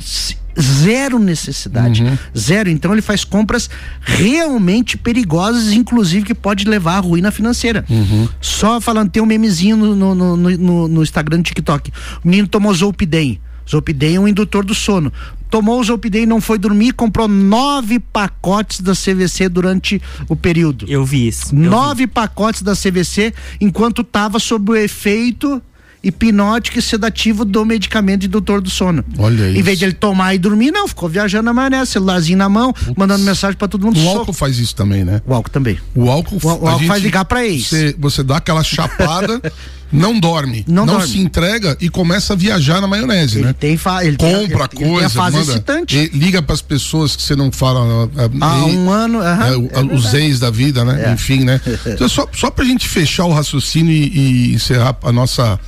zero 0.59 1.19
necessidade. 1.19 2.03
Uhum. 2.03 2.17
Zero. 2.37 2.69
Então 2.69 2.91
ele 2.91 3.01
faz 3.01 3.23
compras 3.23 3.69
realmente 4.01 4.97
perigosas, 4.97 5.71
inclusive 5.71 6.25
que 6.25 6.35
pode 6.35 6.65
levar 6.65 6.97
à 6.97 6.99
ruína 6.99 7.31
financeira. 7.31 7.85
Uhum. 7.89 8.27
Só 8.41 8.79
falando, 8.79 9.09
tem 9.09 9.21
um 9.21 9.25
memezinho 9.25 9.77
no, 9.77 10.15
no, 10.15 10.35
no, 10.37 10.87
no, 10.87 11.03
Instagram, 11.03 11.37
no 11.37 11.43
TikTok. 11.43 11.91
O 12.23 12.27
menino 12.27 12.47
tomou 12.47 12.73
Zolpidem. 12.73 13.39
Zolpidem 13.69 14.15
é 14.15 14.19
um 14.19 14.27
indutor 14.27 14.65
do 14.65 14.73
sono. 14.73 15.13
Tomou 15.49 15.79
o 15.79 15.83
Zolpidem, 15.83 16.25
não 16.25 16.39
foi 16.39 16.57
dormir, 16.57 16.93
comprou 16.93 17.27
nove 17.27 17.99
pacotes 17.99 18.81
da 18.81 18.93
CVC 18.93 19.49
durante 19.49 20.01
o 20.27 20.35
período. 20.35 20.85
Eu 20.87 21.03
vi 21.03 21.27
isso. 21.27 21.53
eu 21.53 21.59
vi. 21.59 21.67
Nove 21.67 22.07
pacotes 22.07 22.61
da 22.61 22.73
CVC 22.73 23.33
enquanto 23.59 24.01
estava 24.01 24.39
sob 24.39 24.71
o 24.71 24.75
efeito 24.75 25.61
hipnótico 26.03 26.79
e 26.79 26.81
sedativo 26.81 27.43
do 27.43 27.65
medicamento 27.65 28.25
indutor 28.25 28.61
do 28.61 28.69
sono. 28.69 29.03
Olha 29.17 29.49
Em 29.49 29.53
isso. 29.55 29.63
vez 29.63 29.79
de 29.79 29.85
ele 29.85 29.93
tomar 29.93 30.33
e 30.33 30.37
dormir, 30.37 30.71
não, 30.71 30.87
ficou 30.87 31.09
viajando 31.09 31.43
na 31.43 31.53
maionese, 31.53 31.91
celularzinho 31.91 32.37
na 32.37 32.47
mão, 32.49 32.73
mandando 32.95 33.23
mensagem 33.23 33.57
pra 33.57 33.67
todo 33.67 33.85
mundo. 33.85 33.99
O 33.99 34.09
álcool 34.09 34.33
faz 34.33 34.57
isso 34.59 34.75
também, 34.75 35.03
né? 35.03 35.21
O 35.25 35.33
álcool 35.33 35.49
também. 35.49 35.77
O 35.93 36.09
álcool, 36.09 36.39
O, 36.41 36.47
o 36.47 36.49
álcool 36.51 36.79
gente- 36.79 36.87
faz 36.87 37.03
ligar 37.03 37.25
pra 37.25 37.45
ex. 37.45 37.67
Você, 37.67 37.95
você 37.99 38.23
dá 38.23 38.37
aquela 38.37 38.63
chapada, 38.63 39.41
não 39.91 40.17
dorme, 40.19 40.63
Não 40.67 40.85
não, 40.85 40.93
dorme. 40.99 41.07
se 41.11 41.19
entrega 41.19 41.75
e 41.81 41.89
começa 41.89 42.31
a 42.33 42.35
viajar 42.35 42.79
na 42.79 42.87
maionese, 42.87 43.39
Ele 43.39 43.45
né? 43.47 43.53
tem, 43.59 43.75
fa 43.75 44.05
ele 44.05 44.15
Compra 44.17 44.37
ele 44.37 44.47
tem- 44.69 44.81
ele 44.81 44.89
coisa, 44.91 44.97
tem 44.97 45.05
a 45.05 45.09
fase 45.09 45.37
manda, 45.37 45.51
excitante. 45.51 46.11
liga 46.13 46.41
pras 46.41 46.61
pessoas 46.61 47.15
que 47.15 47.23
você 47.23 47.35
não 47.35 47.51
fala 47.51 48.09
ah, 48.39 48.53
Há 48.53 48.69
e- 48.69 48.77
um 48.77 48.89
ano, 48.89 49.19
aham, 49.19 49.45
é, 49.47 49.57
o- 49.57 49.69
é 49.73 49.79
os 49.95 50.03
verdade. 50.03 50.17
ex 50.17 50.39
da 50.39 50.49
vida, 50.51 50.85
né? 50.85 51.09
É. 51.09 51.13
Enfim, 51.13 51.43
né? 51.43 51.59
Então, 51.85 52.07
só, 52.07 52.25
só 52.31 52.49
pra 52.49 52.63
gente 52.63 52.87
fechar 52.87 53.25
o 53.25 53.33
raciocínio 53.33 53.91
e, 53.91 54.49
e 54.51 54.53
encerrar 54.53 54.95
a 55.03 55.11
nossa 55.11 55.59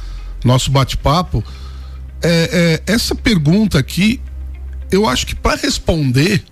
nosso 0.43 0.71
bate-papo, 0.71 1.43
é, 2.21 2.81
é, 2.87 2.93
essa 2.93 3.15
pergunta 3.15 3.77
aqui, 3.79 4.19
eu 4.91 5.07
acho 5.07 5.25
que 5.25 5.35
para 5.35 5.55
responder 5.59 6.43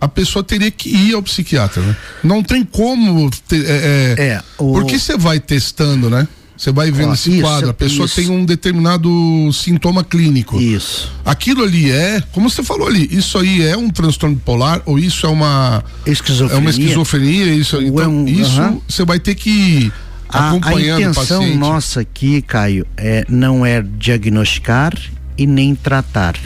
a 0.00 0.08
pessoa 0.08 0.42
teria 0.42 0.70
que 0.70 0.88
ir 0.88 1.14
ao 1.14 1.22
psiquiatra, 1.22 1.80
né? 1.80 1.96
Não 2.24 2.42
tem 2.42 2.64
como 2.64 3.30
ter, 3.46 3.64
é, 3.64 4.14
é, 4.18 4.22
É, 4.24 4.42
o- 4.58 4.72
porque 4.72 4.98
você 4.98 5.16
vai 5.16 5.38
testando, 5.38 6.10
né? 6.10 6.26
Você 6.56 6.70
vai 6.70 6.90
vendo 6.92 7.10
Ó, 7.10 7.14
esse 7.14 7.30
isso, 7.30 7.40
quadro, 7.40 7.70
a 7.70 7.74
pessoa 7.74 8.06
isso. 8.06 8.16
tem 8.16 8.28
um 8.30 8.44
determinado 8.44 9.08
sintoma 9.52 10.04
clínico. 10.04 10.60
Isso. 10.60 11.10
Aquilo 11.24 11.62
ali 11.64 11.90
é, 11.90 12.20
como 12.32 12.48
você 12.50 12.62
falou 12.62 12.86
ali, 12.86 13.08
isso 13.10 13.38
aí 13.38 13.62
é 13.62 13.76
um 13.76 13.88
transtorno 13.90 14.36
bipolar 14.36 14.80
ou 14.86 14.98
isso 14.98 15.24
é 15.26 15.28
uma 15.28 15.82
Esquizofrenia. 16.06 16.56
é 16.56 16.60
uma 16.60 16.70
esquizofrenia, 16.70 17.46
isso, 17.54 17.76
Ou 17.76 17.82
então 17.82 18.04
é 18.04 18.08
um- 18.08 18.26
isso 18.28 18.60
aham. 18.60 18.78
você 18.88 19.04
vai 19.04 19.18
ter 19.18 19.34
que 19.34 19.92
A, 20.32 20.52
a 20.52 20.80
intenção 20.80 21.54
nossa 21.56 22.00
aqui, 22.00 22.40
Caio, 22.40 22.86
é, 22.96 23.24
não 23.28 23.66
é 23.66 23.82
diagnosticar 23.82 24.94
e 25.36 25.46
nem 25.46 25.74
tratar. 25.74 26.36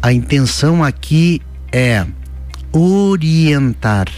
A 0.00 0.12
intenção 0.12 0.84
aqui 0.84 1.42
é 1.72 2.06
orientar. 2.72 4.08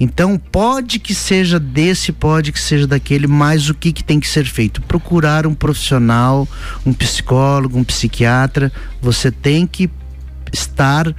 Então, 0.00 0.38
pode 0.38 1.00
que 1.00 1.12
seja 1.12 1.58
desse, 1.58 2.12
pode 2.12 2.52
que 2.52 2.60
seja 2.60 2.86
daquele, 2.86 3.26
mas 3.26 3.68
o 3.68 3.74
que, 3.74 3.92
que 3.92 4.04
tem 4.04 4.20
que 4.20 4.28
ser 4.28 4.44
feito? 4.44 4.80
Procurar 4.82 5.44
um 5.44 5.54
profissional, 5.54 6.46
um 6.86 6.92
psicólogo, 6.92 7.76
um 7.76 7.82
psiquiatra. 7.82 8.70
Você 9.02 9.32
tem 9.32 9.66
que 9.66 9.90
estar 10.52 11.12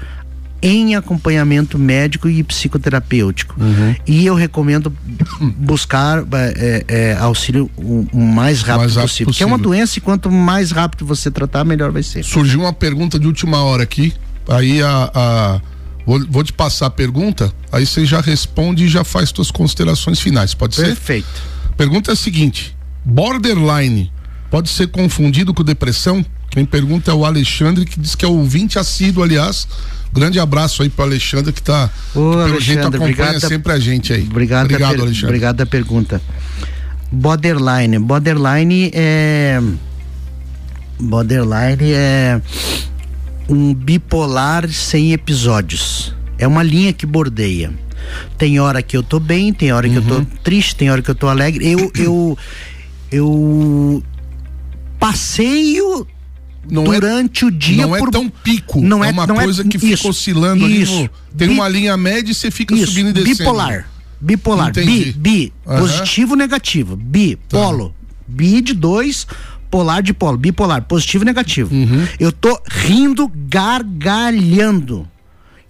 em 0.62 0.96
acompanhamento 0.96 1.78
médico 1.80 2.28
e 2.28 2.44
psicoterapêutico. 2.44 3.56
Uhum. 3.60 3.96
E 4.06 4.26
eu 4.26 4.36
recomendo 4.36 4.94
buscar 5.58 6.24
é, 6.34 6.86
é, 6.88 7.18
auxílio 7.20 7.70
o, 7.78 8.06
o 8.12 8.20
mais 8.20 8.62
rápido, 8.62 8.80
Mais 8.82 8.96
rápido 8.96 9.08
possível. 9.10 9.26
Porque 9.32 9.44
é 9.44 9.46
uma 9.46 9.58
possível. 9.58 9.72
doença 9.78 9.98
e 9.98 10.02
quanto 10.02 10.32
mais 10.32 10.72
rápido 10.72 11.06
você 11.06 11.32
tratar, 11.32 11.64
melhor 11.64 11.92
vai 11.92 12.04
ser. 12.04 12.24
Surgiu 12.24 12.62
uma 12.62 12.74
pergunta 12.74 13.18
de 13.20 13.26
última 13.28 13.64
hora 13.64 13.84
aqui. 13.84 14.14
Aí 14.48 14.82
a. 14.82 15.12
a- 15.14 15.62
vou, 16.06 16.26
vou 16.30 16.44
te 16.44 16.52
passar 16.52 16.88
a 16.88 16.90
pergunta, 16.90 17.54
aí 17.72 17.86
você 17.86 18.06
já 18.06 18.20
responde 18.20 18.86
e 18.86 18.88
já 18.88 19.04
faz 19.04 19.30
suas 19.30 19.52
considerações 19.52 20.20
finais. 20.20 20.54
Pode 20.54 20.76
ser? 20.76 20.86
Perfeito. 20.86 21.28
Pergunta 21.78 22.12
é 22.12 22.14
a 22.14 22.16
seguinte: 22.16 22.76
borderline 23.06 24.12
pode 24.50 24.70
ser 24.70 24.88
confundido 24.88 25.54
com 25.54 25.64
depressão? 25.64 26.26
Quem 26.50 26.66
pergunta 26.66 27.12
é 27.12 27.14
o 27.14 27.24
Alexandre, 27.26 27.86
que 27.86 28.00
diz 28.00 28.16
que 28.16 28.26
é 28.26 28.28
ouvinte 28.28 28.80
assíduo, 28.80 29.24
aliás. 29.24 29.68
Grande 30.12 30.40
abraço 30.40 30.82
aí 30.82 30.90
pro 30.90 31.06
Alexandre 31.06 31.54
que 31.54 31.62
tá. 31.62 31.90
Ô, 32.16 32.32
que 32.32 32.36
pelo 32.46 32.60
jeito 32.60 32.80
Alexandre, 32.80 32.86
acompanha 32.86 33.14
obrigado 33.14 33.40
sempre 33.48 33.74
a 33.74 33.80
gente 33.80 34.12
aí. 34.12 34.24
Obrigado, 34.24 34.66
Obrigado 34.66 34.92
per- 34.94 35.02
Alexandre. 35.02 35.26
Obrigado 35.28 35.56
da 35.58 35.66
pergunta. 35.68 36.22
Borderline. 37.12 38.00
Borderline 38.00 38.92
é. 38.94 39.62
Borderline 41.00 41.92
é 41.94 42.42
um 43.48 43.74
bipolar 43.74 44.68
sem 44.70 45.14
episódios. 45.14 46.14
É 46.38 46.48
uma 46.48 46.64
linha 46.64 46.92
que 46.92 47.06
bordeia. 47.06 47.72
Tem 48.38 48.60
hora 48.60 48.82
que 48.82 48.98
eu 48.98 49.04
tô 49.04 49.20
bem, 49.20 49.54
tem 49.54 49.72
hora 49.72 49.88
que 49.88 49.96
eu 49.96 50.02
Uhum. 50.02 50.26
tô 50.26 50.38
triste, 50.44 50.76
tem 50.76 50.90
hora 50.90 51.02
que 51.02 51.10
eu 51.12 51.16
tô 51.16 51.28
alegre. 51.28 51.68
Eu 51.72 51.92
eu 51.96 52.38
eu 53.12 54.04
passeio 55.00 56.06
Não 56.70 56.84
é- 56.94 57.00
durante 57.00 57.46
o 57.46 57.52
dia 57.52 57.88
não 57.88 57.96
é 57.96 58.00
por 58.00 58.12
tão 58.12 58.30
pico, 58.30 58.82
Não 58.82 59.04
é 59.04 59.10
é 59.10 59.12
uma 59.12 59.26
não 59.26 59.36
coisa 59.36 59.64
que 59.64 59.80
fica 59.80 59.94
isso, 59.94 60.10
oscilando 60.10 60.66
ali 60.66 60.82
isso. 60.82 61.02
no- 61.04 61.10
tem 61.38 61.48
Bi- 61.48 61.54
uma 61.54 61.68
linha 61.68 61.96
média 61.98 62.32
e 62.32 62.36
você 62.36 62.52
fica 62.52 62.76
isso, 62.76 62.88
subindo 62.88 63.10
e 63.10 63.14
descendo. 63.14 63.38
Bipolar. 63.38 63.90
Bipolar. 64.22 64.70
Entendi. 64.70 65.06
Bi, 65.06 65.14
bi. 65.14 65.54
Tá. 65.66 65.78
Positivo, 65.78 66.36
negativo. 66.36 66.96
Bi, 66.98 67.38
polo. 67.48 67.96
Bi 68.28 68.62
de 68.62 68.74
dois, 68.74 69.26
polar 69.72 70.04
de 70.04 70.14
polo. 70.14 70.38
Bipolar. 70.38 70.82
Positivo 70.84 71.24
e 71.24 71.26
negativo. 71.26 71.74
Uhum. 71.74 72.06
Eu 72.20 72.32
tô 72.32 72.60
rindo, 72.70 73.32
gargalhando. 73.48 75.08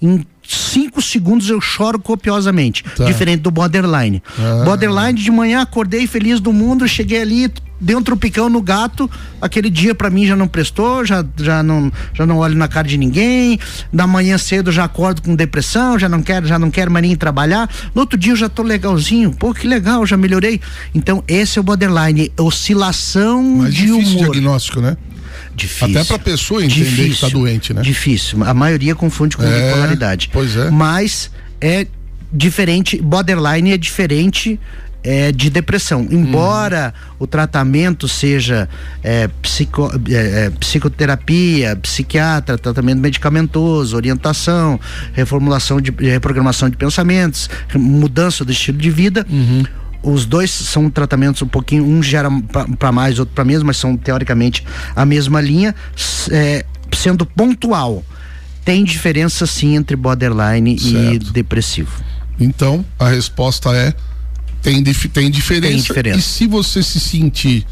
Em 0.01 0.25
cinco 0.55 1.01
segundos 1.01 1.49
eu 1.49 1.61
choro 1.61 1.99
copiosamente. 1.99 2.83
Tá. 2.95 3.05
Diferente 3.05 3.41
do 3.41 3.51
borderline. 3.51 4.21
Ah. 4.37 4.63
Borderline, 4.65 5.19
de 5.19 5.31
manhã 5.31 5.61
acordei 5.61 6.07
feliz 6.07 6.39
do 6.39 6.51
mundo, 6.51 6.87
cheguei 6.87 7.21
ali, 7.21 7.51
dei 7.79 7.95
um 7.95 8.01
tropicão 8.01 8.49
no 8.49 8.61
gato. 8.61 9.09
Aquele 9.41 9.69
dia 9.69 9.93
pra 9.95 10.09
mim 10.09 10.25
já 10.25 10.35
não 10.35 10.47
prestou, 10.47 11.05
já, 11.05 11.25
já, 11.37 11.63
não, 11.63 11.91
já 12.13 12.25
não 12.25 12.37
olho 12.37 12.55
na 12.55 12.67
cara 12.67 12.87
de 12.87 12.97
ninguém. 12.97 13.59
Da 13.91 14.05
manhã 14.05 14.37
cedo 14.37 14.71
já 14.71 14.83
acordo 14.83 15.21
com 15.21 15.35
depressão, 15.35 15.97
já 15.97 16.09
não 16.09 16.21
quero, 16.21 16.45
já 16.45 16.59
não 16.59 16.71
quero 16.71 16.91
mais 16.91 17.05
nem 17.05 17.15
trabalhar. 17.15 17.69
No 17.93 18.01
outro 18.01 18.17
dia 18.17 18.33
eu 18.33 18.37
já 18.37 18.49
tô 18.49 18.63
legalzinho. 18.63 19.31
Pô, 19.31 19.53
que 19.53 19.67
legal, 19.67 20.05
já 20.05 20.17
melhorei. 20.17 20.59
Então, 20.93 21.23
esse 21.27 21.57
é 21.57 21.61
o 21.61 21.63
borderline, 21.63 22.31
oscilação 22.37 23.69
de 23.69 23.91
humor. 23.91 24.31
diagnóstico, 24.31 24.81
né? 24.81 24.97
Difícil. 25.55 25.87
Até 25.99 26.03
pra 26.03 26.19
pessoa 26.19 26.63
entender 26.63 27.09
que 27.09 27.19
tá 27.19 27.29
doente, 27.29 27.73
né? 27.73 27.81
Difícil. 27.81 28.43
A 28.43 28.53
maioria 28.53 28.95
confunde 28.95 29.35
com 29.35 29.43
É, 29.43 29.67
bipolaridade. 29.69 30.29
pois 30.31 30.55
é. 30.55 30.69
Mas 30.69 31.29
é 31.59 31.85
diferente, 32.31 33.01
borderline 33.01 33.71
é 33.71 33.77
diferente 33.77 34.59
é, 35.03 35.31
de 35.31 35.49
depressão. 35.49 36.07
Embora 36.11 36.93
o 37.17 37.25
tratamento 37.25 38.07
seja 38.07 38.67
é, 39.01 39.27
psico- 39.41 39.91
é, 40.09 40.45
é, 40.45 40.49
psicoterapia, 40.51 41.75
psiquiatra, 41.77 42.57
tratamento 42.57 42.99
medicamentoso, 42.99 43.95
orientação, 43.95 44.79
reformulação 45.13 45.79
de 45.81 45.91
reprogramação 45.91 46.69
de 46.69 46.75
pensamentos, 46.77 47.49
mudança 47.75 48.43
do 48.45 48.51
estilo 48.51 48.77
de 48.77 48.91
vida. 48.91 49.25
Os 50.01 50.25
dois 50.25 50.49
são 50.49 50.89
tratamentos 50.89 51.41
um 51.41 51.47
pouquinho, 51.47 51.83
um 51.85 52.01
gera 52.01 52.29
para 52.77 52.91
mais, 52.91 53.19
outro 53.19 53.33
para 53.35 53.43
menos, 53.43 53.63
mas 53.63 53.77
são 53.77 53.97
teoricamente 53.97 54.63
a 54.95 55.05
mesma 55.05 55.41
linha, 55.41 55.75
é, 56.31 56.65
sendo 56.95 57.25
pontual. 57.25 58.03
Tem 58.63 58.83
diferença 58.83 59.45
sim 59.45 59.75
entre 59.75 59.95
borderline 59.95 60.75
e 60.75 60.79
Certo. 60.79 61.31
depressivo. 61.33 61.91
Então, 62.39 62.85
a 62.97 63.09
resposta 63.09 63.71
é 63.75 63.93
tem, 64.61 64.81
dif- 64.83 65.09
tem 65.09 65.29
diferença. 65.29 65.73
Tem 65.73 65.81
diferença. 65.81 66.19
E 66.19 66.21
se 66.21 66.47
você 66.47 66.81
se 66.83 66.99
sentir 66.99 67.65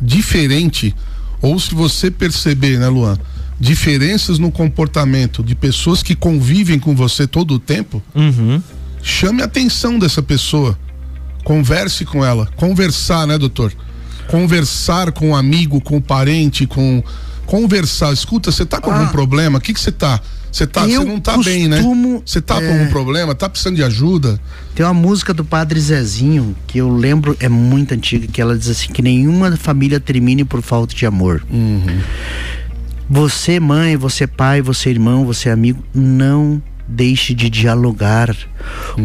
diferente, 0.00 0.94
ou 1.42 1.58
se 1.58 1.74
você 1.74 2.10
perceber, 2.10 2.78
né, 2.78 2.88
Luan, 2.88 3.18
diferenças 3.58 4.38
no 4.38 4.50
comportamento 4.50 5.42
de 5.42 5.54
pessoas 5.54 6.02
que 6.02 6.14
convivem 6.14 6.78
com 6.78 6.94
você 6.94 7.26
todo 7.26 7.54
o 7.54 7.58
tempo, 7.58 8.02
Uhum. 8.14 8.62
chame 9.02 9.42
a 9.42 9.46
atenção 9.46 9.98
dessa 9.98 10.22
pessoa. 10.22 10.78
Converse 11.46 12.04
com 12.04 12.24
ela. 12.24 12.48
Conversar, 12.56 13.24
né, 13.24 13.38
doutor? 13.38 13.72
Conversar 14.26 15.12
com 15.12 15.28
um 15.28 15.36
amigo, 15.36 15.80
com 15.80 15.98
um 15.98 16.00
parente, 16.00 16.66
com. 16.66 17.04
Conversar. 17.46 18.12
Escuta, 18.12 18.50
você 18.50 18.66
tá 18.66 18.80
com 18.80 18.90
algum 18.90 19.04
Ah. 19.04 19.10
problema? 19.10 19.58
O 19.58 19.60
que 19.60 19.72
você 19.72 19.92
tá? 19.92 20.20
Você 20.50 20.66
tá, 20.66 20.82
você 20.84 20.98
não 21.04 21.20
tá 21.20 21.36
bem, 21.38 21.68
né? 21.68 21.76
costumo, 21.76 22.20
Você 22.26 22.40
tá 22.40 22.56
com 22.56 22.62
é, 22.62 22.72
algum 22.72 22.90
problema? 22.90 23.32
Tá 23.32 23.48
precisando 23.48 23.76
de 23.76 23.84
ajuda? 23.84 24.40
Tem 24.74 24.84
uma 24.84 24.92
música 24.94 25.32
do 25.32 25.44
Padre 25.44 25.78
Zezinho 25.78 26.56
que 26.66 26.78
eu 26.78 26.88
lembro, 26.88 27.36
é 27.38 27.48
muito 27.48 27.94
antiga, 27.94 28.26
que 28.26 28.40
ela 28.40 28.58
diz 28.58 28.68
assim: 28.68 28.92
que 28.92 29.00
nenhuma 29.00 29.56
família 29.56 30.00
termine 30.00 30.44
por 30.44 30.60
falta 30.62 30.96
de 30.96 31.06
amor. 31.06 31.46
Você, 33.08 33.60
mãe, 33.60 33.96
você, 33.96 34.26
pai, 34.26 34.60
você, 34.60 34.90
irmão, 34.90 35.24
você, 35.24 35.48
amigo, 35.48 35.84
não 35.94 36.60
deixe 36.88 37.34
de 37.34 37.50
dialogar. 37.50 38.34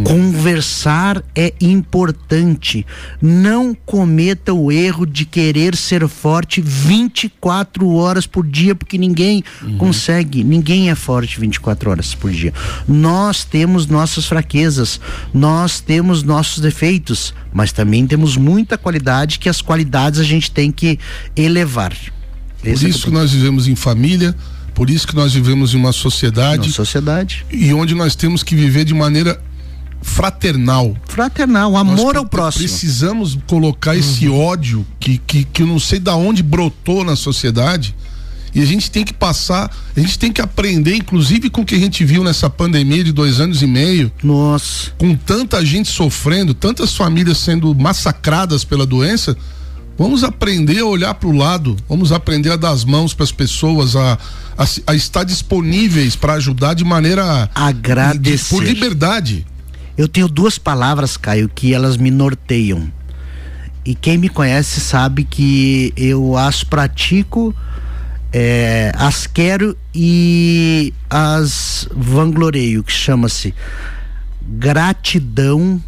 Conversar 0.03 1.23
é 1.36 1.53
importante. 1.59 2.86
Não 3.21 3.75
cometa 3.86 4.53
o 4.53 4.71
erro 4.71 5.05
de 5.05 5.25
querer 5.25 5.75
ser 5.75 6.07
forte 6.07 6.61
24 6.61 7.88
horas 7.93 8.25
por 8.25 8.45
dia, 8.45 8.75
porque 8.75 8.97
ninguém 8.97 9.43
consegue, 9.77 10.43
ninguém 10.43 10.89
é 10.89 10.95
forte 10.95 11.39
24 11.39 11.91
horas 11.91 12.13
por 12.13 12.32
dia. 12.32 12.53
Nós 12.88 13.43
temos 13.43 13.88
nossas 13.88 14.25
fraquezas, 14.25 14.99
nós 15.34 15.79
temos 15.79 16.23
nossos 16.23 16.59
defeitos, 16.59 17.34
mas 17.53 17.71
também 17.71 18.07
temos 18.07 18.38
muita 18.38 18.77
qualidade 18.77 19.39
que 19.39 19.49
as 19.49 19.61
qualidades 19.61 20.19
a 20.19 20.23
gente 20.23 20.51
tem 20.51 20.71
que 20.71 20.97
elevar. 21.36 21.95
Por 22.59 22.69
Esse 22.69 22.86
é 22.86 22.89
isso 22.89 23.01
o 23.01 23.03
que 23.05 23.11
nós 23.11 23.32
vivemos 23.32 23.67
em 23.67 23.75
família, 23.75 24.36
por 24.74 24.89
isso 24.89 25.07
que 25.07 25.15
nós 25.15 25.34
vivemos 25.34 25.74
em 25.74 25.78
uma 25.78 25.91
sociedade. 25.91 26.67
Uma 26.67 26.74
sociedade. 26.74 27.45
E 27.51 27.74
onde 27.74 27.93
nós 27.95 28.15
temos 28.15 28.43
que 28.43 28.55
viver 28.55 28.86
de 28.86 28.93
maneira 28.93 29.39
fraternal. 30.01 30.95
Fraternal, 31.07 31.78
amor 31.78 32.17
ao 32.17 32.26
próximo. 32.26 32.63
Precisamos 32.63 33.38
colocar 33.47 33.95
esse 33.95 34.28
ódio 34.28 34.86
que, 34.99 35.17
que, 35.19 35.43
que 35.43 35.61
eu 35.61 35.67
não 35.67 35.80
sei 35.80 35.99
da 35.99 36.15
onde 36.15 36.41
brotou 36.41 37.03
na 37.03 37.15
sociedade. 37.15 37.95
E 38.53 38.61
a 38.61 38.65
gente 38.65 38.91
tem 38.91 39.05
que 39.05 39.13
passar, 39.13 39.74
a 39.95 39.99
gente 39.99 40.19
tem 40.19 40.32
que 40.32 40.41
aprender, 40.41 40.95
inclusive 40.95 41.49
com 41.49 41.61
o 41.61 41.65
que 41.65 41.76
a 41.76 41.80
gente 41.80 42.03
viu 42.03 42.22
nessa 42.22 42.49
pandemia 42.49 43.01
de 43.01 43.13
dois 43.13 43.39
anos 43.39 43.61
e 43.61 43.67
meio. 43.67 44.11
Nossa. 44.22 44.91
Com 44.97 45.15
tanta 45.15 45.63
gente 45.65 45.89
sofrendo, 45.89 46.53
tantas 46.53 46.93
famílias 46.93 47.38
sendo 47.38 47.74
massacradas 47.74 48.65
pela 48.65 48.86
doença. 48.86 49.38
Vamos 50.01 50.23
aprender 50.23 50.79
a 50.79 50.85
olhar 50.85 51.13
para 51.13 51.29
o 51.29 51.31
lado, 51.31 51.77
vamos 51.87 52.11
aprender 52.11 52.51
a 52.51 52.55
dar 52.55 52.71
as 52.71 52.83
mãos 52.83 53.13
para 53.13 53.23
as 53.23 53.31
pessoas, 53.31 53.95
a, 53.95 54.17
a, 54.57 54.65
a 54.87 54.95
estar 54.95 55.23
disponíveis 55.23 56.15
para 56.15 56.33
ajudar 56.33 56.73
de 56.73 56.83
maneira 56.83 57.47
Agradecer. 57.53 58.49
por 58.49 58.63
liberdade. 58.63 59.45
Eu 59.95 60.07
tenho 60.07 60.27
duas 60.27 60.57
palavras, 60.57 61.17
Caio, 61.17 61.47
que 61.47 61.71
elas 61.71 61.97
me 61.97 62.09
norteiam. 62.09 62.91
E 63.85 63.93
quem 63.93 64.17
me 64.17 64.27
conhece 64.27 64.79
sabe 64.79 65.23
que 65.23 65.93
eu 65.95 66.35
as 66.35 66.63
pratico, 66.63 67.53
é, 68.33 68.91
as 68.95 69.27
quero 69.27 69.77
e 69.93 70.95
as 71.11 71.87
vangloreio, 71.95 72.83
que 72.83 72.91
chama-se 72.91 73.53
gratidão. 74.41 75.79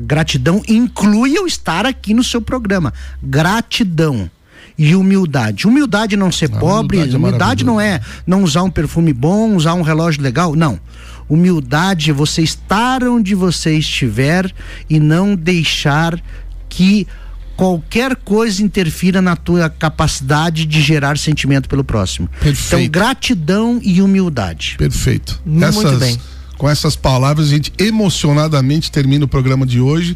Gratidão 0.00 0.62
inclui 0.66 1.36
eu 1.36 1.46
estar 1.46 1.84
aqui 1.84 2.14
no 2.14 2.24
seu 2.24 2.40
programa. 2.40 2.92
Gratidão 3.22 4.30
e 4.78 4.94
humildade. 4.94 5.66
Humildade 5.66 6.16
não 6.16 6.32
ser 6.32 6.48
pobre, 6.48 6.96
humildade 6.96 7.14
é 7.14 7.18
humildade 7.18 7.64
não 7.64 7.80
é 7.80 8.00
não 8.26 8.42
usar 8.42 8.62
um 8.62 8.70
perfume 8.70 9.12
bom, 9.12 9.54
usar 9.54 9.74
um 9.74 9.82
relógio 9.82 10.22
legal, 10.22 10.54
não. 10.56 10.80
Humildade 11.28 12.10
é 12.10 12.14
você 12.14 12.42
estar 12.42 13.04
onde 13.04 13.34
você 13.34 13.76
estiver 13.76 14.50
e 14.88 14.98
não 14.98 15.36
deixar 15.36 16.18
que 16.68 17.06
qualquer 17.56 18.16
coisa 18.16 18.62
interfira 18.62 19.20
na 19.20 19.36
tua 19.36 19.68
capacidade 19.68 20.64
de 20.64 20.80
gerar 20.80 21.18
sentimento 21.18 21.68
pelo 21.68 21.84
próximo. 21.84 22.28
Então, 22.42 22.88
gratidão 22.88 23.78
e 23.82 24.00
humildade. 24.00 24.76
Perfeito. 24.78 25.42
Muito 25.44 25.64
Essas- 25.66 25.98
bem. 25.98 26.18
Com 26.60 26.68
essas 26.68 26.94
palavras, 26.94 27.46
a 27.46 27.50
gente 27.52 27.72
emocionadamente 27.78 28.92
termina 28.92 29.24
o 29.24 29.28
programa 29.28 29.64
de 29.64 29.80
hoje. 29.80 30.14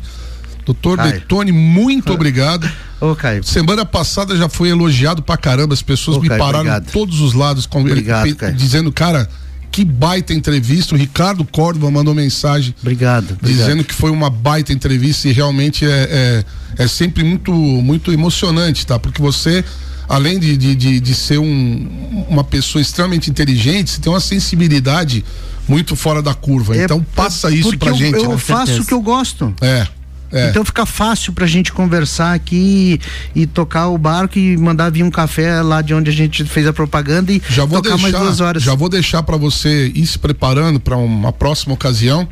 Doutor 0.67 0.99
Caio. 0.99 1.15
Detone, 1.15 1.51
muito 1.53 2.13
obrigado. 2.13 2.71
Ô, 3.01 3.17
Caio. 3.17 3.43
Semana 3.43 3.87
passada 3.87 4.37
já 4.37 4.47
foi 4.47 4.69
elogiado 4.69 5.23
pra 5.23 5.39
caramba. 5.39 5.73
As 5.73 5.81
pessoas 5.81 6.19
Ô, 6.19 6.21
me 6.21 6.29
Caio, 6.29 6.39
pararam 6.39 6.59
obrigado. 6.59 6.85
de 6.85 6.93
todos 6.93 7.21
os 7.23 7.33
lados 7.33 7.65
com 7.65 7.81
Obrigado, 7.81 8.37
Caio. 8.37 8.55
dizendo, 8.55 8.93
cara, 8.93 9.27
que 9.73 9.87
baita 9.87 10.35
entrevista. 10.35 10.95
O 10.95 10.99
Ricardo 10.99 11.47
Córdova 11.47 11.91
mandou 11.91 12.15
mensagem. 12.15 12.75
Obrigado. 12.83 13.39
Dizendo 13.41 13.63
obrigado. 13.63 13.87
que 13.87 13.95
foi 13.95 14.11
uma 14.11 14.29
baita 14.29 14.71
entrevista 14.71 15.27
e 15.27 15.33
realmente 15.33 15.87
é, 15.87 16.45
é, 16.79 16.85
é 16.85 16.87
sempre 16.87 17.25
muito, 17.25 17.55
muito 17.55 18.13
emocionante, 18.13 18.87
tá? 18.87 18.99
Porque 18.99 19.23
você, 19.23 19.65
além 20.09 20.39
de, 20.39 20.57
de, 20.57 20.75
de, 20.75 21.01
de 21.01 21.15
ser 21.15 21.39
um, 21.39 22.27
uma 22.29 22.45
pessoa 22.45 22.81
extremamente 22.83 23.31
inteligente, 23.31 23.91
você 23.91 24.01
tem 24.01 24.13
uma 24.13 24.21
sensibilidade 24.21 25.25
muito 25.69 25.97
fora 25.97 26.23
da 26.23 26.35
curva. 26.35 26.77
É, 26.77 26.85
então 26.85 27.05
passa 27.15 27.51
isso 27.51 27.77
pra 27.79 27.91
eu, 27.91 27.95
gente. 27.95 28.17
Eu 28.17 28.31
né? 28.31 28.39
faço 28.39 28.83
o 28.83 28.85
que 28.85 28.95
eu 28.95 29.01
gosto. 29.01 29.55
É. 29.61 29.87
É. 30.33 30.51
Então 30.51 30.65
fica 30.65 30.85
fácil 30.85 31.33
pra 31.33 31.47
gente 31.47 31.73
conversar 31.73 32.35
aqui 32.35 32.99
e, 33.35 33.43
e 33.43 33.47
tocar 33.47 33.89
o 33.89 33.97
barco 33.97 34.37
e 34.37 34.57
mandar 34.57 34.91
vir 34.91 35.05
um 35.05 35.11
café 35.11 35.63
lá 35.63 35.81
de 35.81 35.95
onde 35.95 36.11
a 36.11 36.13
gente 36.13 36.45
fez 36.45 36.67
a 36.67 36.73
propaganda 36.73 37.33
e 37.33 37.41
já 37.49 37.65
vou 37.65 37.81
tocar 37.81 37.95
deixar, 37.95 38.11
mais 38.11 38.25
duas 38.25 38.41
horas. 38.41 38.63
Já 38.63 38.75
vou 38.75 38.89
deixar 38.89 39.23
para 39.23 39.37
você 39.37 39.93
ir 39.95 40.05
se 40.05 40.19
preparando 40.19 40.81
para 40.81 40.97
uma 40.97 41.33
próxima 41.33 41.73
ocasião, 41.73 42.27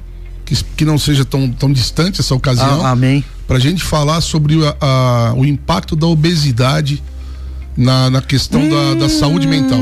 que, 0.44 0.56
que 0.76 0.84
não 0.84 0.98
seja 0.98 1.24
tão, 1.24 1.48
tão 1.48 1.72
distante 1.72 2.20
essa 2.20 2.34
ocasião. 2.34 2.84
Ah, 2.84 2.90
amém. 2.90 3.24
Pra 3.46 3.60
gente 3.60 3.84
falar 3.84 4.20
sobre 4.20 4.58
a, 4.66 4.76
a, 4.80 5.34
o 5.34 5.44
impacto 5.44 5.94
da 5.94 6.08
obesidade 6.08 7.00
na, 7.76 8.10
na 8.10 8.22
questão 8.22 8.68
da, 8.68 8.94
da 8.94 9.08
saúde 9.08 9.46
mental. 9.46 9.80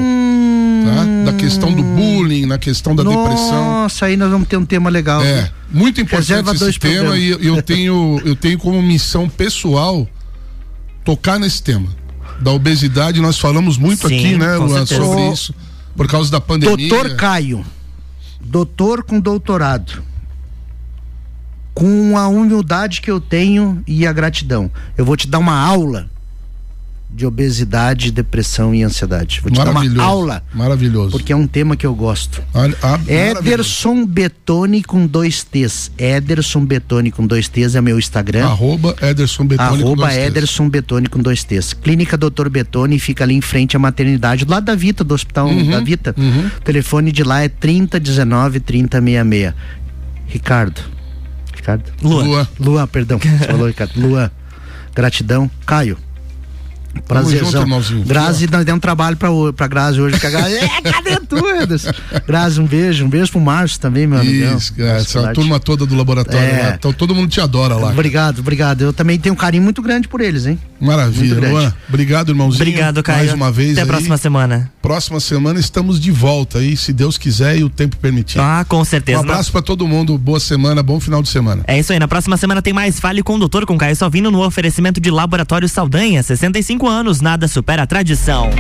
Tá? 0.85 1.31
Da 1.31 1.37
questão 1.37 1.73
do 1.73 1.83
bullying, 1.83 2.47
na 2.47 2.59
questão 2.59 2.95
da 2.95 3.03
depressão. 3.03 3.83
Nossa, 3.83 4.07
aí 4.07 4.17
nós 4.17 4.31
vamos 4.31 4.49
ter 4.49 4.57
um 4.57 4.65
tema 4.65 4.89
legal. 4.89 5.23
É, 5.23 5.51
muito 5.71 6.01
importante 6.01 6.29
Reserva 6.29 6.53
esse 6.53 6.79
tema 6.79 7.19
e 7.19 7.31
eu 7.47 7.63
tenho, 7.63 8.21
eu 8.25 8.35
tenho 8.35 8.59
como 8.59 8.81
missão 8.83 9.29
pessoal 9.29 10.09
tocar 11.05 11.39
nesse 11.39 11.63
tema. 11.63 11.89
Da 12.41 12.51
obesidade, 12.51 13.21
nós 13.21 13.39
falamos 13.39 13.77
muito 13.77 14.09
Sim, 14.09 14.17
aqui, 14.19 14.39
né, 14.39 14.57
Luan, 14.57 14.87
sobre 14.87 15.29
isso. 15.31 15.55
Por 15.95 16.09
causa 16.09 16.31
da 16.31 16.41
pandemia. 16.41 16.89
Doutor 16.89 17.15
Caio, 17.17 17.65
doutor 18.41 19.05
com 19.05 19.21
doutorado, 19.21 20.03
com 21.75 22.17
a 22.17 22.29
humildade 22.29 23.03
que 23.03 23.11
eu 23.11 23.21
tenho 23.21 23.83
e 23.87 24.07
a 24.07 24.13
gratidão, 24.13 24.71
eu 24.97 25.05
vou 25.05 25.17
te 25.17 25.27
dar 25.27 25.39
uma 25.39 25.55
aula 25.55 26.09
de 27.13 27.27
obesidade, 27.27 28.11
depressão 28.11 28.75
e 28.75 28.83
ansiedade. 28.83 29.41
Vou 29.43 29.51
te 29.51 29.57
dar 29.57 29.65
uma 29.65 29.75
Maravilhoso. 29.75 30.01
aula, 30.09 30.43
Maravilhoso. 30.55 31.11
porque 31.11 31.33
é 31.33 31.37
um 31.37 31.47
tema 31.47 31.77
que 31.77 31.85
eu 31.87 31.95
gosto. 31.95 32.43
Ah, 32.55 32.69
ah. 32.83 33.01
Ederson 33.07 34.07
Betone 34.07 34.83
com 34.83 35.07
dois 35.07 35.43
T's. 35.45 35.91
Ederson 35.99 36.65
Betone 36.65 37.11
com 37.11 37.27
dois 37.27 37.49
T's 37.49 37.75
é 37.75 37.81
meu 37.81 37.99
Instagram. 37.99 38.47
Arroba 38.47 38.95
Ederson 39.03 39.45
Betone 39.45 39.69
com 39.69 39.75
Arroba 39.75 40.03
dois 40.03 40.15
T's. 40.15 40.27
Ederson 40.27 40.69
Betone 40.69 41.09
com 41.09 41.19
dois 41.21 41.45
T's. 41.45 41.73
Clínica 41.75 42.17
Doutor 42.17 42.49
Betone 42.49 42.99
fica 42.99 43.25
ali 43.25 43.35
em 43.35 43.41
frente 43.41 43.77
à 43.77 43.79
maternidade, 43.79 44.45
do 44.45 44.51
lado 44.51 44.65
da 44.65 44.75
Vita, 44.75 45.05
do 45.05 45.13
hospital 45.13 45.49
Uhum, 45.49 45.71
da 45.71 45.81
Vita. 45.81 46.15
O 46.59 46.61
telefone 46.63 47.11
de 47.13 47.23
lá 47.25 47.43
é 47.43 47.49
3019 47.49 48.61
3066. 48.61 49.53
Ricardo. 50.27 50.81
Ricardo? 51.55 51.91
Luan. 52.03 52.25
Luan. 52.25 52.49
Luan, 52.59 52.87
perdão. 52.87 53.19
Você 53.19 53.47
falou, 53.47 53.67
Ricardo. 53.67 53.93
Luan. 54.01 54.31
Gratidão. 54.95 55.51
Caio. 55.67 55.99
Junto, 56.95 57.03
Prazerzão. 57.07 57.63
irmãozinho. 57.63 58.05
Grazi, 58.05 58.49
nós 58.51 58.65
demos 58.65 58.79
um 58.79 58.81
trabalho 58.81 59.17
pra, 59.17 59.29
pra 59.57 59.67
Grazi 59.67 60.01
hoje. 60.01 60.19
Que 60.19 60.27
a 60.27 60.31
Grazi, 60.31 60.55
é, 60.57 60.69
cadê 60.83 61.17
tu, 61.29 61.37
Ederson? 61.49 61.91
Grazi, 62.27 62.61
um 62.61 62.67
beijo. 62.67 63.05
Um 63.05 63.09
beijo 63.09 63.31
pro 63.33 63.41
Márcio 63.41 63.81
também, 63.81 64.07
meu 64.07 64.19
amigão. 64.19 64.57
Isso, 64.57 64.75
cara, 64.75 64.99
Nossa, 64.99 65.19
essa 65.19 65.33
turma 65.33 65.59
toda 65.61 65.87
do 65.87 65.95
laboratório 65.95 66.39
É. 66.49 66.63
lá. 66.69 66.75
Então 66.75 66.93
todo 66.93 67.15
mundo 67.15 67.29
te 67.29 67.41
adora 67.41 67.75
lá. 67.75 67.91
Obrigado, 67.91 68.41
obrigado. 68.41 68.83
Eu 68.83 68.93
também 68.93 69.19
tenho 69.19 69.35
um 69.35 69.39
carinho 69.39 69.63
muito 69.63 69.83
grande 69.83 70.09
por 70.09 70.21
eles, 70.21 70.47
hein? 70.47 70.59
Maravilha. 70.81 71.51
Luan. 71.51 71.75
Obrigado, 71.89 72.31
irmãozinho. 72.31 72.63
Obrigado, 72.63 73.03
Caio. 73.03 73.19
Mais 73.19 73.33
uma 73.35 73.53
vez. 73.53 73.73
Até 73.73 73.83
a 73.83 73.87
próxima 73.87 74.17
semana. 74.17 74.71
Próxima 74.81 75.21
semana 75.21 75.61
estamos 75.61 76.01
de 76.01 76.11
volta 76.11 76.59
aí, 76.59 76.77
se 76.77 76.93
Deus 76.93 77.19
quiser 77.19 77.59
e 77.59 77.65
o 77.65 77.69
tempo 77.69 77.97
permitir. 77.97 78.39
Ah, 78.41 78.65
com 78.67 78.83
certeza. 78.85 79.19
Um 79.19 79.23
abraço 79.23 79.53
pra 79.53 79.61
todo 79.61 79.87
mundo, 79.87 80.17
boa 80.17 80.41
semana, 80.41 80.83
bom 80.83 80.99
final 80.99 81.23
de 81.23 81.29
semana. 81.29 81.63
É 81.67 81.79
isso 81.79 81.93
aí, 81.93 81.99
na 81.99 82.09
próxima 82.09 82.37
semana 82.37 82.63
tem 82.63 82.73
mais 82.73 82.99
Fale 82.99 83.23
com 83.23 83.35
o 83.37 83.39
Doutor 83.39 83.67
com 83.67 83.77
Caio 83.77 83.95
Salvino 83.95 84.31
no 84.31 84.43
oferecimento 84.45 85.01
de 85.01 85.11
Laboratório 85.11 85.69
Saldanha, 85.69 86.23
65 86.23 86.80
anos, 86.89 87.21
nada 87.21 87.49
supera 87.49 87.83
a 87.83 87.87
tradição. 87.87 88.51